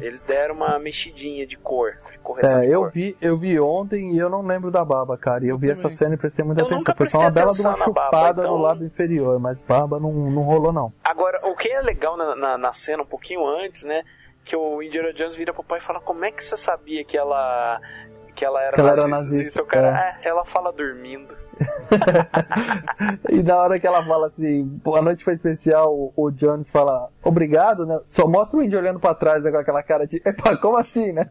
[0.03, 2.91] Eles deram uma mexidinha de cor, de correção É, de eu cor.
[2.93, 5.47] vi, eu vi ontem e eu não lembro da baba, cara.
[5.47, 5.97] E eu, vi essa também.
[5.97, 6.79] cena e prestei muita Eu atenção.
[6.81, 9.99] nunca Foi só uma bela de uma baba, chupada então- no lado inferior, mas baba
[9.99, 10.93] não, não rolou, não.
[11.03, 14.05] Agora, o que é legal na, na, na cena, um pouquinho antes, né?
[14.45, 17.17] Que o Indiana Jones vira pro pai e fala: Como é que você sabia que
[17.17, 17.81] ela.
[18.35, 19.37] Que ela era Que ela era nazista?
[19.37, 21.35] nazista, O cara, é, ela fala dormindo.
[23.31, 26.71] E na hora que ela fala assim, "Pô, a noite foi especial, o- o Jones
[26.71, 27.99] fala, obrigado, né?
[28.05, 31.13] Só mostra o índio olhando pra trás né, com aquela cara de, epa, como assim,
[31.13, 31.31] né?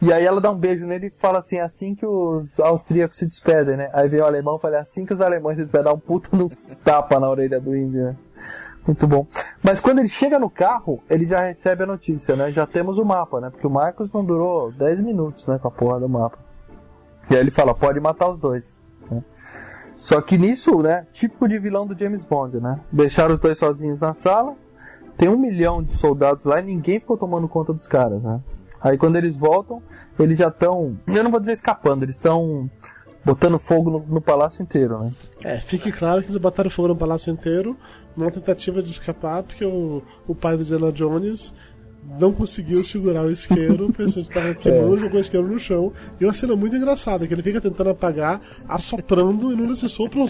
[0.00, 3.26] E aí ela dá um beijo nele e fala assim, assim que os austríacos se
[3.26, 3.90] despedem, né?
[3.92, 6.28] Aí vem o alemão e fala, assim que os alemães se despedem, dá um puta
[6.36, 8.16] nos tapa na orelha do índio, né?
[8.86, 9.26] Muito bom.
[9.62, 12.50] Mas quando ele chega no carro, ele já recebe a notícia, né?
[12.50, 13.48] Já temos o mapa, né?
[13.50, 15.58] Porque o Marcos não durou 10 minutos, né?
[15.58, 16.38] Com a porra do mapa.
[17.30, 18.76] E aí ele fala, pode matar os dois.
[19.10, 19.22] né?
[20.04, 21.06] Só que nisso, né?
[21.14, 22.78] Típico de vilão do James Bond, né?
[22.92, 24.54] Deixaram os dois sozinhos na sala.
[25.16, 28.38] Tem um milhão de soldados lá e ninguém ficou tomando conta dos caras, né?
[28.82, 29.82] Aí quando eles voltam,
[30.18, 30.94] eles já estão.
[31.06, 32.70] Eu não vou dizer escapando, eles estão
[33.24, 35.12] botando fogo no, no palácio inteiro, né?
[35.42, 37.74] É, fique claro que eles botaram fogo no palácio inteiro
[38.14, 41.54] numa tentativa de escapar, porque o, o pai do Zena Jones
[42.20, 45.92] não conseguiu segurar o isqueiro, pensando que tava queimando, jogou o isqueiro no chão.
[46.20, 50.20] E uma cena muito engraçada, que ele fica tentando apagar, assoprando e não se sopra,
[50.20, 50.28] o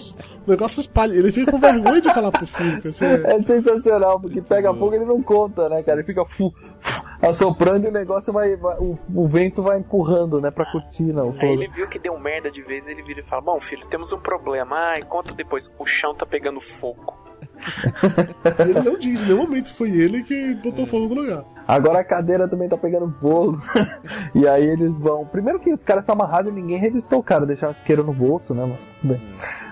[0.49, 1.13] negócio espalha.
[1.13, 2.81] Ele fica com vergonha de falar pro filho.
[2.87, 5.99] Assim, É sensacional, porque pega fogo e ele não conta, né, cara?
[5.99, 8.55] Ele fica fu, fu, assoprando e o negócio vai.
[8.55, 11.23] vai- o, o vento vai empurrando, né, pra cortina.
[11.23, 11.53] O Aí fogo.
[11.61, 14.19] ele viu que deu merda de vez, ele vira e fala: Bom, filho, temos um
[14.19, 14.75] problema.
[14.75, 15.71] Ai, conta depois.
[15.77, 17.13] O chão tá pegando fogo.
[18.59, 21.43] Ele não diz, em nenhum momento foi ele que botou fogo no lugar.
[21.67, 23.59] Agora a cadeira também tá pegando fogo.
[24.35, 25.25] e aí eles vão.
[25.25, 28.13] Primeiro que os caras estão amarrados e ninguém revistou o cara, deixaram o isqueiro no
[28.13, 28.65] bolso, né?
[28.67, 29.21] Mas tudo bem.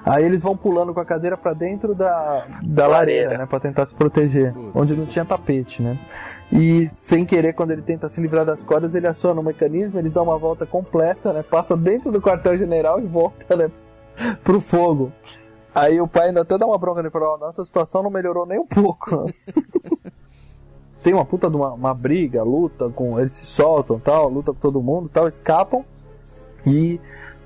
[0.06, 3.46] Aí eles vão pulando com a cadeira pra dentro da, da lareira, né?
[3.46, 4.54] Pra tentar se proteger.
[4.74, 5.98] onde não tinha tapete, né?
[6.52, 10.12] E sem querer, quando ele tenta se livrar das cordas, ele aciona o mecanismo, eles
[10.12, 11.42] dão uma volta completa, né?
[11.42, 13.72] Passa dentro do quartel-general e volta, né?
[14.44, 15.12] Pro fogo.
[15.74, 18.12] Aí o pai ainda até dá uma bronca nele e fala, ó, nossa situação não
[18.12, 19.26] melhorou nem um pouco.
[21.04, 23.20] Tem uma puta de uma, uma briga, luta com.
[23.20, 25.84] Eles se soltam tal, luta com todo mundo tal, escapam.
[26.66, 27.00] E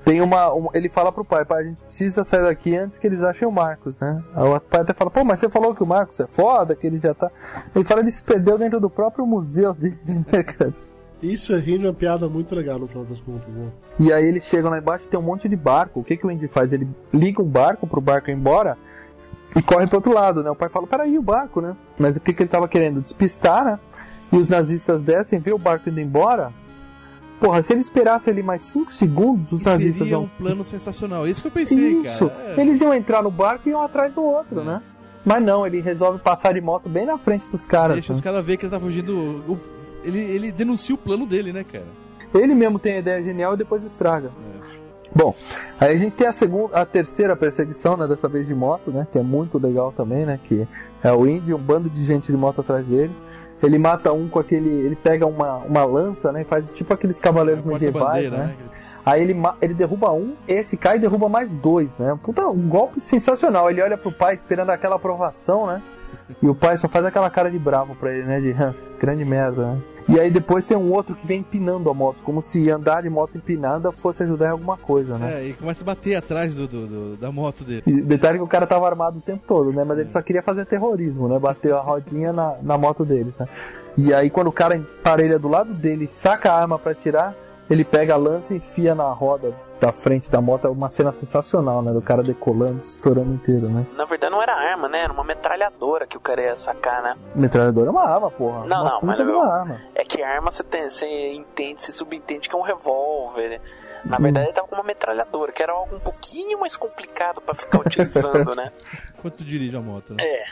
[0.04, 0.54] tem uma.
[0.54, 3.46] um- ele fala pro pai, pai, a gente precisa sair daqui antes que eles achem
[3.48, 4.22] o Marcos, né?
[4.34, 6.86] Aí o pai até fala, pô, mas você falou que o Marcos é foda, que
[6.86, 7.30] ele já tá.
[7.74, 9.98] Ele fala, ele se perdeu dentro do próprio museu dele,
[10.32, 10.72] né, cara?
[11.20, 13.68] Isso rende uma piada muito legal no final das contas, né?
[13.98, 15.98] E aí eles chegam lá embaixo e tem um monte de barco.
[15.98, 16.72] O que, que o Indy faz?
[16.72, 18.78] Ele liga um barco pro barco ir embora
[19.58, 20.50] e corre pro outro lado, né?
[20.50, 21.74] O pai fala, peraí, o barco, né?
[21.98, 23.00] Mas o que, que ele tava querendo?
[23.00, 23.78] Despistar, né?
[24.30, 26.52] E os nazistas descem, vê o barco indo embora.
[27.40, 30.22] Porra, se ele esperasse ali mais 5 segundos, os nazistas Seria iam.
[30.22, 31.26] um plano sensacional.
[31.26, 32.28] Isso que eu pensei, Isso!
[32.28, 32.54] cara.
[32.56, 32.60] É.
[32.60, 34.80] Eles iam entrar no barco e iam atrás do outro, né?
[35.24, 37.94] Mas não, ele resolve passar de moto bem na frente dos caras.
[37.94, 38.14] Deixa né?
[38.14, 39.58] os caras ver que ele tá fugindo.
[40.04, 41.86] Ele, ele denuncia o plano dele, né, cara?
[42.32, 44.30] Ele mesmo tem a ideia genial e depois estraga.
[45.18, 45.34] Bom,
[45.80, 49.04] aí a gente tem a segunda, a terceira perseguição, né, dessa vez de moto, né,
[49.10, 50.64] que é muito legal também, né, que
[51.02, 53.12] é o Indy, um bando de gente de moto atrás dele.
[53.60, 57.18] Ele mata um com aquele, ele pega uma, uma lança, né, e faz tipo aqueles
[57.18, 58.44] cavaleiros medievais, Porta-bandeira, né?
[58.44, 58.54] né?
[59.04, 62.16] Aí ele, ele derruba um, esse cai e derruba mais dois, né?
[62.22, 63.70] Puta, um golpe sensacional.
[63.70, 65.80] Ele olha pro pai esperando aquela aprovação, né?
[66.42, 68.38] E o pai só faz aquela cara de bravo pra ele, né?
[68.38, 69.78] De "Hã, grande merda, né?
[70.08, 73.10] E aí depois tem um outro que vem empinando a moto, como se andar de
[73.10, 75.40] moto empinada fosse ajudar em alguma coisa, né?
[75.42, 77.82] É, e começa a bater atrás do, do- do- da moto dele.
[77.86, 79.84] E detalhe que o cara tava armado o tempo todo, né?
[79.84, 81.38] Mas ele só queria fazer terrorismo, né?
[81.38, 83.46] Bateu a rodinha na, na moto dele, né?
[83.98, 87.34] E aí quando o cara emparelha do lado dele, saca a arma pra atirar,
[87.70, 90.66] ele pega a lança e enfia na roda da frente da moto.
[90.66, 91.92] É uma cena sensacional, né?
[91.92, 93.86] Do cara decolando, se estourando inteiro, né?
[93.96, 95.02] Na verdade não era arma, né?
[95.02, 97.16] Era uma metralhadora que o cara ia sacar, né?
[97.34, 98.66] Metralhadora é uma arma, porra.
[98.66, 99.80] Não, uma não, mas eu- uma arma.
[99.94, 103.60] É que arma você, tem, você entende, você subentende que é um revólver.
[104.04, 107.54] Na verdade ele tava com uma metralhadora, que era algo um pouquinho mais complicado pra
[107.54, 108.72] ficar utilizando, né?
[109.18, 110.24] Enquanto tu dirige a moto, né?
[110.24, 110.44] É.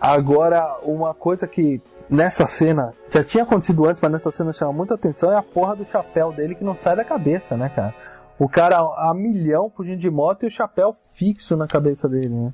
[0.00, 4.94] Agora, uma coisa que nessa cena já tinha acontecido antes, mas nessa cena chama muita
[4.94, 7.94] atenção é a porra do chapéu dele que não sai da cabeça, né, cara?
[8.38, 12.52] O cara a milhão fugindo de moto e o chapéu fixo na cabeça dele, né?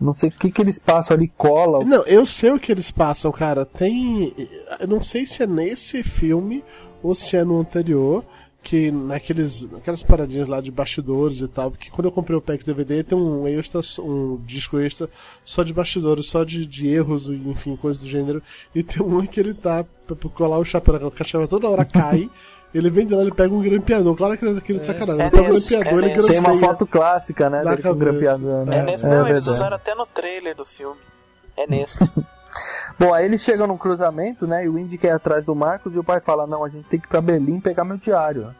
[0.00, 1.84] Não sei o que que eles passam ali, cola.
[1.84, 3.64] Não, eu sei o que eles passam, cara.
[3.64, 4.34] Tem.
[4.80, 6.64] Eu não sei se é nesse filme
[7.02, 8.24] ou se é no anterior.
[8.62, 12.64] Que naqueles, naquelas paradinhas lá de bastidores e tal, porque quando eu comprei o pack
[12.64, 15.10] DVD tem um extra, um disco extra
[15.44, 18.40] só de bastidores, só de, de erros, enfim, coisas do gênero.
[18.72, 21.84] E tem um que ele tá pra pra colar o chapéu, o chapéu toda hora
[21.84, 22.30] cai.
[22.74, 24.16] Ele vem de lá, ele pega um grampeador.
[24.16, 25.20] Claro que ele é aquele de sacanagem.
[25.20, 26.28] É ele pega um grampeador, é ele nesse.
[26.28, 26.70] Tem uma grampeia.
[26.70, 28.10] foto clássica, né, dele com cabeça.
[28.10, 28.78] grampeador, né?
[28.78, 30.96] É nesse, não, eles usaram até no trailer do filme.
[31.54, 32.10] É nesse.
[32.98, 34.64] Bom, aí eles chegam num cruzamento, né?
[34.64, 37.00] E o Indy quer atrás do Marcos e o pai fala: Não, a gente tem
[37.00, 38.54] que ir pra Berlim pegar meu diário.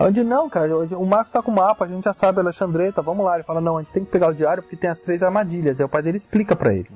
[0.00, 3.24] Onde não, cara, o Marcos tá com o mapa, a gente já sabe, Alexandreta, vamos
[3.26, 3.34] lá.
[3.34, 5.80] Ele fala: Não, a gente tem que pegar o diário porque tem as três armadilhas.
[5.80, 6.88] Aí o pai dele explica pra ele.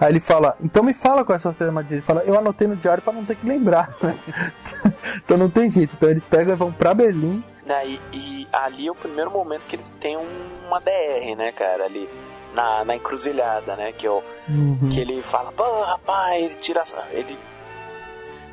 [0.00, 1.98] Aí ele fala: Então me fala quais são as três armadilhas.
[1.98, 4.18] Ele fala: Eu anotei no diário pra não ter que lembrar, né?
[5.22, 5.94] então não tem jeito.
[5.96, 7.44] Então eles pegam e vão pra Berlim.
[7.84, 12.08] E, e ali é o primeiro momento que eles têm uma DR, né, cara, ali
[12.56, 14.88] na, na encruzilhada, né, que, é o, Uhum.
[14.90, 17.36] que ele fala, pô, rapaz, ele tira, ele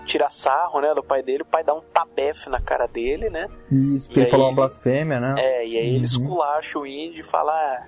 [0.05, 3.47] tira sarro, né, do pai dele, o pai dá um tabefe na cara dele, né,
[3.71, 5.35] Isso, porque ele falou uma blasfêmia, né?
[5.37, 6.03] é, e aí ele Uhum.
[6.03, 7.85] esculacha o Indy e fala, ah,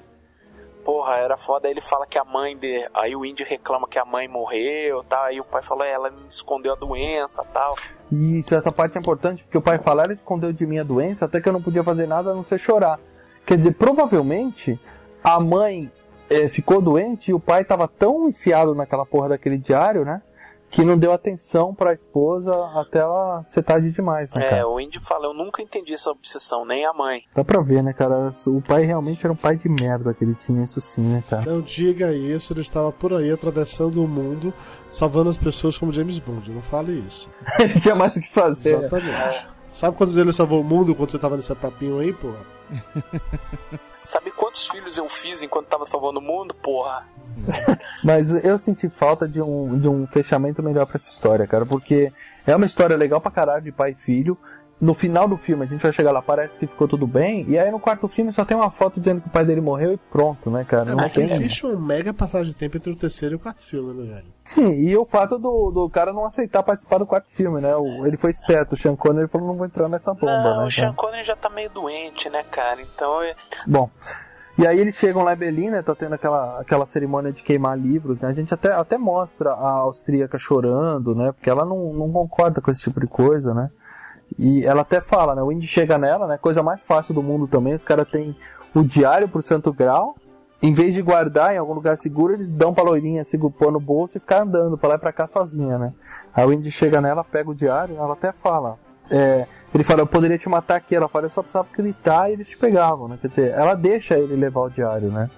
[0.85, 3.99] porra, era foda, aí ele fala que a mãe de, aí o Indy reclama que
[3.99, 7.75] a mãe morreu, tal, aí o pai fala, é, ela me escondeu a doença, tal,
[8.11, 11.25] Isso, essa parte é importante porque o pai fala, ela escondeu de mim a doença
[11.25, 12.99] até que eu não podia fazer nada a não ser chorar.
[13.45, 14.79] Quer dizer, provavelmente
[15.23, 15.91] a mãe
[16.29, 20.21] eh, ficou doente e o pai tava tão enfiado naquela porra daquele diário, né?
[20.75, 24.67] que não deu atenção pra esposa até ela ser tarde demais, né, É, cara?
[24.67, 27.21] o Indy fala, eu nunca entendi essa obsessão, nem a mãe.
[27.33, 28.33] Dá pra ver, né, cara?
[28.45, 31.49] O pai realmente era um pai de merda que ele tinha, isso sim, né, cara?
[31.49, 34.53] Não diga isso, ele estava por aí atravessando o mundo,
[34.89, 36.51] salvando as pessoas como James Bond.
[36.51, 37.29] Não fale isso.
[37.57, 38.75] ele tinha mais o que fazer.
[38.75, 39.47] Exatamente.
[39.71, 42.39] Sabe quantos ele salvou o mundo quando você tava nesse papinho aí, porra?
[44.05, 46.53] Sabe quantos filhos eu fiz enquanto tava salvando o mundo?
[46.53, 47.05] Porra.
[48.03, 52.11] Mas eu senti falta de um, de um fechamento melhor pra essa história, cara, porque
[52.45, 54.37] é uma história legal pra caralho de pai e filho.
[54.79, 57.57] No final do filme, a gente vai chegar lá, parece que ficou tudo bem, e
[57.57, 59.97] aí no quarto filme só tem uma foto dizendo que o pai dele morreu e
[59.97, 60.93] pronto, né, cara?
[60.93, 61.23] Não É que tem.
[61.23, 64.25] existe uma mega passagem de tempo entre o terceiro e o quarto filme, né, velho?
[64.43, 67.73] Sim, e o fato do, do cara não aceitar participar do quarto filme, né?
[67.75, 70.57] O- ele foi esperto, o Sean Connery ele falou, não vou entrar nessa bomba, Não,
[70.59, 70.65] né?
[70.65, 70.93] o Sean?
[70.93, 72.81] Connery já tá meio doente, né, cara?
[72.81, 73.33] Então, é-
[73.65, 73.89] Bom,
[74.57, 75.81] e aí eles chegam lá em Berlim, né?
[75.81, 78.27] Tá tendo aquela, aquela cerimônia de queimar livros, né?
[78.27, 81.31] A gente até, até mostra a austríaca chorando, né?
[81.31, 83.69] Porque ela não, não concorda com esse tipo de coisa, né?
[84.37, 85.41] E ela até fala, né?
[85.41, 86.37] O Indy chega nela, né?
[86.37, 87.73] Coisa mais fácil do mundo também.
[87.73, 88.35] Os caras têm
[88.73, 90.15] o diário pro Santo Grau.
[90.61, 93.79] Em vez de guardar em algum lugar seguro, eles dão pra loirinha, se pôr no
[93.79, 95.93] bolso e ficar andando pra lá e pra cá sozinha, né?
[96.33, 98.77] Aí o Indy chega nela, pega o diário, ela até fala.
[99.09, 100.95] é, ele fala, eu poderia te matar aqui.
[100.95, 103.17] Ela fala, eu só precisava gritar e eles te pegavam, né?
[103.21, 105.29] Quer dizer, ela deixa ele levar o diário, né?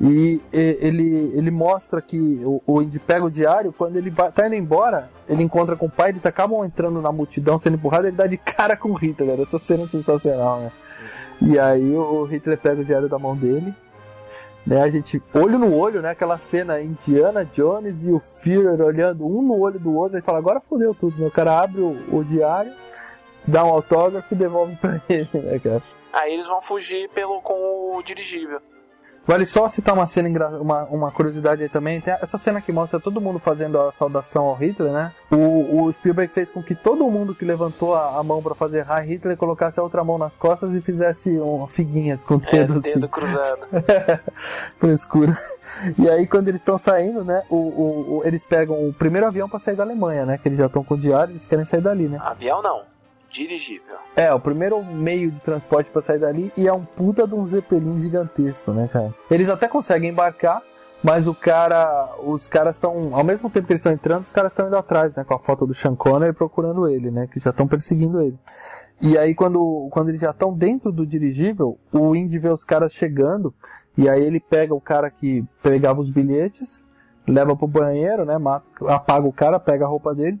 [0.00, 4.54] E, ele, ele mostra que o, Indy pega o diário, quando ele vai, tá indo
[4.54, 8.26] embora, ele encontra com o pai, eles acabam entrando na multidão, sendo empurrado, ele dá
[8.26, 9.40] de cara com o Hitler.
[9.40, 10.72] Essa cena é sensacional, né?
[11.40, 13.74] E aí o Hitler pega o diário da mão dele,
[14.64, 14.82] né?
[14.82, 16.10] A gente, olho no olho, né?
[16.10, 20.38] Aquela cena Indiana Jones e o Führer olhando um no olho do outro, e fala,
[20.38, 21.26] agora fodeu tudo?
[21.26, 22.72] O cara abre o, o diário,
[23.44, 25.82] dá um autógrafo e devolve pra ele, né, cara?
[26.12, 28.60] aí eles vão fugir pelo, com o dirigível.
[29.28, 30.28] Vale só citar uma cena
[30.58, 32.00] uma, uma curiosidade aí também.
[32.00, 35.12] Tem essa cena que mostra todo mundo fazendo a saudação ao Hitler, né?
[35.30, 38.80] O, o Spielberg fez com que todo mundo que levantou a, a mão pra fazer
[38.86, 42.50] High Hitler colocasse a outra mão nas costas e fizesse um, figuinhas com o É,
[42.52, 43.08] dedo dedo assim.
[43.08, 43.66] cruzado.
[44.80, 45.36] Frescura.
[45.98, 47.42] E aí, quando eles estão saindo, né?
[47.50, 50.38] O, o- o- eles pegam o primeiro avião pra sair da Alemanha, né?
[50.38, 52.18] Que eles já estão com o diário, eles querem sair dali, né?
[52.22, 52.80] Avião não,
[53.30, 53.96] dirigível.
[54.16, 57.46] É, o primeiro meio de transporte pra sair dali e é um puta de um
[57.46, 59.14] zeppelin gigantesco, né, cara?
[59.30, 60.62] Eles até conseguem embarcar,
[61.02, 64.52] mas o cara, os caras estão, ao mesmo tempo que eles estão entrando, os caras
[64.52, 67.50] estão indo atrás, né, com a foto do Sean Connery procurando ele, né, que já
[67.50, 68.38] estão perseguindo ele.
[69.00, 72.92] E aí quando, quando eles já estão dentro do dirigível, o Indy vê os caras
[72.92, 73.54] chegando
[73.96, 76.84] e aí ele pega o cara que pegava os bilhetes,
[77.26, 80.40] leva pro banheiro, né, mata, apaga o cara, pega a roupa dele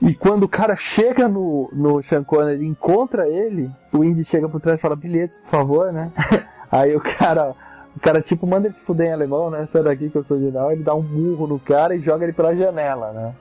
[0.00, 4.60] e quando o cara chega no, no Sean Connery encontra ele, o Indy chega por
[4.60, 6.12] trás e fala, bilhetes, por favor, né?
[6.70, 7.54] Aí o cara,
[7.96, 9.66] o cara tipo, manda ele se fuder em alemão, né?
[9.66, 10.70] Sai daqui que eu sou geral.
[10.70, 13.34] Ele dá um murro no cara e joga ele pela janela, né?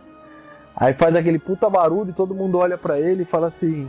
[0.75, 3.87] Aí faz aquele puta barulho e todo mundo olha pra ele e fala assim...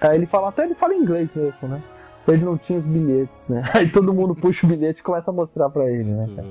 [0.00, 1.82] Aí ele fala, até ele fala inglês mesmo, né?
[2.26, 3.62] Ele não tinha os bilhetes, né?
[3.74, 6.28] Aí todo mundo puxa o bilhete e começa a mostrar pra ele, né?
[6.36, 6.48] cara?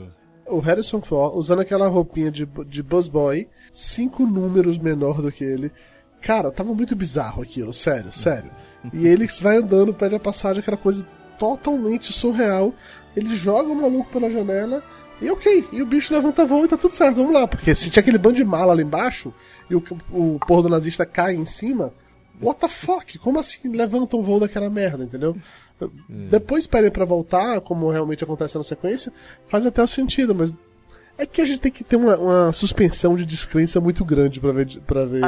[0.50, 5.44] O Harrison Ford usando aquela roupinha de, de Buzz Boy, cinco números menor do que
[5.44, 5.72] ele.
[6.22, 8.50] Cara, tava muito bizarro aquilo, sério, sério.
[8.94, 11.06] E ele vai andando, pede a passagem, aquela coisa
[11.38, 12.74] totalmente surreal.
[13.16, 14.84] Ele joga o maluco pela janela
[15.22, 17.48] e ok, e o bicho levanta voo e tá tudo certo, vamos lá.
[17.48, 19.34] Porque se tinha aquele bando de mala ali embaixo
[19.70, 21.92] e o, o porro do nazista cai em cima,
[22.42, 23.18] what the fuck?
[23.20, 25.36] Como assim levanta um voo daquela merda, entendeu?
[26.10, 29.14] Depois pedem pra voltar, como realmente acontece na sequência,
[29.48, 30.52] faz até o sentido, mas
[31.18, 34.52] é que a gente tem que ter uma, uma suspensão de descrença muito grande pra
[34.52, 35.22] ver, pra ver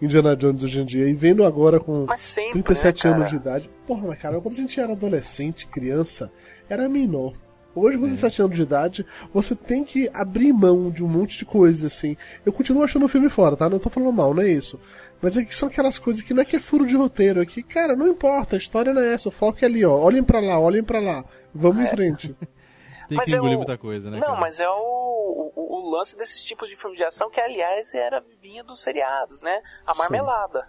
[0.00, 1.08] Indiana Jones hoje em dia.
[1.08, 3.70] E vendo agora com sempre, 37 né, anos de idade.
[3.86, 6.30] Porra, mas cara, quando a gente era adolescente, criança,
[6.68, 7.34] era menor.
[7.74, 11.44] Hoje, com 17 anos de idade, você tem que abrir mão de um monte de
[11.44, 12.16] coisas, assim.
[12.44, 13.68] Eu continuo achando o filme fora, tá?
[13.68, 14.80] Não tô falando mal, não é isso.
[15.20, 17.46] Mas é que são aquelas coisas que não é que é furo de roteiro, é
[17.46, 19.96] que, cara, não importa, a história não é essa, o foco é ali, ó.
[19.96, 21.24] Olhem pra lá, olhem pra lá.
[21.54, 22.36] Vamos em frente.
[23.08, 24.18] Tem Mas que é engolir o- muita coisa, né?
[24.18, 24.40] Não, cara?
[24.40, 28.20] mas é o, o, o lance desses tipos de filmes de ação que, aliás, era
[28.42, 29.62] vinha dos seriados, né?
[29.86, 30.68] A marmelada.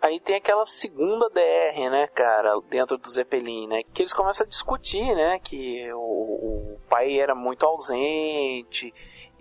[0.00, 3.82] Aí tem aquela segunda DR, né, cara, dentro do Zeppelin, né?
[3.94, 5.38] Que eles começam a discutir, né?
[5.38, 5.98] Que o,
[6.74, 8.92] o pai era muito ausente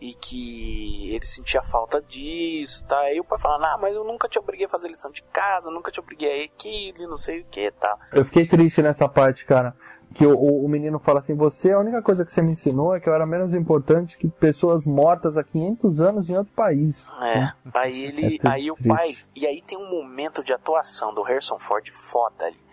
[0.01, 2.99] e que ele sentia falta disso, tá?
[3.01, 5.69] Aí o pai fala, ah, mas eu nunca te obriguei a fazer lição de casa,
[5.69, 7.95] nunca te obriguei a aquilo, não sei o que, tá?
[8.11, 9.75] Eu fiquei triste nessa parte, cara.
[10.13, 12.99] Que o, o, menino fala assim: Você, a única coisa que você me ensinou é
[12.99, 17.07] que eu era menos importante que pessoas mortas há 500 anos em outro país.
[17.21, 21.21] É, aí ele, É aí o pai, e aí tem um momento de atuação do
[21.21, 22.70] Harrison Ford foda ali.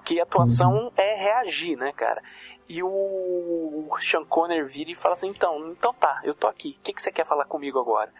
[0.00, 0.90] Porque a atuação Uhum.
[0.96, 2.22] é reagir, né, cara?
[2.66, 6.82] E o, Sean Connery vira e fala assim, então, então tá, eu tô aqui, o
[6.82, 8.10] que, que você quer falar comigo agora?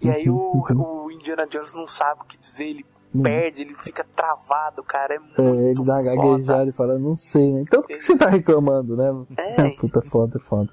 [0.00, 2.86] E aí o, o Indiana Jones não sabe o que dizer, ele
[3.20, 5.14] perde, ele fica travado, cara.
[5.16, 7.62] É muito É, ele dá gaguejada e fala, não sei, né?
[7.62, 9.10] Então por que você tá reclamando, né?
[9.36, 9.70] É.
[9.80, 10.70] Puta foda, foda.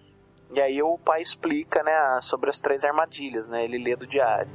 [0.53, 1.91] E aí o pai explica, né,
[2.22, 3.63] sobre as três armadilhas, né?
[3.63, 4.49] Ele lê do diário.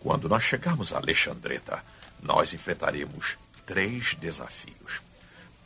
[0.00, 1.84] Quando nós chegarmos a Alexandreta,
[2.22, 3.36] nós enfrentaremos
[3.66, 5.02] três desafios.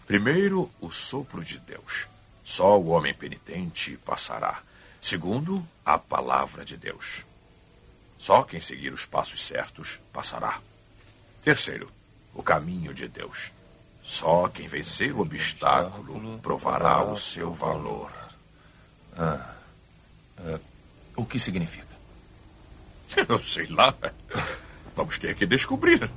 [0.07, 2.07] Primeiro, o sopro de Deus.
[2.43, 4.61] Só o homem penitente passará.
[5.01, 7.25] Segundo, a palavra de Deus.
[8.19, 10.61] Só quem seguir os passos certos passará.
[11.43, 11.91] Terceiro,
[12.35, 13.53] o caminho de Deus.
[14.03, 18.13] Só quem vencer o obstáculo provará o seu valor.
[19.17, 19.55] Ah,
[20.39, 20.61] ah,
[21.17, 21.94] o que significa?
[23.43, 23.95] Sei lá.
[24.97, 26.11] Vamos ter que descobrir.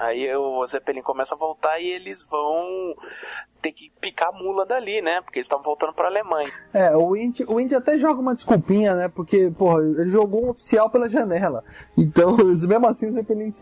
[0.00, 2.94] Aí o Zeppelin começa a voltar e eles vão
[3.60, 5.20] ter que picar a mula dali, né?
[5.20, 6.48] Porque eles estavam voltando pra Alemanha.
[6.72, 9.08] É, o Indy, o Indy até joga uma desculpinha, né?
[9.08, 11.62] Porque, porra, ele jogou um oficial pela janela.
[11.98, 12.34] Então,
[12.66, 13.52] mesmo assim, o Zeppelin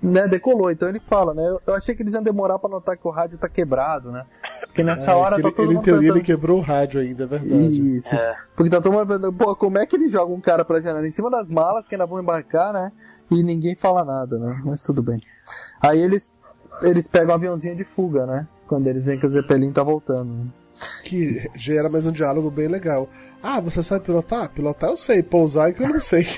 [0.00, 0.70] né, decolou.
[0.70, 1.42] Então ele fala, né?
[1.66, 4.24] Eu, achei que eles iam demorar pra notar que o rádio tá quebrado, né?
[4.66, 6.62] Porque nessa É, hora tá ele, todo ele, em mundo teoria, ele tentando- quebrou o
[6.62, 7.96] rádio ainda, é verdade.
[7.96, 8.08] Isso.
[8.54, 11.06] Porque tá todo mundo pensando, pô, como é que ele joga um cara pra janela
[11.06, 12.92] em cima das malas que ainda vão embarcar, né?
[13.30, 14.60] E ninguém fala nada, né?
[14.64, 15.18] Mas tudo bem.
[15.80, 16.30] Aí eles,
[16.82, 18.46] eles pegam o aviãozinho de fuga, né?
[18.66, 20.52] Quando eles veem que o Zeppelin tá voltando.
[21.04, 23.08] Que gera mais um diálogo bem legal.
[23.42, 24.48] Ah, você sabe pilotar?
[24.50, 26.26] Pilotar eu sei, pousar é que eu não sei.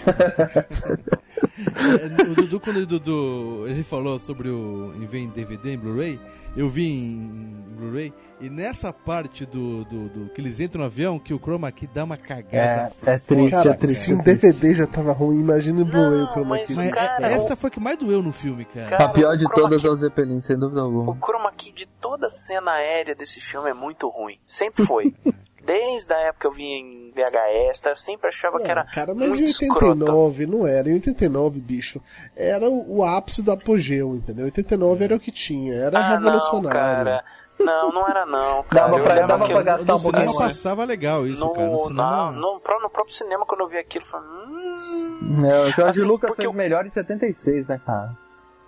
[1.38, 6.18] É, o Dudu, quando ele, Dudu, ele falou sobre o em DVD, em Blu-ray,
[6.56, 10.86] eu vi em, em Blu-ray, e nessa parte do, do, do- que eles entram no
[10.86, 12.92] avião, que o Chroma Key dá uma cagada.
[13.06, 14.00] É, é triste, Cara, é triste.
[14.04, 16.74] se em DVD já tava ruim, imagina em Blu-ray o chroma key.
[16.90, 18.86] Cara, essa foi a que mais doeu no filme, cara.
[18.88, 21.16] Cara, a pior de todas é o Zeppelin, sem dúvida O alguma.
[21.46, 24.38] Chroma key de toda a cena aérea desse filme é muito ruim.
[24.44, 25.14] Sempre foi.
[25.64, 27.90] Desde a época que eu vi em VHS, tá?
[27.90, 29.84] eu sempre achava que Não, era cara, mas muito em escroto.
[29.84, 30.88] 89 não era.
[30.88, 32.00] Em 89, bicho,
[32.36, 34.44] era o, o ápice do apogeu, entendeu?
[34.44, 36.70] 89 era o que tinha, era Ah, não, revolucionário.
[36.70, 37.24] cara.
[37.58, 38.82] Não, não era não, cara.
[38.82, 40.38] Dava Eu pra- dava pra eu- gastar um pouquinho mais.
[40.38, 41.66] passava legal isso, no, cara.
[41.68, 42.30] No cinema...
[42.30, 45.46] no, no próprio cinema, quando eu vi aquilo, eu falei, hum...
[45.50, 48.16] É, o Jorge Assim, Lucas porque fez o- melhor em 76, né, cara?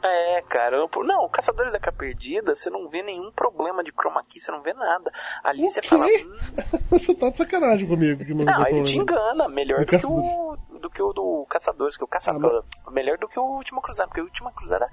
[0.03, 0.77] É, cara.
[1.05, 4.51] Não, o Caçadores da Capa Perdida, você não vê nenhum problema de chroma key, você
[4.53, 5.13] não vê nada.
[5.43, 5.89] Ali O você quê?
[5.89, 6.39] fala, hum,
[6.91, 10.07] Você tá de sacanagem comigo que não, não, ele te engana, melhor O do que
[10.07, 13.81] o, do que o do Caçadores, que o Ah, Caçador, melhor do que o Última
[13.83, 14.89] Cruzada, porque o Última Cruzada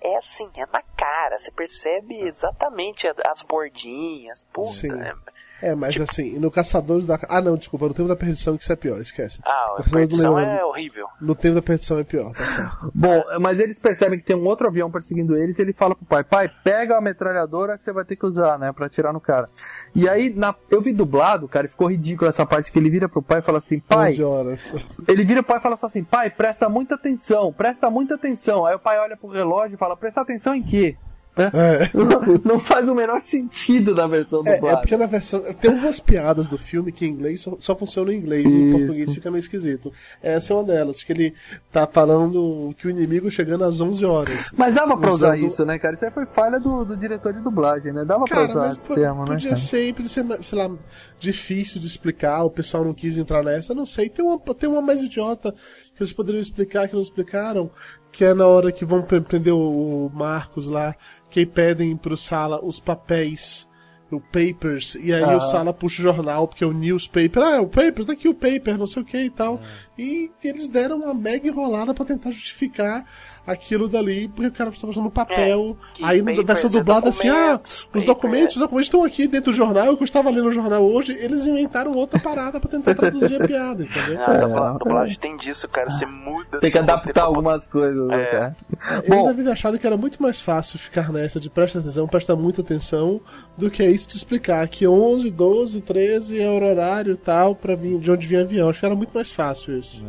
[0.00, 4.86] é assim, é na cara, você percebe exatamente a- as bordinhas, puta.
[4.86, 7.18] É- É, mas assim, no Caçadores da.
[7.28, 9.40] Ah, não, desculpa, no Tempo da Perdição que isso é pior, esquece.
[9.44, 11.08] Ah, a perdição é horrível.
[11.20, 12.92] No Tempo da Perdição é pior, tá certo.
[12.94, 16.04] Bom, mas eles percebem que tem um outro avião perseguindo eles e ele fala pro
[16.04, 19.20] pai, pai, pega a metralhadora que você vai ter que usar, né, pra atirar no
[19.20, 19.48] cara.
[19.94, 20.54] E aí, na...
[20.70, 23.42] eu vi dublado, cara, e ficou ridículo essa parte que ele vira pro pai e
[23.42, 24.74] fala assim, pai, 11 horas.
[25.08, 28.66] ele vira pro pai e fala assim, pai, presta muita atenção, presta muita atenção.
[28.66, 30.96] Aí o pai olha pro relógio e fala, presta atenção em quê?
[31.36, 31.50] Né?
[31.52, 31.90] É.
[31.96, 34.78] Não, não faz o menor sentido na versão É, dublada.
[34.78, 35.40] é porque na versão.
[35.60, 38.68] Tem umas piadas do filme que em inglês só, só funcionam em inglês e em
[38.70, 38.78] Isso.
[38.78, 39.92] português fica meio esquisito.
[40.22, 41.34] Essa é uma delas, que ele
[41.70, 44.50] tá falando que o inimigo chegando às 11 horas.
[44.56, 45.94] Mas dava pra usar Usando- isso, né, cara?
[45.94, 48.04] Isso aí foi falha do, do diretor de dublagem, né?
[48.04, 49.32] Dava Cara, pra usar esse termo, né?
[49.32, 49.60] podia cara?
[49.60, 50.70] sempre ser, sei lá,
[51.18, 54.08] difícil de explicar, o pessoal não quis entrar nessa, não sei.
[54.08, 55.52] Tem uma, tem uma mais idiota
[55.94, 57.70] que eles poderiam explicar, que não explicaram,
[58.12, 60.94] que é na hora que vão pre- prender o Marcos lá,
[61.36, 63.68] que aí pedem pro Sala os papéis,
[64.10, 65.36] o papers, e aí Ah.
[65.36, 68.26] o Sala puxa o jornal, porque é o newspaper, ah, é o paper, tá aqui
[68.26, 69.60] o paper, não sei o que e tal.
[69.98, 73.04] E eles deram uma mega enrolada pra tentar justificar
[73.46, 75.76] aquilo dali, porque o cara precisava usando papel.
[76.00, 79.04] É, aí na versão é dublada assim, ah, os paper documentos, é- os documentos estão
[79.04, 82.68] aqui dentro do jornal, eu estava lendo o jornal hoje, eles inventaram outra parada pra
[82.70, 84.16] tentar traduzir a piada, entendeu?
[84.26, 84.78] Ah, a É, é.
[84.78, 85.88] dublagem tem disso, cara.
[85.90, 88.26] Você muda Tem que adaptar pra- algumas coisas, né, É.
[88.26, 88.56] cara?
[89.04, 92.34] Eles Bom, haviam achado que era muito mais fácil ficar nessa de presta atenção, presta
[92.34, 93.20] muita atenção,
[93.56, 97.74] do que isso de explicar que 11, 12, 13 é o horário e tal, pra
[97.74, 98.68] vir, de onde vinha avião.
[98.68, 100.02] Acho que era muito mais fácil isso.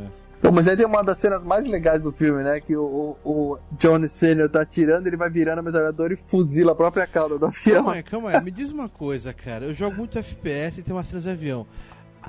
[0.54, 2.60] Mas aí tem uma das cenas mais legais do filme, né?
[2.62, 6.72] Que o, o, o Johnny Senior tá atirando, ele vai virando a metralhadora e fuzila
[6.72, 7.76] a própria cauda do avião.
[7.78, 8.42] Calma aí, calma aí.
[8.44, 9.66] Me diz uma coisa, cara.
[9.66, 11.66] Eu jogo muito FPS e tem umas cenas de avião.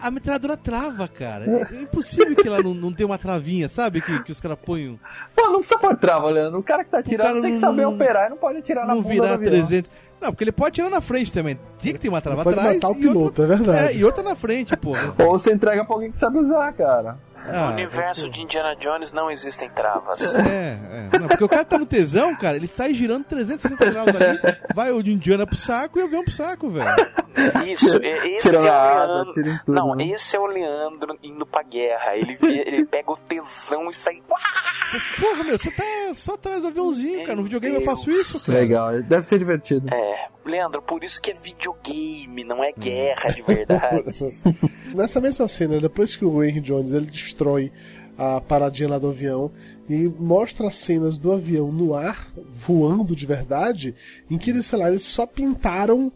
[0.01, 1.45] A metralhadora trava, cara.
[1.45, 4.01] É, impossível que ela não, não tenha uma travinha, sabe?
[4.01, 4.99] Que, que os caras põem.
[5.35, 6.61] Pô, não precisa pôr trava, Leandro.
[6.61, 8.95] O cara que tá atirando tem que não- saber operar e não pode atirar na
[8.95, 9.51] não bunda do virar avião.
[9.51, 9.91] 300.
[10.21, 11.59] Não, porque ele pode tirar na frente também.
[11.79, 12.75] Tinha que ter uma trava Pode atrás.
[12.77, 13.93] matar o e outra- piloto, é verdade.
[13.93, 14.93] É, e outra na frente, pô.
[15.25, 17.17] Ou você entrega pra alguém que sabe usar, cara.
[17.49, 20.35] No Ah, universo de Indiana Jones não existem travas.
[20.37, 20.79] É,
[21.13, 21.19] é.
[21.19, 24.39] Não, porque o cara tá no tesão, cara, ele sai girando 360 graus ali,
[24.75, 26.89] vai o de Indiana pro saco e o avião pro saco, velho.
[27.67, 28.63] Isso, esse Tira é o
[29.25, 29.33] Leandro.
[29.65, 30.05] tudo, não, né?
[30.09, 32.17] esse é o Leandro indo pra guerra.
[32.17, 34.21] Ele, ele pega o tesão e sai.
[35.21, 35.85] Porra, meu, você tá
[36.15, 37.37] só atrás do aviãozinho, cara.
[37.37, 38.59] No videogame eu faço isso, cara.
[38.59, 39.93] Legal, deve ser divertido.
[39.95, 44.05] É, Leandro, por isso que é videogame, não é guerra de verdade.
[44.95, 47.38] Nessa mesma cena, depois que o Henry Jones ele destrói
[48.17, 49.51] a paradinha lá do avião
[49.89, 53.95] e mostra as cenas do avião no ar, voando de verdade,
[54.29, 56.13] em que eles, sei lá, eles só pintaram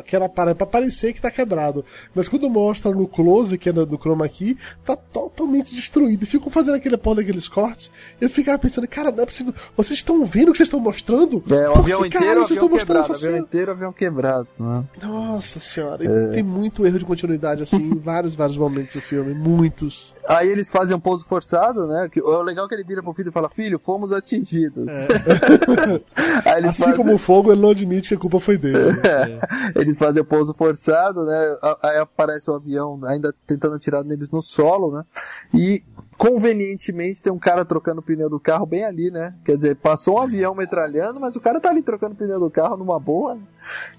[0.00, 1.84] aquela parada pra parecer que tá quebrado.
[2.14, 6.22] Mas quando mostra no close, que é do, chroma key, tá totalmente destruído.
[6.22, 7.90] E ficam fazendo aquele pão daqueles cortes.
[8.20, 9.54] Eu ficava pensando, cara, não é possível.
[9.76, 11.42] Vocês estão vendo o que vocês estão mostrando?
[11.50, 13.38] É, o avião que inteiro, vocês avião estão mostrando quebrado, essa avião cena?
[13.46, 14.48] inteiro, avião quebrado.
[14.58, 14.84] Né?
[15.02, 16.26] Nossa senhora, e É.
[16.34, 20.14] tem muito erro de continuidade assim em vários, vários momentos do filme, muitos.
[20.28, 22.08] Aí eles fazem um pouso forçado, né?
[22.22, 24.86] O legal é que ele vira pro filho e fala, filho, fomos atingidos.
[26.44, 28.74] Aí eles Assim fazem- como o fogo, ele não admite que a culpa foi dele.
[29.04, 29.38] É.
[29.84, 31.58] Eles fazem o pouso forçado, né?
[31.82, 35.04] Aí aparece o avião ainda tentando atirar neles no solo, né?
[35.52, 35.82] E
[36.16, 39.34] convenientemente tem um cara trocando o pneu do carro bem ali, né?
[39.44, 42.50] Quer dizer, passou um avião metralhando, mas o cara tá ali trocando o pneu do
[42.50, 43.34] carro numa boa.
[43.34, 43.42] né?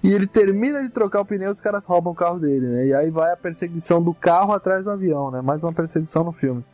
[0.02, 2.86] E ele termina de trocar o pneu, os caras roubam o carro dele, né?
[2.86, 5.40] E aí vai a perseguição do carro atrás do avião, né?
[5.40, 6.64] Mais uma perseguição no filme.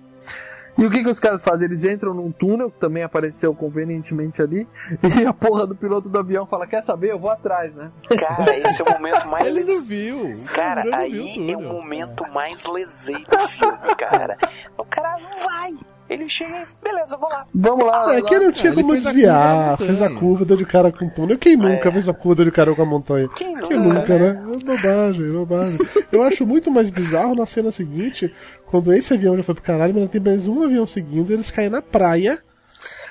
[0.77, 1.67] E o que que os caras fazem?
[1.67, 4.67] Eles entram num túnel, que também apareceu convenientemente ali,
[5.21, 7.11] e a porra do piloto do avião fala, quer saber?
[7.13, 7.91] Eu vou atrás, né?
[8.19, 9.47] Cara, esse é o momento mais.
[9.47, 10.45] Ele não viu.
[10.53, 14.37] Cara, não aí viu é o momento mais lesei do filme, cara.
[14.77, 15.92] O cara não vai.
[16.13, 17.47] Ele chega e, beleza, eu vou lá.
[17.55, 18.15] Vamos lá.
[18.15, 20.93] É que não tinha ele como fez a desviar, fez a curva, deu de cara
[20.93, 21.39] com o túnel.
[21.39, 23.29] Quem nunca fez a curva, deu de cara com a montanha?
[23.35, 24.43] Quem Quem nunca, nunca, né?
[24.53, 25.79] É bobagem, é bobagem.
[26.11, 28.33] Eu acho muito mais bizarro na cena seguinte,
[28.67, 31.71] quando esse avião já foi pro caralho, mas tem mais um avião seguindo, eles caem
[31.71, 32.39] na praia.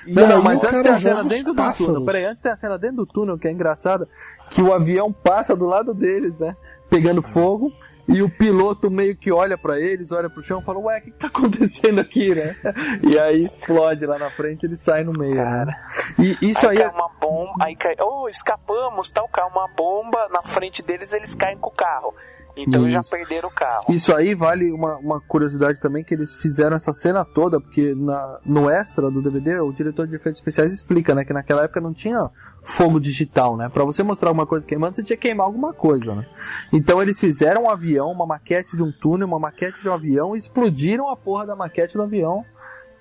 [0.06, 2.06] E Não, aí não, mas antes tem a cena dentro do túnel.
[2.06, 4.08] Peraí, antes tem a cena dentro do túnel, que é engraçada,
[4.50, 6.56] que o avião passa do lado deles, né?
[6.90, 7.72] Pegando fogo.
[8.08, 11.02] E o piloto meio que olha pra eles, olha pro chão e fala, ué, o
[11.02, 12.56] que, que tá acontecendo aqui, né?
[13.04, 15.36] E aí explode lá na frente ele sai no meio.
[15.36, 15.74] Né?
[16.20, 20.28] E isso aí aí, cai uma bomba, aí cai, oh, escapamos, tal, cai uma bomba,
[20.30, 22.14] na frente deles eles caem com o carro.
[22.56, 23.10] Então já Isso.
[23.10, 23.86] perderam o carro.
[23.90, 28.40] Isso aí vale uma, uma curiosidade também que eles fizeram essa cena toda, porque na,
[28.46, 31.94] no extra do DVD o diretor de efeitos especiais explica, né, que naquela época não
[31.94, 32.30] tinha
[32.64, 33.70] fogo digital, né?
[33.70, 36.26] Pra você mostrar alguma coisa queimando, você tinha que queimar alguma coisa, né?
[36.72, 40.36] Então eles fizeram um avião, uma maquete de um túnel, uma maquete de um avião
[40.36, 42.46] e explodiram a porra da maquete do avião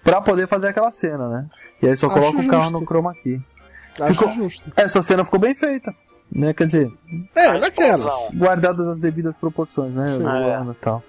[0.03, 1.47] pra poder fazer aquela cena, né?
[1.82, 2.81] E aí só Acho coloca o carro justo.
[2.81, 3.41] no chroma key.
[4.12, 4.73] Ficou- justo.
[4.77, 5.95] Essa cena ficou bem feita,
[6.32, 6.55] né?
[6.55, 6.93] Quer dizer,
[7.35, 7.59] É,
[8.35, 10.16] guardadas as devidas proporções, né?
[10.19, 11.03] Voando e tal.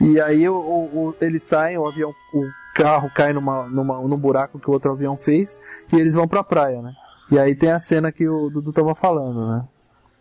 [0.00, 2.42] E aí o, o- o- eles saem, o avião, o
[2.74, 5.58] carro cai numa, numa, num buraco que o outro avião fez
[5.92, 6.92] e eles vão pra praia, né?
[7.30, 9.64] E aí tem a cena que o Dudu tava falando, né?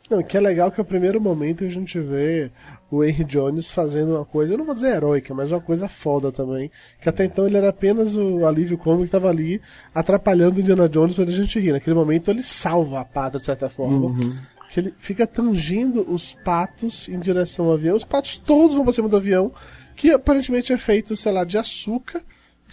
[0.09, 2.51] Não, o que é legal que é o primeiro momento a gente vê
[2.91, 6.31] o Henry Jones fazendo uma coisa, eu não vou dizer heróica, mas uma coisa foda
[6.31, 6.69] também.
[7.01, 9.61] Que até então ele era apenas o alívio cômico que estava ali
[9.95, 11.71] atrapalhando o Indiana Jones pra gente rir.
[11.71, 14.15] Naquele momento ele salva a pata de certa forma.
[14.69, 17.95] Que ele fica tangindo os patos em direção ao avião.
[17.95, 19.51] Os patos todos vão pra cima do avião,
[19.95, 22.21] que aparentemente é feito, sei lá, de açúcar.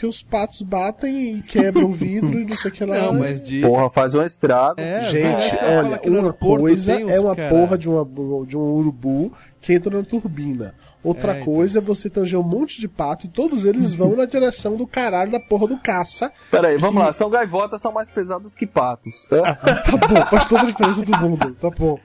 [0.01, 2.97] Que os patos batem e quebram o vidro e não sei o que lá.
[2.97, 3.61] Não, mas de.
[3.61, 4.81] Porra, faz um estrago.
[4.81, 8.03] É, Gente, que fala olha, que uma coisa uns é uma cara- porra de, uma,
[8.47, 10.75] de um urubu que entra na turbina.
[11.05, 11.53] Outra É, então.
[11.53, 14.87] coisa é você tanger um monte de pato e todos eles vão na direção do
[14.87, 16.33] caralho da porra do caça.
[16.51, 17.13] Peraí, vamos lá.
[17.13, 19.27] São gaivotas, são mais pesadas que patos.
[19.31, 21.99] Tá bom, faz toda a diferença do mundo, tá bom.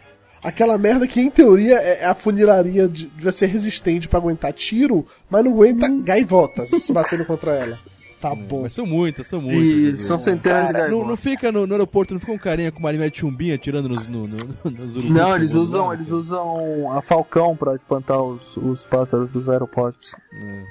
[0.45, 5.05] Aquela merda que em teoria é a funilaria de, devia ser resistente pra aguentar tiro,
[5.29, 7.79] mas não aguenta gaivotas se batendo contra ela.
[8.21, 8.61] Tá bom.
[8.61, 9.99] Mas são muitas, são muitas.
[10.01, 11.07] E são centenas de Não, gaivotas.
[11.09, 13.89] não fica no, no aeroporto, não fica um carinha com uma linha de chumbinha atirando
[13.89, 15.93] nos, no, no, nos urubus Não, eles usam, lá?
[15.93, 20.15] eles usam a falcão pra espantar os, os pássaros dos aeroportos.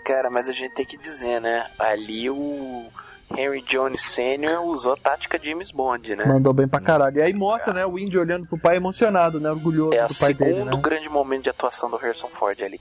[0.05, 1.65] Cara, mas a gente tem que dizer, né?
[1.79, 2.85] Ali o
[3.37, 4.63] Henry Jones Sr.
[4.65, 6.25] usou a tática James Bond, né?
[6.27, 7.19] Mandou bem pra caralho.
[7.19, 10.15] E aí mostra, né, o Indy olhando pro pai emocionado, né, orgulhoso É o do
[10.19, 10.83] pai dele, segundo né?
[10.83, 12.79] grande momento de atuação do Harrison Ford ali.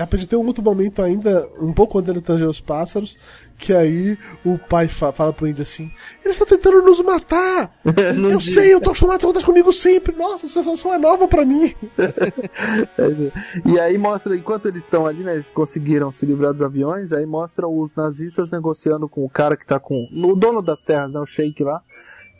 [0.00, 3.16] Apesar de ter um outro momento ainda, um pouco antes dele tanger os pássaros,
[3.58, 5.90] que aí o pai fa- fala pro índio assim:
[6.24, 7.72] Eles estão tentando nos matar!
[8.30, 10.14] Eu sei, eu tô acostumado, você conta comigo sempre!
[10.16, 11.74] Nossa, a sensação é nova pra mim!
[13.64, 17.26] E aí mostra, enquanto eles estão ali, né, eles conseguiram se livrar dos aviões, aí
[17.26, 20.08] mostra os nazistas negociando com o cara que tá com.
[20.12, 21.20] O dono das terras, né?
[21.20, 21.80] O Sheik lá.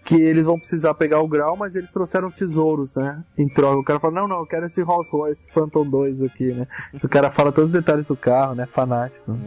[0.05, 3.24] Que eles vão precisar pegar o grau, mas eles trouxeram tesouros, né?
[3.39, 3.78] Em troca.
[3.78, 6.66] O cara fala, não, não, eu quero esse Rolls Royce Phantom 2 aqui, né?
[7.03, 8.66] O cara fala todos os detalhes do carro, né?
[8.66, 9.32] Fanático.
[9.32, 9.39] né?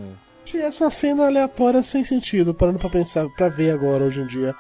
[0.50, 4.22] Que essa é uma cena aleatória sem sentido, parando pra pensar, pra ver agora hoje
[4.22, 4.56] em dia.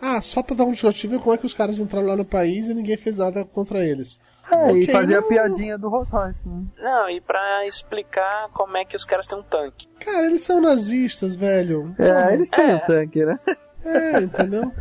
[0.00, 2.66] Ah, só pra dar um justificativa como é que os caras entraram lá no país
[2.68, 4.20] e ninguém fez nada contra eles.
[4.50, 6.62] É, e Ok, fazer a não- piadinha do Rolls Royce, né?
[6.78, 9.86] Não, e pra explicar como é que os caras têm um tanque.
[10.00, 11.94] Cara, eles são nazistas, velho.
[11.98, 12.76] É, eles têm É.
[12.76, 13.36] o tanque, né?
[13.84, 14.72] É, entendeu?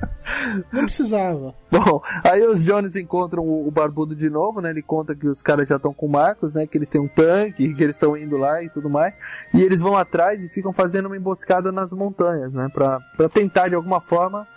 [0.72, 1.56] Não precisava.
[1.72, 4.70] Bom, aí os Jones encontram o, Barbudo de novo, né?
[4.70, 6.68] Ele conta que os caras já estão com o Marcos, né?
[6.68, 9.18] Que eles têm um tanque, que eles estão indo lá e tudo mais.
[9.54, 12.70] E eles vão atrás e ficam fazendo uma emboscada nas montanhas, né?
[12.74, 14.48] Pra, pra tentar de alguma forma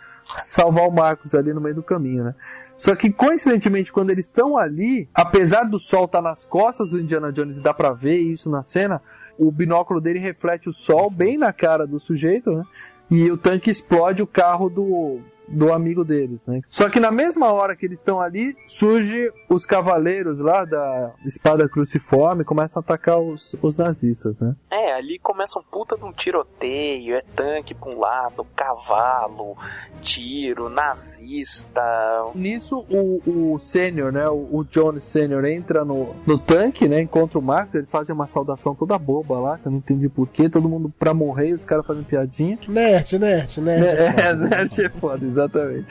[0.45, 2.35] salvar o Marcos ali no meio do caminho, né?
[2.77, 7.33] Só que coincidentemente quando eles estão ali, apesar do sol estar nas costas do Indiana
[7.33, 9.01] Jones e dá pra ver isso na cena,
[9.39, 12.65] o binóculo dele reflete o sol bem na cara do sujeito, né?
[13.15, 15.21] E o tanque explode o carro do,
[15.53, 16.61] do amigo deles, né?
[16.69, 21.69] Só que na mesma hora que eles estão ali, surge os cavaleiros lá da espada
[21.69, 24.55] cruciforme e começam a atacar os, os nazistas, né?
[24.71, 29.57] É, ali começa um puta de um tiroteio, é tanque pra um lado, cavalo,
[30.01, 31.83] tiro, nazista.
[32.35, 34.29] Nisso, o, o sênior, né?
[34.29, 37.01] O, o Jones sênior entra no, no tanque, né?
[37.01, 40.49] Encontra o Marcos, eles fazem uma saudação toda boba lá, que eu não entendi porquê,
[40.49, 42.59] todo mundo pra morrer, os caras fazem piadinha.
[42.69, 43.87] Nerd, nerd, nerd.
[43.87, 45.87] É, é, nerd é foda, exatamente.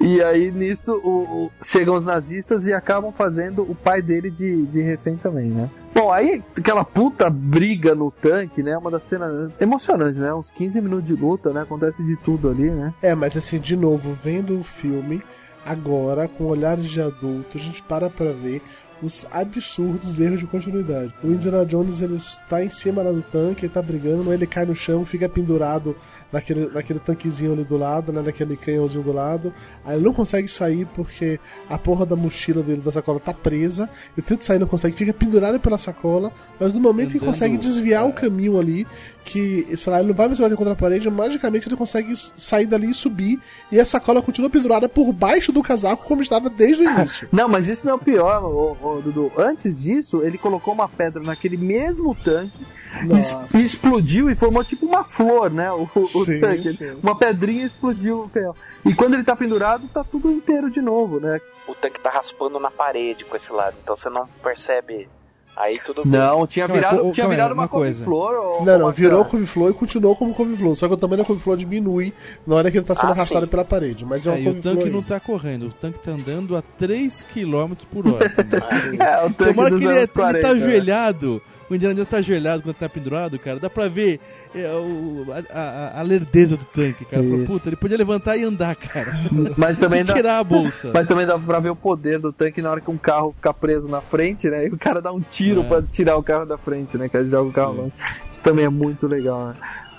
[0.00, 4.66] E aí nisso o- o- chegam os nazistas e acabam fazendo o pai dele de,
[4.66, 5.68] de refém também, né?
[5.94, 8.76] Bom, aí aquela puta briga no tanque, né?
[8.78, 10.32] Uma das cenas emocionantes, né?
[10.32, 11.62] Uns 15 minutos de luta, né?
[11.62, 12.94] Acontece de tudo ali, né?
[13.02, 15.22] É, mas assim, de novo, vendo o filme,
[15.66, 18.62] agora, com olhares de adulto, a gente para pra ver
[19.02, 21.12] os absurdos erros de continuidade.
[21.24, 24.64] O Indiana Jones, ele está em cima lá do tanque, ele tá brigando, ele cai
[24.64, 25.96] no chão, fica pendurado
[26.32, 29.52] naquele, naquele tanquezinho ali do lado, né, naquele canhãozinho do lado.
[29.84, 31.38] Aí ele não consegue sair porque
[31.68, 33.88] a porra da mochila dele, da sacola, tá presa.
[34.16, 37.34] Ele tenta sair, não consegue, fica pendurado pela sacola, mas no momento que ele Andando,
[37.34, 38.86] consegue desviar o caminho ali,
[39.24, 42.66] que, sei lá, ele não vai mais bater contra a parede, magicamente ele consegue sair
[42.66, 43.40] dali e subir,
[43.70, 47.28] e a sacola continua pendurada por baixo do casaco, como estava desde o início.
[47.30, 49.32] Não, mas isso não é o pior, ô, ô, Dudu.
[49.36, 52.64] Antes disso, ele colocou uma pedra naquele mesmo tanque
[53.04, 53.56] Nossa.
[53.58, 55.70] e explodiu e formou tipo uma flor, né?
[55.72, 56.72] O, o Sim, tanque.
[56.74, 56.92] sim.
[57.02, 58.54] Uma pedrinha explodiu o canhão.
[58.84, 61.40] E quando ele tá pendurado, tá tudo inteiro de novo, né?
[61.66, 65.08] O tanque tá raspando na parede com esse lado, então você não percebe.
[65.54, 66.12] Aí tudo bem.
[66.18, 68.02] Não, tinha virado, co- tinha calma aí, virado uma uma coisa.
[68.02, 68.64] couve-flor.
[68.64, 72.14] Não, não, virou couve-flor e continuou como couve-flor, só que o tamanho da couve-flor diminui
[72.46, 73.50] na hora que ele tá sendo Ah, arrastado sim.
[73.50, 74.02] pela parede.
[74.02, 74.90] Mas é uma É, e o tanque aí.
[74.90, 78.32] não tá correndo, o tanque tá andando a 3 km por hora.
[78.98, 80.60] É, o tanque dos que ele, anos é- ele 40, tá né?
[80.62, 81.42] ajoelhado,
[81.72, 83.58] o Indiana Jones tá ajoelhado quando tá pendurado, cara.
[83.58, 84.20] Dá pra ver
[84.54, 87.22] é, o- a, a- a lerdeza do tanque, cara.
[87.22, 89.12] Falou, puta, ele podia levantar e andar, cara.
[89.56, 90.90] Mas também E dá, tirar a bolsa.
[90.94, 93.52] mas também dá pra ver o poder do tanque na hora que um carro fica
[93.52, 94.66] preso na frente, né?
[94.66, 95.64] E o cara dá um tiro É.
[95.64, 97.08] pra tirar o carro da frente, né?
[97.08, 97.92] Que ele joga o carro longe.
[98.30, 99.54] Isso também é muito legal, né?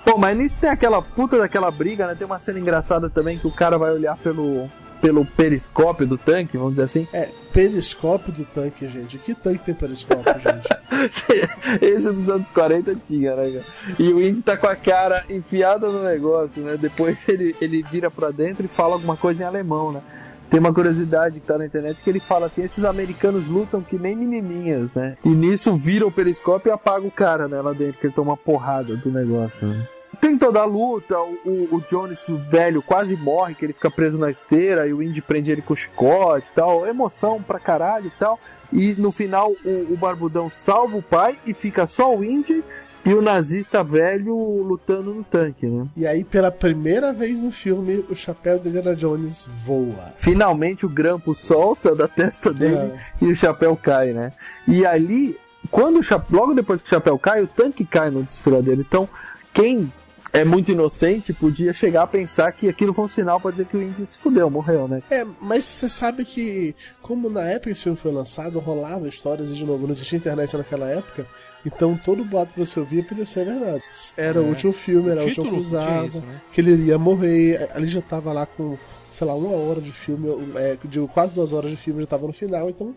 [0.05, 2.15] Bom, mas nisso tem aquela puta daquela briga, né?
[2.15, 4.69] Tem uma cena engraçada também que o cara vai olhar pelo,
[5.03, 7.07] pelo periscópio do tanque, vamos dizer assim.
[7.11, 9.17] É, periscópio do tanque, gente.
[9.17, 11.83] Que tanque tem periscópio, gente?
[11.83, 13.95] Esse dos anos 40 tinha, né, cara?
[13.99, 16.77] E o Indy tá com a cara enfiada no negócio, né?
[16.79, 20.01] Depois ele, ele vira pra dentro e fala alguma coisa em alemão, né?
[20.49, 23.97] Tem uma curiosidade que tá na internet que ele fala assim: esses americanos lutam que
[23.97, 25.17] nem menininhas, né?
[25.25, 27.59] E nisso vira o periscópio e apaga o cara, né?
[27.59, 29.85] Lá dentro, que ele toma uma porrada do negócio, né?
[30.19, 33.91] Tem toda a luta, o, o, o Jones, o velho, quase morre, que ele fica
[33.91, 36.85] preso na esteira e o Indy prende ele com chicote e tal.
[36.87, 38.39] Emoção pra caralho e tal.
[38.71, 42.63] E no final o, o Barbudão salva o pai e fica só o Indy
[43.05, 45.85] e o nazista velho lutando no tanque, né?
[45.95, 50.13] E aí, pela primeira vez no filme, o chapéu de Indiana Jones voa.
[50.15, 54.31] Finalmente o grampo solta da testa dele e o chapéu cai, né?
[54.67, 55.37] E ali,
[55.69, 58.79] quando o chapéu, logo depois que o chapéu cai, o tanque cai no desfiladeiro.
[58.79, 59.09] Então,
[59.53, 59.91] quem
[60.33, 63.77] é muito inocente podia chegar a pensar que aquilo foi um sinal pra dizer que
[63.77, 65.01] o Indy se fudeu, morreu, né?
[65.11, 69.53] É, mas você sabe que, como na época esse filme foi lançado, rolava histórias e
[69.53, 71.25] de novo, não existia internet naquela época,
[71.65, 73.83] então todo boato que você ouvia podia ser verdade.
[74.17, 74.49] Era o É.
[74.49, 76.41] último filme, era O a última título tinha cruzada, isso, né?
[76.51, 78.75] que ele iria morrer, ali já tava lá com,
[79.11, 82.25] sei lá, uma hora de filme, é, de quase duas horas de filme já tava
[82.25, 82.95] no final, então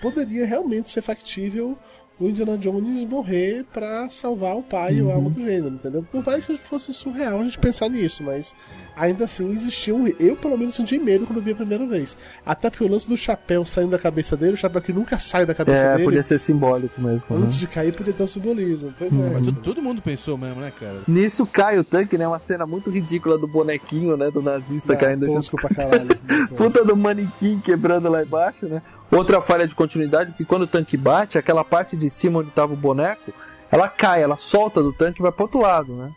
[0.00, 1.76] poderia realmente ser factível
[2.20, 6.04] o Indiana Jones morrer pra salvar o pai ou algo do gênero, entendeu?
[6.12, 8.54] Por mais que fosse surreal a gente pensar nisso, mas
[8.94, 10.06] ainda assim existia um.
[10.20, 12.16] Eu, pelo menos, senti medo quando vi a primeira vez.
[12.44, 15.46] Até porque o lance do chapéu saindo da cabeça dele, o chapéu que nunca sai
[15.46, 16.04] da cabeça É, dele.
[16.04, 17.22] podia ser simbólico mesmo.
[17.30, 17.44] né?
[17.46, 18.92] Antes de cair, podia ter um simbolismo.
[18.98, 19.30] Pois é.
[19.32, 20.98] Mas todo, todo mundo pensou mesmo, né, cara?
[21.08, 22.28] Nisso cai o tanque, né?
[22.28, 24.30] Uma cena muito ridícula do bonequinho, né?
[24.30, 25.24] Do nazista Ah, caindo.
[25.26, 26.08] tosco pra caralho.
[26.54, 28.82] Puta do manequim quebrando lá embaixo, né?
[29.10, 32.72] Outra falha de continuidade, porque quando o tanque bate, aquela parte de cima onde tava
[32.72, 33.32] o boneco,
[33.70, 36.10] ela cai, ela solta do tanque e vai pro outro lado, né?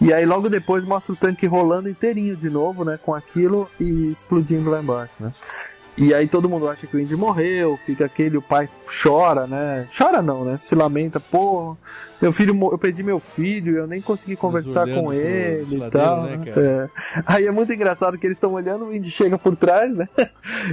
[0.00, 2.98] E aí logo depois mostra o tanque rolando inteirinho de novo, né?
[3.02, 5.32] Com aquilo e explodindo lá embaixo, né?
[5.96, 8.68] E aí todo mundo acha que o Indy morreu, fica aquele, o pai
[9.02, 9.88] chora, né?
[9.96, 10.58] Chora não, né?
[10.60, 11.74] Se lamenta, pô,
[12.20, 16.24] meu filho, eu perdi meu filho, eu nem consegui conversar com ele e tal.
[16.24, 16.88] Né, é.
[17.26, 20.08] Aí é muito engraçado que eles estão olhando, o Indy chega por trás, né?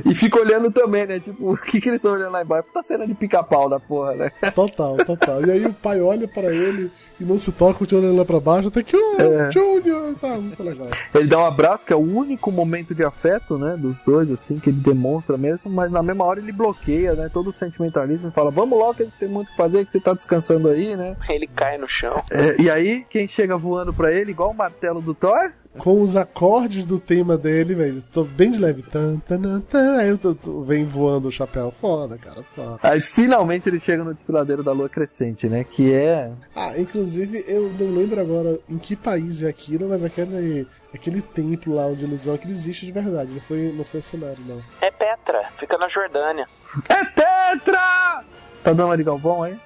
[0.05, 1.19] E fica olhando também, né?
[1.19, 2.67] Tipo, o que, que eles estão olhando lá embaixo?
[2.73, 4.31] Tá cena de pica-pau da porra, né?
[4.53, 5.45] Total, total.
[5.45, 6.91] E aí o pai olha para ele
[7.23, 9.51] e não se toca, continua olhando lá pra baixo, até que, oh, é.
[9.51, 10.87] Junior, tá muito legal.
[11.15, 14.59] Ele dá um abraço, que é o único momento de afeto, né, dos dois, assim,
[14.59, 18.31] que ele demonstra mesmo, mas na mesma hora ele bloqueia, né, todo o sentimentalismo e
[18.31, 20.69] fala, vamos logo que a gente tem muito o que fazer, que você tá descansando
[20.69, 21.15] aí, né.
[21.29, 22.23] Ele cai no chão.
[22.29, 26.15] É, e aí, quem chega voando pra ele, igual o martelo do Thor, com os
[26.15, 28.03] acordes do tema dele, velho.
[28.13, 28.83] Tô bem de leve.
[28.83, 31.73] Tan, tan, tan, aí eu tô, tô, vem voando o chapéu.
[31.79, 32.79] Foda, cara, foda.
[32.83, 35.63] Aí finalmente ele chega no desfiladeiro da lua crescente, né?
[35.63, 36.31] Que é.
[36.55, 41.75] Ah, inclusive eu não lembro agora em que país é aquilo, mas aquele, aquele templo
[41.75, 43.31] lá onde eles vão, aquele existe de verdade.
[43.31, 44.61] Não foi, não foi cenário, não.
[44.81, 46.47] É Petra, fica na Jordânia.
[46.89, 48.23] É Petra!
[48.63, 49.59] Tá dando uma de Galvão aí?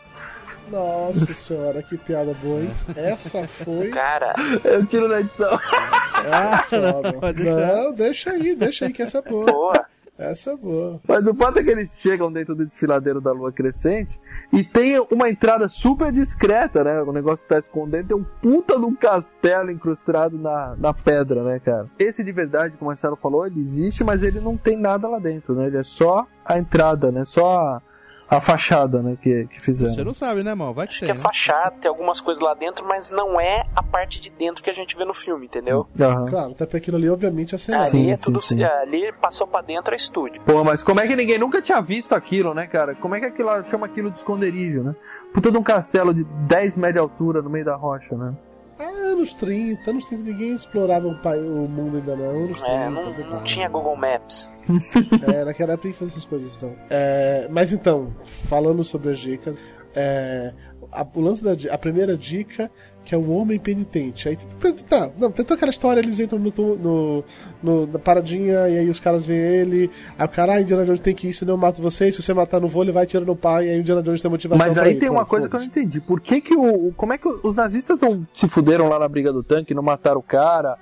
[0.72, 2.72] Nossa senhora, que piada boa, hein?
[2.96, 3.90] Essa foi.
[3.90, 4.34] Cara,
[4.64, 5.60] eu tiro na edição.
[6.32, 9.46] Ah, não, não, deixa aí, deixa aí que essa é boa.
[9.46, 9.86] Boa.
[10.18, 11.00] Essa é boa.
[11.08, 14.20] Mas o fato é que eles chegam dentro do desfiladeiro da lua crescente
[14.52, 17.02] e tem uma entrada super discreta, né?
[17.04, 21.44] O negócio que tá escondendo tem um puta de um castelo incrustado na, na pedra,
[21.44, 21.86] né, cara?
[22.00, 25.20] Esse de verdade, como o Marcelo falou, ele existe, mas ele não tem nada lá
[25.20, 25.68] dentro, né?
[25.68, 27.24] Ele é só a entrada, né?
[27.24, 27.82] Só a
[28.30, 29.94] a fachada, né, que, que fizeram.
[29.94, 30.74] Você não sabe, né, mal?
[30.74, 31.22] Vai que Acho tem, que é né?
[31.22, 34.74] fachada, tem algumas coisas lá dentro, mas não é a parte de dentro que a
[34.74, 35.88] gente vê no filme, entendeu?
[35.98, 36.30] Uhum.
[36.30, 37.88] Claro, até porque aquilo ali, obviamente, é cenário.
[37.88, 38.42] Ali é sim, tudo.
[38.42, 38.64] sim.
[38.64, 40.42] Ali passou pra dentro é estúdio.
[40.42, 42.96] Pô, mas como é que ninguém nunca tinha visto aquilo, né, cara?
[42.96, 44.96] Como é que aquilo chama aquilo de esconderijo, né?
[45.34, 48.34] Puta de um castelo de 10 metros de altura no meio da rocha, né?
[48.80, 52.46] Anos 30, anos 30, ninguém explorava o, mundo ainda não.
[52.46, 54.54] Anos 30, É, não, não tinha Google Maps.
[55.34, 56.56] É, naquela época fazer essas coisas.
[56.56, 56.76] Então.
[56.90, 58.14] É, mas então,
[58.48, 59.58] falando sobre as dicas,
[59.96, 60.54] é,
[60.92, 62.72] a, o lance da a primeira dica
[63.08, 64.28] que é o homem penitente.
[64.28, 64.36] Aí
[64.90, 67.24] tá, não, tem toda aquela história, eles entram no, no,
[67.64, 69.90] no- na paradinha e aí os caras veem ele,
[70.20, 72.34] aí o cara, ah, Indiana Jones tem que ir, senão eu mato você, se você
[72.34, 74.66] matar no voo, ele vai tirar no pai, e aí o Indiana Jones tem motivação
[74.68, 75.00] Mas pra aí ir.
[75.00, 76.02] tem uma Pronto, coisa que eu não entendi.
[76.02, 76.88] Por que que o...
[76.90, 79.82] o- Como é que os nazistas não se fuderam lá na briga do tanque, não
[79.82, 80.78] mataram o cara?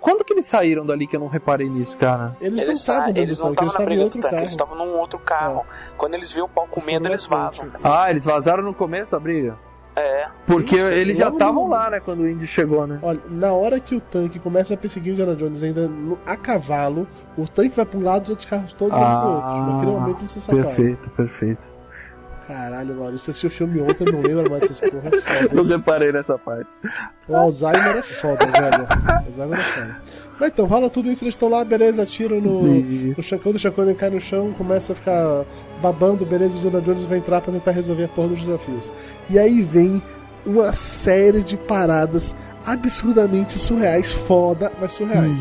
[0.00, 2.36] Quando que eles saíram dali que eu não reparei nisso, cara?
[2.40, 4.30] Eles, não Eles, estavam sa- dentro eles não estavam eles na briga do outro tanque,
[4.30, 4.42] carro.
[4.44, 5.64] eles estavam num outro carro.
[5.96, 7.66] Quando eles veem o pau comendo, eles vazam.
[7.82, 9.56] Ah, eles vazaram no começo da briga?
[9.96, 10.26] É.
[10.46, 12.98] Porque Isso, eles já estavam lá, né, quando o Indy chegou, né?
[13.02, 16.36] Olha, na hora que o tanque começa a perseguir o Indiana Jones ainda no- a
[16.36, 17.06] cavalo,
[17.36, 19.62] o tanque vai pra um lado e os outros carros todos vão pro outro.
[19.62, 20.62] Mas finalmente eles se separam.
[20.62, 21.74] Ah, perfeito, perfeito.
[22.46, 25.08] Caralho, mano, você assistiu o filme ontem, não lembro mais dessas porra.
[25.08, 26.68] É foda, Não reparei nessa parte.
[27.26, 28.86] O Alzheimer é foda, velho.
[28.86, 29.96] O Alzheimer é foda.
[30.38, 33.38] Mas então, rola tudo isso, eles estão lá, beleza, atiram no, no chão.
[33.38, 35.44] Quando o Chacone cai no chão, começa a ficar
[35.80, 38.92] babando, beleza, o Indiana Jones vai entrar pra tentar resolver a porra dos desafios.
[39.28, 40.02] E aí vem
[40.46, 42.34] uma série de paradas
[42.66, 45.40] absurdamente surreais, foda, mas surreais.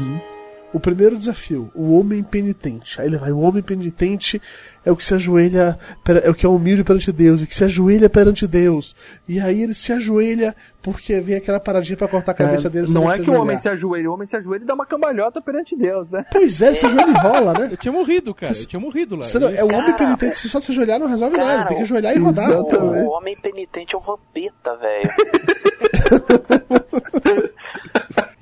[0.73, 2.99] O primeiro desafio, o homem penitente.
[2.99, 4.41] Aí ele vai, o homem penitente
[4.85, 5.77] é o que se ajoelha,
[6.23, 8.95] é o que é humilde perante Deus, e que se ajoelha perante Deus.
[9.27, 12.91] E aí ele se ajoelha porque vem aquela paradinha pra cortar a cabeça É, dele.
[12.91, 15.41] não é que o homem se ajoelha, o homem se ajoelha e dá uma cambalhota
[15.41, 16.25] perante Deus, né?
[16.31, 17.69] Pois é, se ajoelha e rola, né?
[17.71, 18.53] Eu tinha morrido, cara.
[18.53, 19.25] Eu tinha morrido lá.
[19.39, 21.77] Não- é o homem Cara, penitente, se só se ajoelhar não resolve cara, nada, tem
[21.77, 22.51] que ajoelhar e rodar.
[22.51, 25.09] O, o homem penitente é o Vampeta, velho.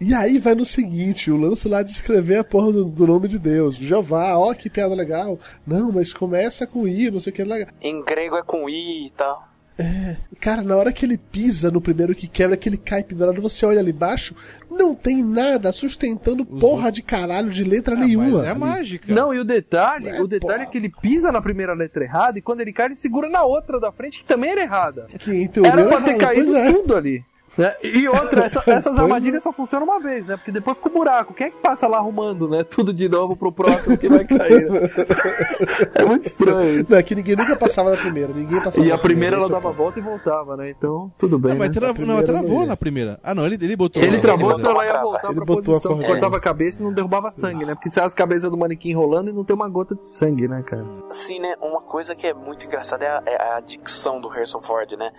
[0.04, 3.28] E aí vai no seguinte, o lance lá de escrever a porra do, do nome
[3.28, 3.76] de Deus.
[3.76, 5.40] Jeová, ó que piada legal.
[5.66, 7.68] Não, mas começa com I, não sei o que legal.
[7.80, 9.48] em grego é com I e tal.
[9.78, 13.40] É, cara, na hora que ele pisa no primeiro que quebra, que ele cai pendurado,
[13.42, 14.36] você olha ali embaixo,
[14.70, 18.40] não tem nada sustentando porra de caralho de letra nenhuma.
[18.40, 19.14] Mas é mágica.
[19.14, 20.70] Não, e o detalhe, É, o detalhe pô.
[20.70, 23.44] é que ele pisa na primeira letra errada e quando ele cai, ele segura na
[23.44, 25.06] outra da frente, que também era errada.
[25.20, 26.74] Que em teoria Era pra ter errado, caído é.
[26.74, 27.24] tudo ali.
[27.58, 27.76] Né?
[27.84, 29.02] E outra, essa- essas é.
[29.02, 30.38] armadilhas só funcionam uma vez, né?
[30.38, 31.34] Porque depois fica um buraco.
[31.34, 32.64] Quem é que passa lá arrumando, né?
[32.64, 34.70] Tudo de novo pro próximo que vai cair.
[34.70, 34.80] né?
[35.94, 36.92] É muito estranho isso.
[36.92, 39.52] Não, é que ninguém nunca passava na primeira, ninguém passava E a primeira ela esse
[39.54, 40.70] é o dava a volta e voltava, né?
[40.70, 41.52] Então, tudo bem.
[41.52, 41.74] Não, mas né?
[41.74, 41.88] tra...
[41.88, 43.20] não, primeira travou na primeira.
[43.24, 44.02] Ah, não, ele, ele botou.
[44.02, 44.22] Ele lá.
[44.22, 46.08] travou, senão ela ia voltar Ele pra botou a posição, corda.
[46.08, 47.74] cortava a cabeça e não derrubava sangue, né?
[47.76, 50.64] Porque se as cabeças do manequim rolando e não tem uma gota de sangue, né,
[50.64, 50.86] cara?
[51.10, 51.56] Assim, né?
[51.62, 55.12] Uma coisa que é muito engraçada é a, é a dicção do Harrison Ford, né?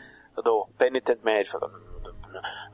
[0.42, 1.32] Do Penitent Man.
[1.32, 1.70] Ele fala.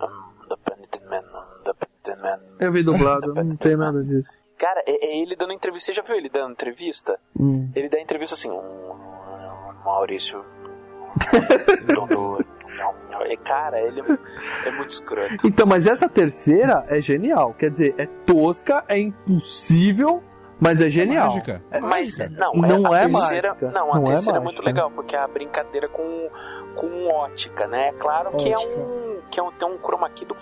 [0.00, 2.40] "Um, The Penitent Man, um, The Penitent Man.
[2.60, 4.30] Eu vi dublado, não tem nada disso.
[4.56, 5.86] Cara, é, é ele dando entrevista.
[5.86, 7.18] Você já viu ele dando entrevista?
[7.38, 7.70] Hum.
[7.74, 8.50] Ele dá entrevista assim.
[8.50, 8.94] Um,
[9.84, 10.44] Maurício.
[13.20, 15.46] É, Cara, ele é, é muito escroto.
[15.46, 17.52] Então, mas essa terceira é genial.
[17.54, 20.22] Quer dizer, é tosca, é impossível,
[20.60, 21.26] mas é genial.
[21.28, 21.62] mágica.
[21.70, 23.70] É, Mas não, Não a é terceira, mágica.
[23.72, 24.40] não, a Não é terceira é, mágica.
[24.40, 26.30] muito legal porque é a brincadeira com,
[26.76, 27.92] com ótica, né?
[27.98, 30.34] Claro que é um que é um, tem um chroma key do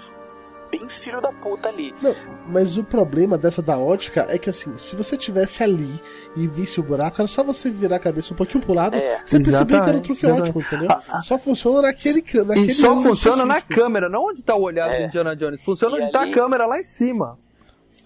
[0.70, 1.94] bem filho da puta ali.
[2.02, 2.14] Não,
[2.48, 6.00] mas o problema dessa da ótica é que assim, se você tivesse ali
[6.34, 9.20] e visse o buraco, era só você virar a cabeça um pouquinho pro lado, É.
[9.24, 10.88] você percebia que era um Exatamente, truque ótico, entendeu?
[11.22, 14.98] Só funciona naquele naquele E só funciona na câmera, não onde tá o olhar É.
[15.02, 15.62] do Indiana Jones.
[15.62, 17.38] Funciona E onde tá ali- a câmera lá em cima.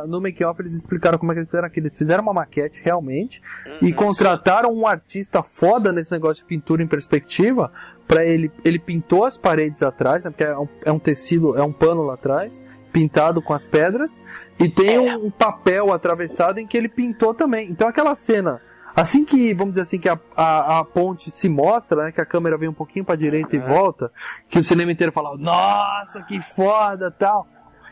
[0.07, 1.79] No make-off eles explicaram como é que eles fizeram aqui.
[1.81, 6.83] Eles fizeram uma maquete realmente Uhum, e contrataram um artista foda nesse negócio de pintura
[6.83, 7.71] em perspectiva
[8.11, 8.51] para ele.
[8.65, 12.03] Ele pintou as paredes atrás, né, porque é um, é um tecido, é um pano
[12.03, 12.61] lá atrás,
[12.93, 14.21] pintado com as pedras,
[14.59, 15.01] e tem É.
[15.01, 17.71] um, um papel atravessado em que ele pintou também.
[17.71, 18.61] Então aquela cena.
[18.97, 22.13] Assim que, vamos dizer assim, que a, a, a ponte se mostra, né?
[22.13, 24.11] Que a câmera vem um pouquinho pra direita e volta,
[24.49, 27.47] que o cinema inteiro fala, nossa, que foda tal.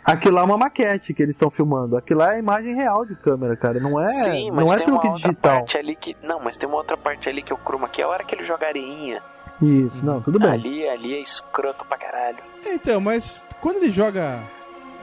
[0.05, 1.97] Aquilo lá é uma maquete que eles estão filmando.
[1.97, 3.79] Aquilo lá é imagem real de câmera, cara.
[3.79, 5.57] Não é, Sim, não mas é tem uma truque outra digital.
[5.59, 8.01] parte ali que não, mas tem uma outra parte ali que é o chroma key,
[8.03, 9.23] é a hora que ele joga areinha.
[9.61, 10.51] Isso, não, tudo bem.
[10.51, 12.39] Ali, ali é escroto pra caralho.
[12.65, 14.41] É, Então, mas quando ele joga.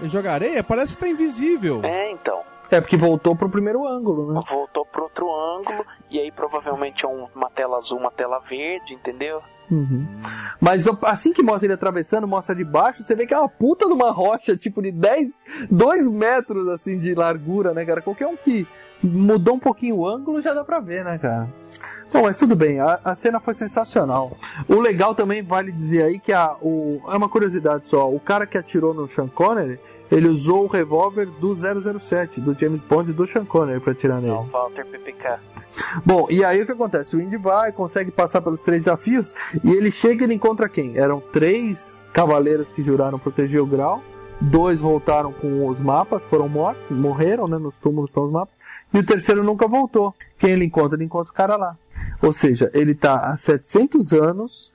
[0.01, 1.81] Ele joga areia, parece que tá invisível.
[1.83, 2.41] É, então.
[2.71, 4.41] É porque voltou pro primeiro ângulo, né?
[4.49, 8.93] Voltou pro outro ângulo e aí provavelmente é um- uma tela azul, uma tela verde,
[8.93, 9.41] entendeu?
[9.69, 10.05] Uhum.
[10.59, 13.85] Mas assim que mostra ele atravessando, mostra de baixo, você vê que é uma puta
[13.87, 15.31] de uma rocha, tipo de 10,
[15.69, 18.01] 2 metros assim de largura, né, cara?
[18.01, 18.67] Qualquer um que
[19.03, 21.47] mudou um pouquinho o ângulo já dá pra ver, né, cara?
[22.11, 24.37] Bom, mas tudo bem, a, a cena foi sensacional.
[24.67, 28.45] O legal também vale dizer aí que a, o, é uma curiosidade só: o cara
[28.45, 29.79] que atirou no Sean Connery,
[30.11, 34.21] ele usou o revólver do 007, do James Bond e do Sean Connery pra atirar
[34.21, 34.33] nele.
[34.33, 35.39] Não, Walter PPK.
[36.05, 37.15] Bom, e aí o que acontece?
[37.15, 39.33] O Indy vai, consegue passar pelos três desafios
[39.63, 40.97] e ele chega e ele encontra quem?
[40.97, 44.01] Eram três cavaleiros que juraram proteger o grau,
[44.39, 47.57] dois voltaram com os mapas, foram mortos, morreram, né?
[47.57, 48.54] Nos túmulos estão os mapas,
[48.95, 50.13] e o terceiro nunca voltou.
[50.37, 50.95] Quem ele encontra?
[50.97, 51.77] Ele encontra o cara lá.
[52.21, 54.71] Ou seja, ele tá há 700 anos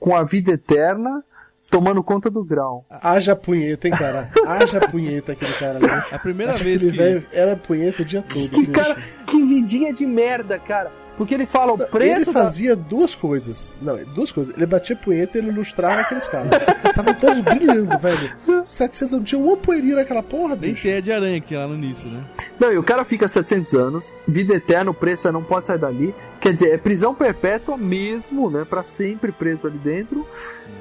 [0.00, 1.22] com a vida eterna
[1.70, 2.84] tomando conta do grau.
[2.88, 4.30] Haja punheta, hein, cara?
[4.46, 6.04] Haja punheta aquele cara ali.
[6.12, 8.48] A primeira Acho vez que- velho era punheta o dia todo.
[8.50, 8.96] Que cara,
[9.26, 10.92] que vidinha de merda, cara.
[11.16, 13.78] Porque ele fala o Ele preço da- fazia duas coisas.
[13.80, 14.54] Não, duas coisas.
[14.56, 16.50] Ele batia punheta e ele ilustrava aqueles caras.
[16.84, 18.32] Estavam todos brilhando, velho.
[18.64, 20.82] 700 não tinha uma poeirinha naquela porra, Nem bicho.
[20.82, 22.22] teia de aranha que tinha lá no início, né?
[22.58, 25.78] Não, e o cara fica 700 anos, vida eterna, o preço é não pode sair
[25.78, 26.14] dali.
[26.40, 28.66] Quer dizer, é prisão perpétua mesmo, né?
[28.68, 30.26] Pra sempre preso ali dentro.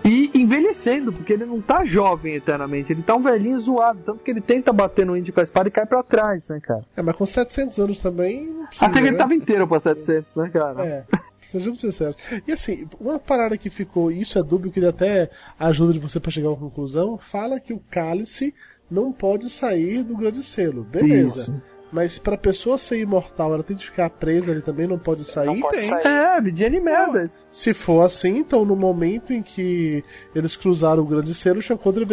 [0.05, 4.01] E envelhecendo, porque ele não tá jovem eternamente, ele tá um velhinho zoado.
[4.05, 6.59] Tanto que ele tenta bater no índio com a espada e cai pra trás, né,
[6.59, 6.85] cara?
[6.95, 9.17] É, mas com 700 anos também não precisa, Até que ele né?
[9.17, 10.85] tava inteiro pra 700, né, cara?
[10.85, 11.05] É,
[11.49, 12.17] sejamos sinceros.
[12.45, 15.93] E assim, uma parada que ficou, e isso é dúbio, eu queria até a ajuda
[15.93, 18.53] de você pra chegar a uma conclusão, fala que o cálice
[18.91, 20.83] não pode sair do grande selo.
[20.83, 21.43] Beleza.
[21.43, 21.61] Isso.
[21.93, 25.45] Mas pra pessoa ser imortal, ela tem que ficar presa, ele também não pode sair.
[25.45, 25.87] Não pode Tem.
[25.87, 26.07] sair.
[26.07, 27.25] É, de merda.
[27.51, 30.03] Se for assim, então no momento em que
[30.33, 32.05] eles cruzaram o grande selo, o Connery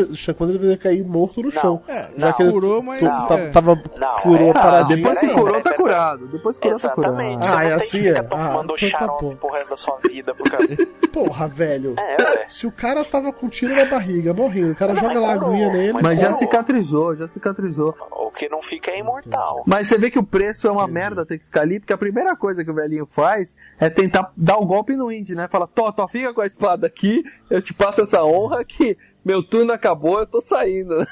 [0.58, 1.80] deveria cair morto no chão.
[1.88, 3.00] É, Já não, que ele curou, mas.
[3.00, 3.08] tu- é.
[3.08, 4.84] tava, tava- Não, curou é.
[4.84, 5.78] Depois que peraí, curou, tá peraí.
[5.78, 6.26] curado.
[6.28, 7.34] Depois que curou, tá Exatamente.
[7.38, 7.44] curado.
[7.46, 8.20] Você Ah, não é assim, que ficar é?
[8.20, 9.36] Ah, tomando então tá xarope bom.
[9.36, 10.34] pro resto da sua vida.
[10.34, 10.66] Por causa...
[11.10, 11.94] Porra, velho.
[11.98, 12.44] É, ué.
[12.48, 15.92] Se o cara tava com tiro na barriga, morrendo, o cara Não, joga aguinha nele.
[15.94, 17.94] mas Mas já cicatrizou, já cicatrizou.
[18.12, 19.62] O que não fica é imortal.
[19.70, 21.96] Mas você vê que o preço é uma merda ter que ficar ali, porque a
[21.96, 25.46] primeira coisa que o velhinho faz é tentar dar o golpe no Indy, né?
[25.46, 29.44] Fala, Tó, Tó, fica com a espada aqui, eu te passo essa honra que meu
[29.44, 31.06] turno acabou, eu tô saindo.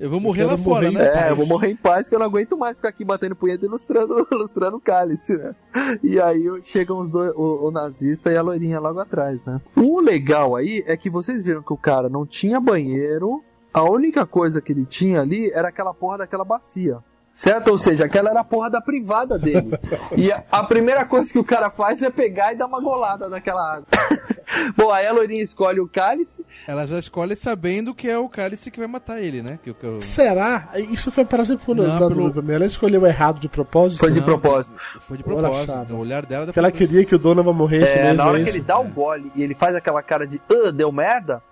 [0.00, 1.28] Eu vou morrer Eu lá quero fora, morrer né?
[1.28, 3.64] É, eu vou morrer em paz que eu não aguento mais ficar aqui batendo punheta
[3.64, 5.54] e ilustrando, ilustrando o cálice, né?
[6.02, 9.60] E aí chegam os dois, o, o nazista e a loirinha logo atrás, né?
[9.76, 13.42] O legal aí é que vocês viram que o cara não tinha banheiro,
[13.72, 16.98] a única coisa que ele tinha ali era aquela porra daquela bacia.
[17.40, 17.68] Certo?
[17.68, 19.70] Ou seja, aquela era a porra da privada dele.
[20.14, 23.28] E a, a primeira coisa que o cara faz é pegar e dar uma golada
[23.30, 23.86] naquela água.
[24.76, 26.44] Bom, aí a loirinha escolhe o cálice.
[26.68, 29.58] Ela já escolhe sabendo que é o cálice que vai matar ele, né?
[29.62, 30.02] Que, que eu...
[30.02, 30.68] Será?
[30.90, 32.52] Isso foi para sempre Não, pelo- pra mim.
[32.52, 34.00] Ela escolheu errado de propósito.
[34.00, 34.74] Foi de Não, propósito.
[35.00, 35.94] Foi de propósito.
[35.94, 38.16] O olhar dela Porque ela queria que o Donovan morresse É, mesmo.
[38.18, 40.70] na hora é que ele dá o gole e ele faz aquela cara de ah,
[40.72, 41.42] deu merda,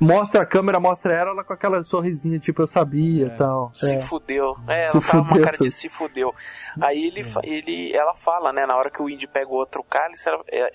[0.00, 3.70] mostra a câmera, mostra ela, ela com aquela sorrisinha, tipo, eu sabia e tal.
[3.74, 3.98] Se É.
[3.98, 4.56] fudeu.
[4.66, 6.34] É, Se ela tava com uma fudeu, cara de se fudeu.
[6.80, 10.28] Aí ele, ele, ela fala, né, na hora que o Indy pega o outro cálice,
[10.28, 10.72] ela, é,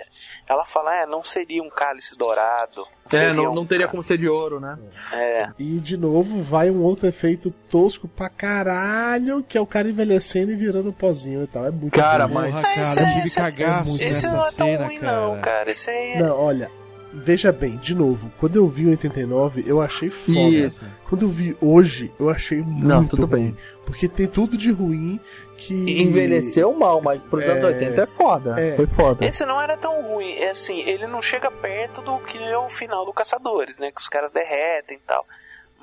[0.47, 2.85] ela fala, é, não seria um cálice dourado.
[3.07, 4.77] É, seria não, um- não teria como ser de ouro, né?
[5.13, 9.87] É, E de novo vai um outro efeito tosco pra caralho, que é o cara
[9.89, 11.65] envelhecendo e virando pozinho e tal.
[11.65, 12.33] É muito Cara, bom.
[12.35, 14.51] mas- Porra, Esse cara, eu é- tive esse é- cagaço esse nessa não é tão
[14.51, 15.11] cena, ruim cara.
[15.19, 15.71] não, cara.
[15.71, 16.19] Esse aí é...
[16.19, 16.71] Não, olha.
[17.15, 20.39] Veja bem, de novo, quando eu vi em 89, eu achei foda.
[20.39, 20.81] Isso.
[21.09, 23.41] Quando eu vi hoje, eu achei muito Não, tudo ruim.
[23.51, 23.57] bem.
[23.85, 25.19] Porque tem tudo de ruim
[25.57, 25.73] que.
[26.01, 28.59] Envelheceu mal, mas pros anos É, 80 é foda.
[28.59, 28.75] é.
[28.75, 29.25] Foi foda.
[29.25, 32.67] Esse não era tão ruim, é assim, ele não chega perto do que é o
[32.69, 33.91] final do Caçadores, né?
[33.91, 35.25] Que os caras derretem e tal.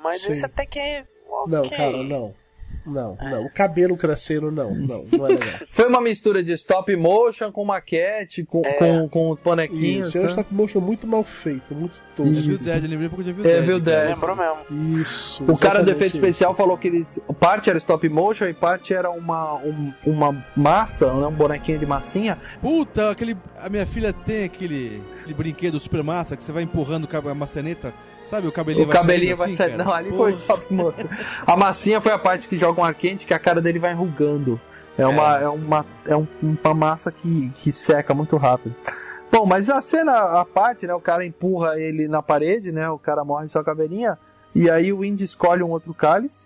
[0.01, 0.33] Mas Sim.
[0.33, 1.03] esse até que é.
[1.47, 1.77] Não, ok.
[1.77, 2.33] cara, não.
[2.85, 3.45] Não, não.
[3.45, 4.73] O cabelo crescendo, não.
[4.75, 5.49] Não, não é legal.
[5.71, 8.73] Foi uma mistura de stop motion com maquete, com, É.
[8.73, 10.07] com, com os bonequinhos.
[10.09, 10.29] Isso, é um né?
[10.29, 12.41] stop motion muito mal feito, muito Eu tosco.
[12.41, 13.65] vi o Dead, eu lembrei porque eu já vi o É, Dead.
[13.65, 13.79] cara.
[13.79, 14.09] Dead.
[14.15, 14.99] Lembrou mesmo.
[15.01, 15.43] Isso.
[15.51, 16.17] O cara do efeito isso.
[16.17, 17.19] especial falou que eles.
[17.39, 21.85] Parte era stop motion e parte era uma, um- uma massa, né, um bonequinho de
[21.85, 22.37] massinha.
[22.61, 23.37] Puta, aquele.
[23.57, 27.35] A minha filha tem aquele, aquele brinquedo super massa que você vai empurrando com a
[27.35, 27.93] maçaneta.
[28.29, 29.77] Sabe, o cabelinho o vai cabelinho vai assim, sair.
[29.77, 30.31] Não, ali Porra.
[30.31, 31.07] foi stop motion.
[31.45, 33.91] A massinha foi a parte que joga um ar quente que a cara dele vai
[33.93, 34.59] enrugando.
[34.97, 38.75] É uma, é uma, é um- uma massa que, que seca muito rápido.
[39.31, 40.93] Bom, mas a cena, a parte, né?
[40.93, 42.87] O cara empurra ele na parede, né?
[42.89, 44.17] O cara morre só a caveirinha.
[44.53, 46.45] E aí o Indy escolhe um outro cálice.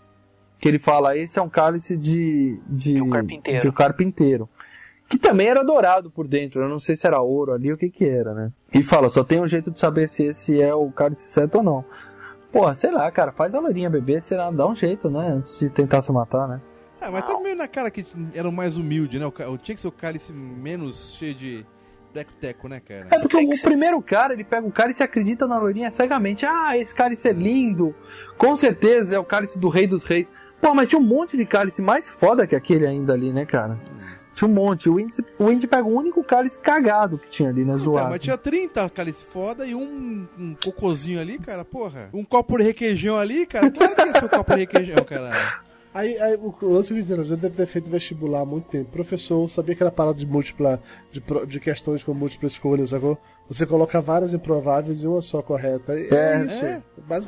[0.60, 2.58] Que ele fala, esse é um cálice de.
[2.68, 3.62] De, De um carpinteiro.
[3.62, 4.50] de um carpinteiro.
[5.10, 6.62] Que também era dourado por dentro.
[6.62, 8.52] Eu não sei se era ouro ali, o que que era, né?
[8.74, 11.64] E fala, só tem um jeito de saber se esse é o cálice certo ou
[11.64, 11.86] não.
[12.52, 15.30] Porra, sei lá, cara, faz a loirinha beber, sei lá, dá um jeito, né?
[15.30, 16.62] Antes de tentar se matar, né?
[17.00, 18.04] Ah, mas tá meio na cara que
[18.34, 19.26] eram mais humilde, né?
[19.26, 21.66] O, o- tinha que ser o cálice menos cheio de
[22.14, 23.08] teco-teco, né, cara?
[23.12, 26.46] É porque o, primeiro cara, ele pega o cálice e acredita na loirinha cegamente.
[26.46, 27.94] Ah, esse cálice é lindo.
[28.38, 30.34] Com certeza é o cálice do rei dos reis.
[30.60, 33.78] Pô, mas tinha um monte de cálice mais foda que aquele ainda ali, né, cara?
[34.38, 34.88] Tinha um monte.
[34.88, 38.10] O Indy, o Indy pega o único cálice cagado que tinha ali, né, Então, zoado.
[38.12, 42.10] mas tinha 30 cálice foda e um, um cocôzinho ali, cara, porra.
[42.14, 43.72] Um copo de requeijão ali, cara.
[43.72, 45.32] Claro que ia ser o copo de requeijão, cara.
[45.92, 48.70] Aí, aí o lance que eu dizendo, eu já deve ter feito vestibular há muito
[48.70, 48.92] tempo.
[48.92, 50.80] Professor, sabia que era parada de múltipla,
[51.12, 53.18] de, de questões com múltipla escolha, sacou?
[53.50, 55.94] Você coloca várias improváveis e uma só correta.
[55.94, 56.66] É, É, isso.
[56.66, 56.82] é.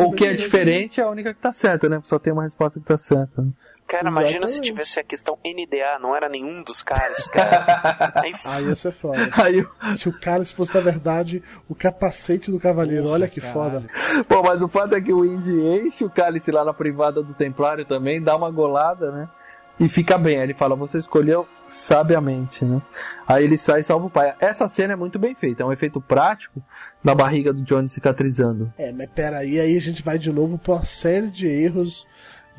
[0.06, 0.44] O que é isso.
[0.44, 2.00] diferente é a única que tá certa, né?
[2.06, 3.48] Só tem uma resposta que tá certa.
[3.90, 8.12] Cara, imagina se tivesse a questão NDA, não era nenhum dos caras, cara.
[8.22, 9.18] Aí, Aí ia ser foda.
[9.44, 9.66] Aí,
[9.98, 13.08] Se o cálice fosse, na verdade, o capacete do cavaleiro.
[13.08, 13.84] Olha que foda.
[14.30, 17.34] Bom, mas o fato é que o Indy enche o cálice lá na privada do
[17.34, 19.28] Templário também, dá uma golada, né?
[19.80, 20.38] E fica bem.
[20.38, 22.80] Aí ele fala, você escolheu sabiamente, né?
[23.28, 24.36] Aí ele sai e salva o pai.
[24.40, 26.62] Essa cena é muito bem feita, é um efeito prático
[27.04, 28.72] da barriga do Johnny cicatrizando.
[28.78, 32.06] É, mas peraí, aí a gente vai de novo pra uma série de erros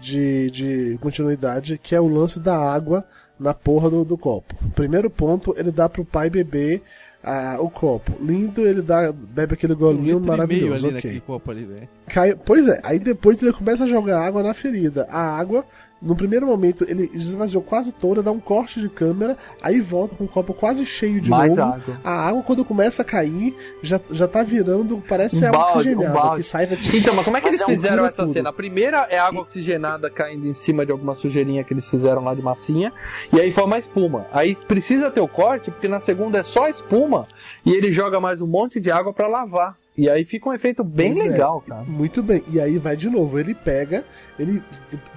[0.00, 3.04] de, de continuidade, que é o lance da água
[3.38, 4.54] na porra do, do copo.
[4.74, 6.82] Primeiro ponto, ele dá pro pai beber
[7.22, 8.12] ah, o copo.
[8.22, 10.72] Lindo, ele dá, bebe aquele Um golinho meio maravilhoso.
[10.72, 10.92] ali ok.
[10.92, 11.88] naquele copo ali.
[12.06, 15.06] Cai, pois é, aí depois ele começa a jogar água na ferida.
[15.10, 15.64] A água,
[16.00, 20.24] no primeiro momento, ele esvaziou quase toda, dá um corte de câmera, aí volta com
[20.24, 21.62] o copo quase cheio de Mais novo.
[21.74, 22.00] água.
[22.02, 25.78] A água, quando começa a cair, já, já tá virando, parece Um água balde, um
[25.78, 26.36] oxigenada, balde.
[26.36, 26.68] que sai...
[26.94, 28.32] Então, mas como é que Mas eles é um fizeram essa tudo.
[28.32, 28.48] cena?
[28.50, 32.34] A primeira é água oxigenada caindo em cima de alguma sujeirinha que eles fizeram lá
[32.34, 32.92] de massinha,
[33.32, 34.26] e aí forma espuma.
[34.32, 37.26] Aí precisa ter o corte, porque na segunda é só espuma,
[37.64, 39.76] e ele joga mais um monte de água pra lavar.
[39.96, 41.28] E aí fica um efeito bem Pois é.
[41.28, 41.82] legal, cara.
[41.82, 44.04] Muito bem, e aí vai de novo, ele pega,
[44.38, 44.62] ele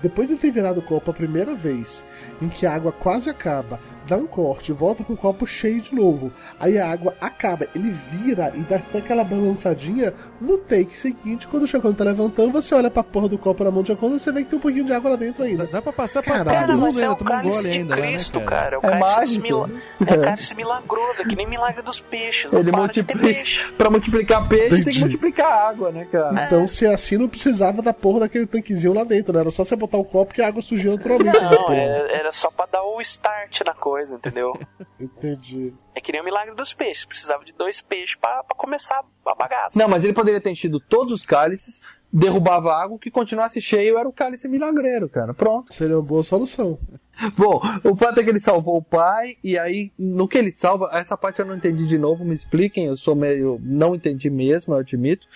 [0.01, 2.03] depois de ter virado o copo a primeira vez,
[2.41, 5.93] em que a água quase acaba, dá um corte, volta com o copo cheio de
[5.95, 6.31] novo.
[6.59, 11.63] Aí a água acaba, ele vira e dá até aquela balançadinha no take seguinte, quando
[11.63, 14.31] o Chacon tá levantando, você olha pra porra do copo na mão de Chacon, você
[14.31, 15.65] vê que tem um pouquinho de água lá dentro Dá, ainda.
[15.67, 16.49] dá pra passar pra Caralho.
[16.49, 18.49] todo Cara, mundo mas é ainda, o um cálice gole de ainda, Cristo, lá, né,
[18.49, 18.79] cara.
[18.79, 19.41] O É cálice, dos mágico.
[19.43, 19.69] mila...
[20.07, 22.51] é o cálice milagroso, é que nem milagre dos peixes.
[22.53, 23.35] Não Ele para de ter multiplica.
[23.39, 23.71] peixe.
[23.73, 24.99] Pra multiplicar peixe, tem que Entendi.
[25.01, 26.45] multiplicar água, né, cara?
[26.45, 29.39] Então, se é assim, não precisava da porra daquele tanquezinho lá dentro, né?
[29.39, 31.39] Era só você botar o copo que a água surgia naturalmente.
[31.41, 34.53] Não, era, era só pra dar o start na coisa, entendeu?
[34.99, 35.73] Entendi.
[35.95, 37.05] É que nem o milagre dos peixes.
[37.05, 39.79] Precisava de dois peixes pra, pra começar a bagaça.
[39.79, 43.59] Não, mas ele poderia ter enchido todos os cálices, derrubava a água, o que continuasse
[43.59, 45.33] cheio era o cálice milagreiro, cara.
[45.33, 45.73] Pronto.
[45.73, 46.77] Seria uma boa solução.
[47.37, 50.89] Bom, o fato é que ele salvou o pai, e aí, no que ele salva,
[50.93, 53.59] essa parte eu não entendi de novo, me expliquem, eu sou meio.
[53.61, 55.27] não entendi mesmo, eu admito.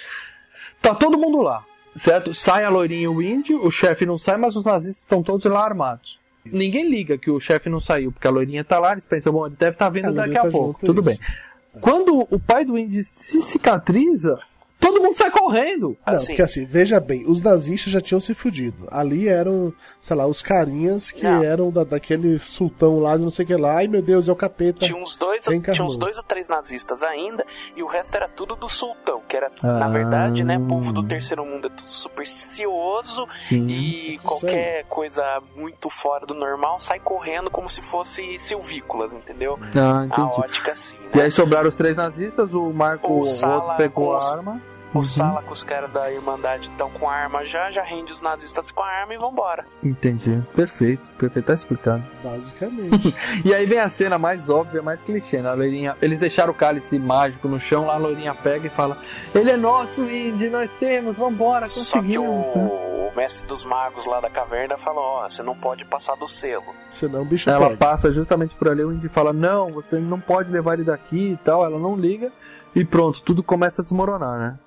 [0.82, 1.66] Tá todo mundo lá,
[1.96, 2.34] certo?
[2.34, 5.46] Sai a loirinha e o índio, o chefe não sai, mas os nazistas estão todos
[5.52, 6.20] lá armados.
[6.52, 9.45] Ninguém liga que o chefe não saiu, porque a loirinha tá lá, eles pensam, bom,
[9.48, 11.10] ele deve estar tá vindo A daqui a tá pouco, tudo isso.
[11.10, 11.82] bem.
[11.82, 14.40] Quando o pai do índio se cicatriza,
[14.80, 15.98] todo mundo sai correndo.
[16.06, 16.28] Não, Assim.
[16.28, 18.88] porque assim, veja bem, os nazistas já tinham se fudido.
[18.91, 21.44] Ali eram, sei lá, os carinhas que Não.
[21.44, 23.76] eram da, daquele sultão lá de não sei o que lá.
[23.78, 24.86] Ai meu Deus, é o capeta.
[24.86, 27.45] Tinha uns dois tinha uns dois ou três nazistas ainda,
[27.76, 29.68] e o resto era tudo do sultão, que era, Ah.
[29.80, 33.68] na verdade, né, povo do terceiro mundo é tudo supersticioso Sim.
[33.68, 35.24] e qualquer coisa
[35.56, 39.58] muito fora do normal sai correndo como se fosse silvícolas, entendeu?
[39.76, 40.22] Ah, A entendi.
[40.22, 41.10] ótica assim, né?
[41.16, 44.62] E aí sobraram os três nazistas, o Marco, O Sala outro pegou a os- arma.
[44.93, 45.03] O Uhum.
[45.03, 48.72] Sala com os caras da Irmandade estão com a arma já, já rende os nazistas
[48.72, 49.65] com a arma e vambora.
[49.84, 50.41] Entendi.
[50.55, 52.03] Perfeito, perfeito, tá explicado.
[52.23, 53.15] Basicamente.
[53.45, 55.49] E aí vem a cena mais óbvia, mais clichê, né?
[55.49, 58.97] A loirinha, eles deixaram o cálice mágico no chão, lá a loirinha pega e fala:
[59.35, 62.55] Ele é nosso, Indy, nós temos, vambora, Só que o, conseguimos.
[62.55, 63.09] né?
[63.11, 66.73] o mestre dos magos lá da caverna falou, ó, você não pode passar do selo.
[66.89, 67.77] Senão o bicho Ela pega.
[67.77, 71.38] passa justamente por ali, o Indy fala: Não, você não pode levar ele daqui e
[71.38, 71.64] tal.
[71.65, 72.31] Ela não liga
[72.76, 74.59] e pronto, tudo começa a desmoronar, né?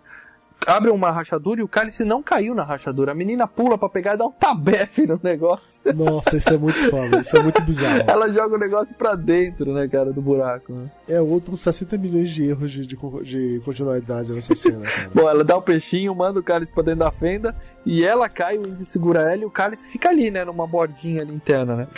[0.66, 3.12] Abre uma rachadura e o cálice não caiu na rachadura.
[3.12, 5.80] A menina pula pra pegar e dá um tabefe no negócio.
[5.94, 8.04] Nossa, isso é muito foda, isso é muito bizarro.
[8.06, 10.72] Ela joga o negócio pra dentro, né, cara, do buraco.
[10.72, 10.90] Né?
[11.08, 15.10] É outro com 60 milhões de erros de, de, de continuidade nessa cena, cara.
[15.14, 17.54] Bom, ela dá o peixinho, manda o cálice pra dentro da fenda
[17.84, 21.22] e ela cai, o Indy segura ela e o cálice fica ali, né, numa bordinha
[21.22, 21.88] ali interna, né?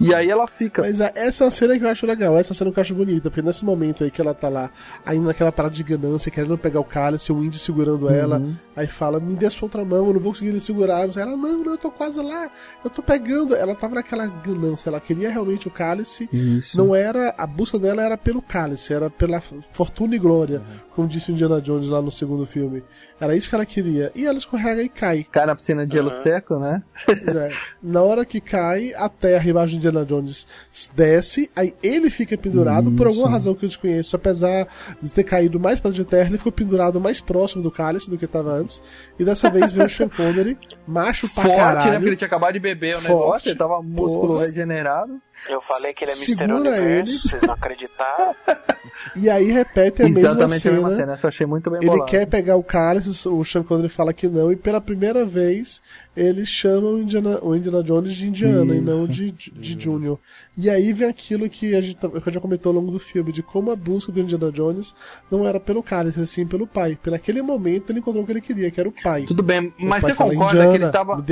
[0.00, 0.82] E aí ela fica.
[0.82, 2.80] Mas ah, essa é uma cena que eu acho legal, essa é cena que eu
[2.80, 4.70] acho bonita, porque nesse momento aí que ela tá lá,
[5.06, 8.56] ainda naquela parada de ganância, querendo pegar o cálice, o índio segurando ela, Uhum.
[8.74, 11.02] aí fala, me dê sua outra mão, eu não vou conseguir ele segurar.
[11.02, 12.50] Ela, não, não, eu tô quase lá,
[12.84, 13.54] eu tô pegando.
[13.54, 16.76] Ela tava naquela ganância, ela queria realmente o cálice, Isso.
[16.76, 19.40] não era, a busca dela era pelo cálice, era pela
[19.72, 20.62] fortuna e glória,
[20.94, 22.82] como disse o Indiana Jones lá no segundo filme.
[23.20, 24.10] Era isso que ela queria.
[24.16, 25.24] E ela escorrega e cai.
[25.30, 26.22] Cai na piscina de gelo Uhum.
[26.24, 26.82] seco, né?
[27.06, 27.50] Pois é.
[27.80, 30.46] Na hora que cai, a terra embaixo Indiana Jones
[30.94, 34.66] desce, aí ele fica pendurado, por alguma razão que eu desconheço, apesar
[35.00, 38.16] de ter caído mais para de terra, ele ficou pendurado mais próximo do cálice do
[38.16, 38.80] que estava antes.
[39.18, 40.56] E dessa vez veio o Sean Connery,
[40.86, 41.90] macho pra Forte, caralho.
[41.90, 41.96] né?
[41.96, 43.08] Porque ele tinha acabado de beber o Forte.
[43.08, 44.46] negócio, ele tava músculo Porra.
[44.46, 45.20] regenerado.
[45.48, 46.70] Eu falei que ele é Segura Mr.
[46.70, 47.18] Universo, ele.
[47.18, 48.34] vocês não acreditaram.
[49.16, 50.72] E aí repete a Exatamente mesma a cena.
[50.74, 52.10] mesma cena, essa eu achei muito bem Ele bolado.
[52.10, 55.82] quer pegar o cálice, o Sean Connery fala que não, e pela primeira vez
[56.16, 58.84] eles chamam o Indiana, o Indiana Jones de Indiana e Isso.
[58.86, 60.18] não de, de, de Junior.
[60.56, 62.90] E aí vem aquilo que a gente, tá- que a gente já comentou ao longo
[62.92, 64.94] do filme, de como a busca do Indiana Jones
[65.30, 66.98] não era pelo cálice, assim pelo pai.
[67.02, 69.22] Por aquele momento ele encontrou o que ele queria, que era o pai.
[69.22, 71.24] Tudo bem, mas você fala, concorda "Indiana, que ele tava.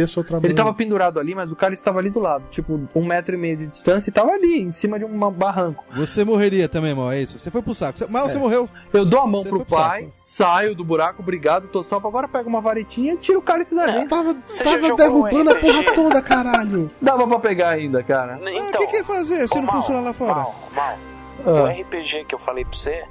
[0.43, 3.35] Ele mão." tava pendurado ali, mas o cálice tava ali do lado, tipo, um metro
[3.35, 5.85] e meio de distância e tava ali, em cima de um barranco.
[5.97, 7.39] Você morreria também, mal, é isso?
[7.39, 7.99] Você foi pro saco.
[7.99, 8.41] Você- Mas você É.
[8.41, 8.69] morreu.
[8.93, 10.13] Eu dou a mão Você pro pai, saco.
[10.15, 12.09] saio do buraco, obrigado, tô salvo.
[12.09, 14.09] Agora pega uma varetinha e tira o cálice dali.
[14.09, 15.67] Tava, Você tava já jogou derrubando a RPG?
[15.85, 16.91] porra toda, caralho.
[17.03, 18.39] Dava pra pegar ainda, cara.
[18.43, 20.35] Então, o que, que fazer se ô, não Mal, funciona lá fora?
[20.35, 20.99] Mal, mal.
[21.47, 21.51] Ah.
[21.63, 23.05] O RPG que eu falei pra você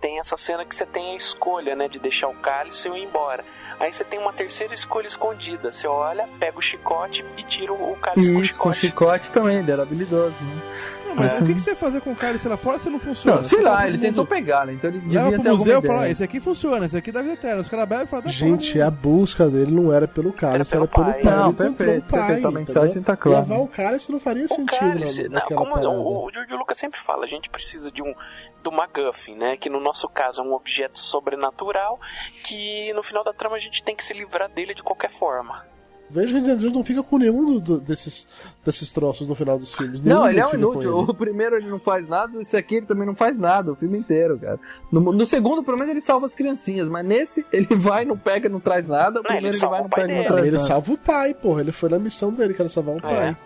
[0.00, 3.04] tem essa cena que você tem a escolha, né, de deixar o cálice ou ir
[3.04, 3.44] embora.
[3.80, 5.72] Aí você tem uma terceira escolha escondida.
[5.72, 8.80] Você olha, pega o chicote e tira o o cálice com o Isso, com chicote.
[8.86, 10.34] chicote também, ele era habilidoso.
[10.40, 10.62] Né?
[11.16, 11.40] Mas É.
[11.42, 13.38] o que, que você ia fazer com o cálice lá fora se não funciona?
[13.38, 14.72] Não, sei lá, leva ele pro tentou mundo- pegar, né?
[14.74, 16.00] Então ele Leva devia pro ter museu e fala.
[16.02, 17.60] "Ah, esse aqui funciona, esse aqui dá vida eterna.
[17.62, 20.84] Os caras bebem e falam, tá Gente, a busca dele não era pelo cálice, Era
[20.84, 21.22] era pelo pelo pai.
[21.22, 21.24] pai.
[21.24, 23.40] Não, Ele encontrou perfeito, o pai, perfeito, a mensagem tá clara.
[23.40, 25.88] Levar o cálice não faria O sentido cálice, não, como parada.
[25.90, 28.14] o, o George Lucas sempre fala, a gente precisa de um
[28.62, 29.56] do MacGuffin, né?
[29.56, 32.00] Que no nosso caso é um objeto sobrenatural
[32.42, 35.64] que no final da trama a gente tem que se livrar dele de qualquer forma.
[36.08, 38.28] Veja que Indiana Jones não fica com nenhum do- do- desses,
[38.66, 40.02] desses troços no final dos filmes.
[40.02, 40.80] Não, Nenhum ele é um inútil.
[41.00, 41.10] ele.
[41.10, 43.96] O primeiro ele não faz nada, esse aqui ele também não faz nada, o filme
[43.98, 44.58] inteiro, cara.
[44.92, 48.48] No, no segundo, pelo menos, ele salva as criancinhas, mas nesse ele vai, não pega,
[48.48, 49.20] não traz nada.
[49.20, 50.64] O Não, ele primeiro ele, salva vai, o não pai pega, não traz Ele nada.
[50.68, 51.60] salva o pai, porra.
[51.62, 53.00] Ele foi na missão dele, que era salvar o É.
[53.00, 53.36] pai.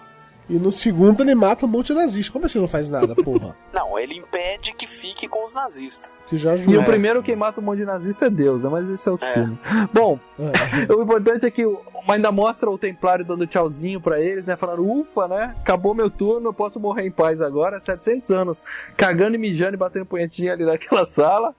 [0.51, 2.33] E no segundo ele mata um monte de nazista.
[2.33, 3.55] Como assim não faz nada, porra?
[3.73, 6.23] Não, ele impede que fique com os nazistas.
[6.29, 8.69] Que já E o primeiro quem mata um monte de nazista é Deus, né?
[8.69, 9.33] Mas esse é outro É.
[9.35, 9.59] filme.
[9.95, 10.91] Bom, É.
[10.93, 14.57] o importante é que o- ainda mostra o Templário dando tchauzinho pra eles, né?
[14.57, 15.55] Falando, ufa, né?
[15.61, 17.79] Acabou meu turno, eu posso morrer em paz agora.
[17.81, 18.63] 700 anos
[18.97, 21.55] cagando e mijando e batendo punhetinha ali naquela sala.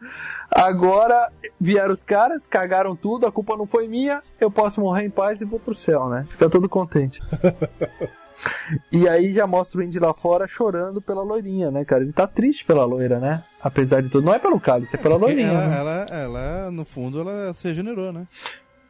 [0.53, 5.09] Agora vieram os caras, cagaram tudo, a culpa não foi minha, eu posso morrer em
[5.09, 6.25] paz e vou pro céu, né?
[6.29, 7.21] Fica todo contente.
[8.91, 12.03] E aí já mostra o Indy lá fora chorando pela loirinha, né, cara?
[12.03, 13.43] Ele tá triste pela loira, né?
[13.61, 14.25] Apesar de tudo.
[14.25, 15.51] Não é pelo cálice, é pela Porque loirinha.
[15.57, 15.77] ela, né?
[15.77, 18.25] ela, ela, no fundo, ela se regenerou, né?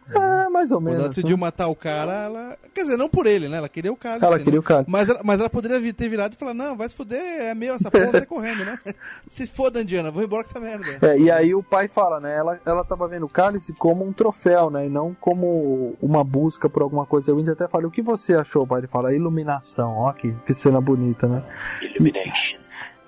[0.10, 1.00] É, mais ou Quando menos.
[1.00, 1.42] ela decidiu né?
[1.42, 2.58] matar o cara, ela.
[2.74, 3.58] Quer dizer, não por ele, né?
[3.58, 4.26] Ela queria o cálice.
[4.26, 4.44] Ela né?
[4.44, 4.90] queria o cálice.
[4.90, 7.76] Mas ela, mas ela poderia ter virado e falar: Não, vai se fuder, é meu
[7.76, 8.78] essa porra, sai correndo, né?
[9.28, 10.98] Se foda, Indiana, vou embora com essa merda.
[11.02, 12.36] É, e aí o pai fala, né?
[12.36, 14.86] Ela, ela tava vendo o cálice como um troféu, né?
[14.86, 17.34] E não como uma busca por alguma coisa.
[17.34, 18.82] O Indy até fala, o que você achou, pai?
[18.82, 19.98] Ele fala, iluminação.
[19.98, 21.44] Ó, que, que cena bonita, né?
[21.82, 22.60] Illumination.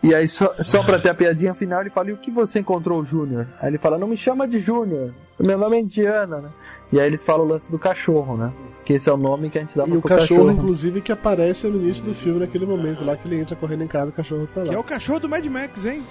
[0.03, 2.59] E aí, só, só pra ter a piadinha final, ele fala, e o que você
[2.59, 3.47] encontrou, Júnior?
[3.61, 5.13] Aí ele fala, não me chama de Júnior.
[5.39, 6.49] Meu nome é Indiana, né?
[6.93, 8.51] E aí eles falam o lance do cachorro, né?
[8.85, 10.51] Que esse é o nome que a gente dá E pro o cachorro, cachorro.
[10.51, 13.87] inclusive, que aparece no início do filme naquele momento lá que ele entra correndo em
[13.87, 14.67] casa o cachorro tá lá.
[14.67, 16.03] Que é o cachorro do Mad Max, hein?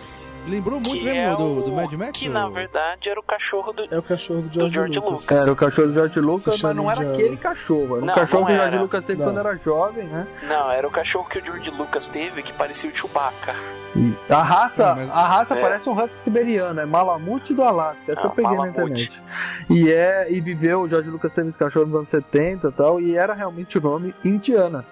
[0.48, 2.18] Lembrou muito Que mesmo é do, o- do Mad Max?
[2.18, 4.98] Que ou- na verdade era o cachorro do, É o cachorro do do George, George
[5.00, 5.20] Lucas.
[5.20, 5.40] Lucas.
[5.42, 7.14] Era o cachorro do George Lucas, mas não era Indiana.
[7.18, 7.84] aquele cachorro.
[7.96, 8.82] Era o Não, cachorro não que o George era.
[8.82, 9.26] Lucas teve Não.
[9.28, 10.26] quando era jovem, né?
[10.48, 13.54] Não, era o cachorro que o George Lucas teve que parecia o Chewbacca.
[14.30, 15.60] A raça, Ah, mas- a raça É.
[15.60, 18.12] parece um husky siberiano, é Malamute do Alasca.
[18.12, 18.78] Essa Ah, eu peguei Malamute.
[18.78, 19.22] na internet.
[19.70, 23.00] E é e viveu, o George Lucas teve esse cachorro nos anos 70 e tal,
[23.00, 24.84] e era realmente o nome Indiana.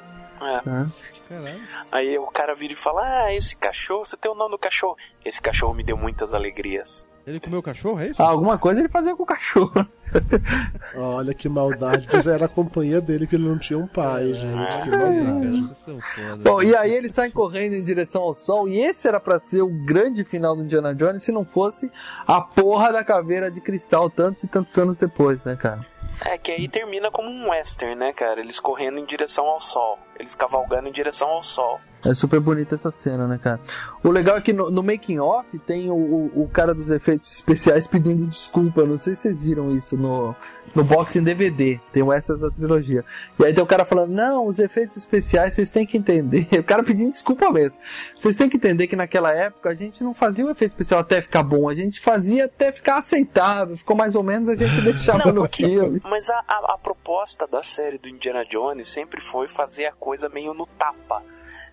[0.42, 0.68] É.
[0.68, 0.86] né?
[1.28, 1.60] Caralho.
[1.92, 4.96] Aí o cara vira e fala: Ah, esse cachorro, você tem o nome do cachorro.
[5.24, 7.06] Esse cachorro me deu muitas alegrias.
[7.26, 8.22] Ele comeu o cachorro, é isso?
[8.22, 9.70] Ah, alguma coisa ele fazia com o cachorro.
[10.94, 14.82] Olha que maldade, mas era a companhia dele que ele não tinha um pai, gente.
[14.82, 16.42] Que maldade.
[16.42, 19.62] Bom, e aí eles saem correndo em direção ao sol, e esse era pra ser
[19.62, 21.90] o grande final do Indiana Jones se não fosse
[22.26, 25.80] a porra da caveira de cristal tantos e tantos anos depois, né, cara?
[26.24, 28.40] É que aí termina como um western, né, cara?
[28.40, 29.98] Eles correndo em direção ao sol.
[30.18, 31.80] Eles cavalgando em direção ao sol.
[32.04, 33.60] É super bonita essa cena, né, cara?
[34.02, 37.30] O legal é que no, no making off tem o, o, o cara dos efeitos
[37.32, 38.84] especiais pedindo desculpa.
[38.84, 40.34] Não sei se vocês viram isso no,
[40.74, 41.78] no box em DVD.
[41.92, 43.04] Tem o extras da trilogia.
[43.38, 46.46] E aí tem o cara falando: Não, os efeitos especiais vocês têm que entender.
[46.60, 47.78] O cara pedindo desculpa mesmo.
[48.18, 51.20] Vocês têm que entender que naquela época a gente não fazia o efeito especial até
[51.20, 51.68] ficar bom.
[51.68, 53.76] A gente fazia até ficar aceitável.
[53.76, 56.00] Ficou mais ou menos, a gente deixava Não, no porque- filme.
[56.04, 60.28] Mas a, a, a proposta da série do Indiana Jones sempre foi fazer a coisa
[60.28, 61.22] meio no tapa.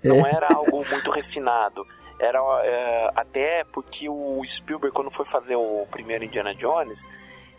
[0.03, 0.31] Não É.
[0.31, 1.85] era algo muito refinado.
[2.19, 7.05] Era é, até porque o Spielberg, quando foi fazer o primeiro Indiana Jones,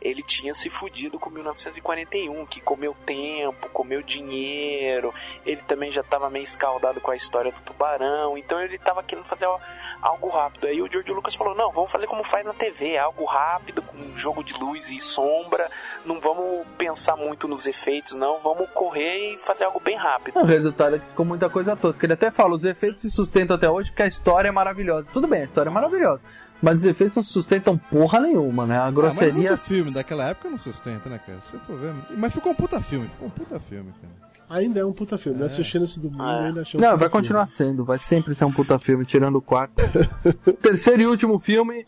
[0.00, 5.12] ele tinha se fudido com 1941, que comeu tempo, comeu dinheiro,
[5.44, 9.24] ele também já estava meio escaldado com a história do tubarão, então ele estava querendo
[9.24, 9.60] fazer al-
[10.02, 10.66] algo rápido.
[10.66, 13.96] Aí o George Lucas falou: não, vamos fazer como faz na TV, algo rápido, com
[13.96, 15.70] um jogo de luz e sombra,
[16.04, 20.38] não vamos pensar muito nos efeitos, não, vamos correr e fazer algo bem rápido.
[20.40, 22.04] O resultado é que ficou muita coisa tosca.
[22.06, 25.08] Ele até fala, os efeitos se sustentam até hoje porque a história é maravilhosa.
[25.12, 26.22] Tudo bem, a história é maravilhosa.
[26.62, 28.76] Mas os efeitos não sustentam porra nenhuma, né?
[28.76, 29.32] A Ah, mas grosseria.
[29.32, 31.40] muito filme daquela época não sustenta, né, cara?
[31.40, 31.93] Se você for ver.
[32.16, 34.28] Mas ficou um puta filme, ficou um puta filme, cara.
[34.51, 35.40] Ainda é um puta filme.
[35.40, 36.47] Eu assistindo esse domingo É.
[36.47, 37.22] ainda achei um Não, puta vai filme.
[37.22, 39.74] continuar sendo, vai sempre ser um puta filme, tirando o quarto.
[40.62, 41.86] Terceiro e último filme,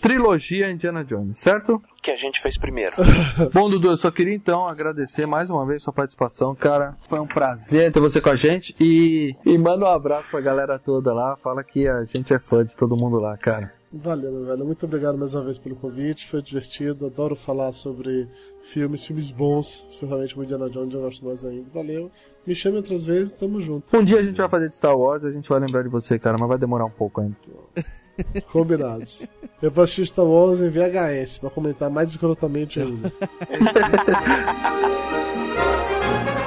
[0.00, 1.82] trilogia Indiana Jones, certo?
[2.02, 2.96] Que a gente fez primeiro.
[3.52, 6.96] Bom, Dudu, eu só queria então agradecer mais uma vez sua participação, cara.
[7.08, 10.78] Foi um prazer ter você com a gente e, e manda um abraço pra galera
[10.78, 11.36] toda lá.
[11.36, 13.72] Fala que a gente é fã de todo mundo lá, cara.
[13.90, 14.66] Valeu, meu velho.
[14.66, 16.28] Muito obrigado mais uma vez pelo convite.
[16.28, 17.06] Foi divertido.
[17.06, 18.28] Adoro falar sobre
[18.62, 19.86] filmes, filmes bons.
[19.88, 21.66] Especialmente o Indiana Jones, eu gosto mais ainda.
[21.72, 22.10] Valeu.
[22.46, 23.96] Me chame outras vezes, tamo junto.
[23.96, 26.18] Um dia a gente vai fazer de Star Wars, a gente vai lembrar de você,
[26.18, 27.36] cara, mas vai demorar um pouco ainda.
[28.52, 29.26] Combinados.
[29.62, 33.10] Eu vou assistir Star Wars em VHS pra comentar mais escrotamente ainda.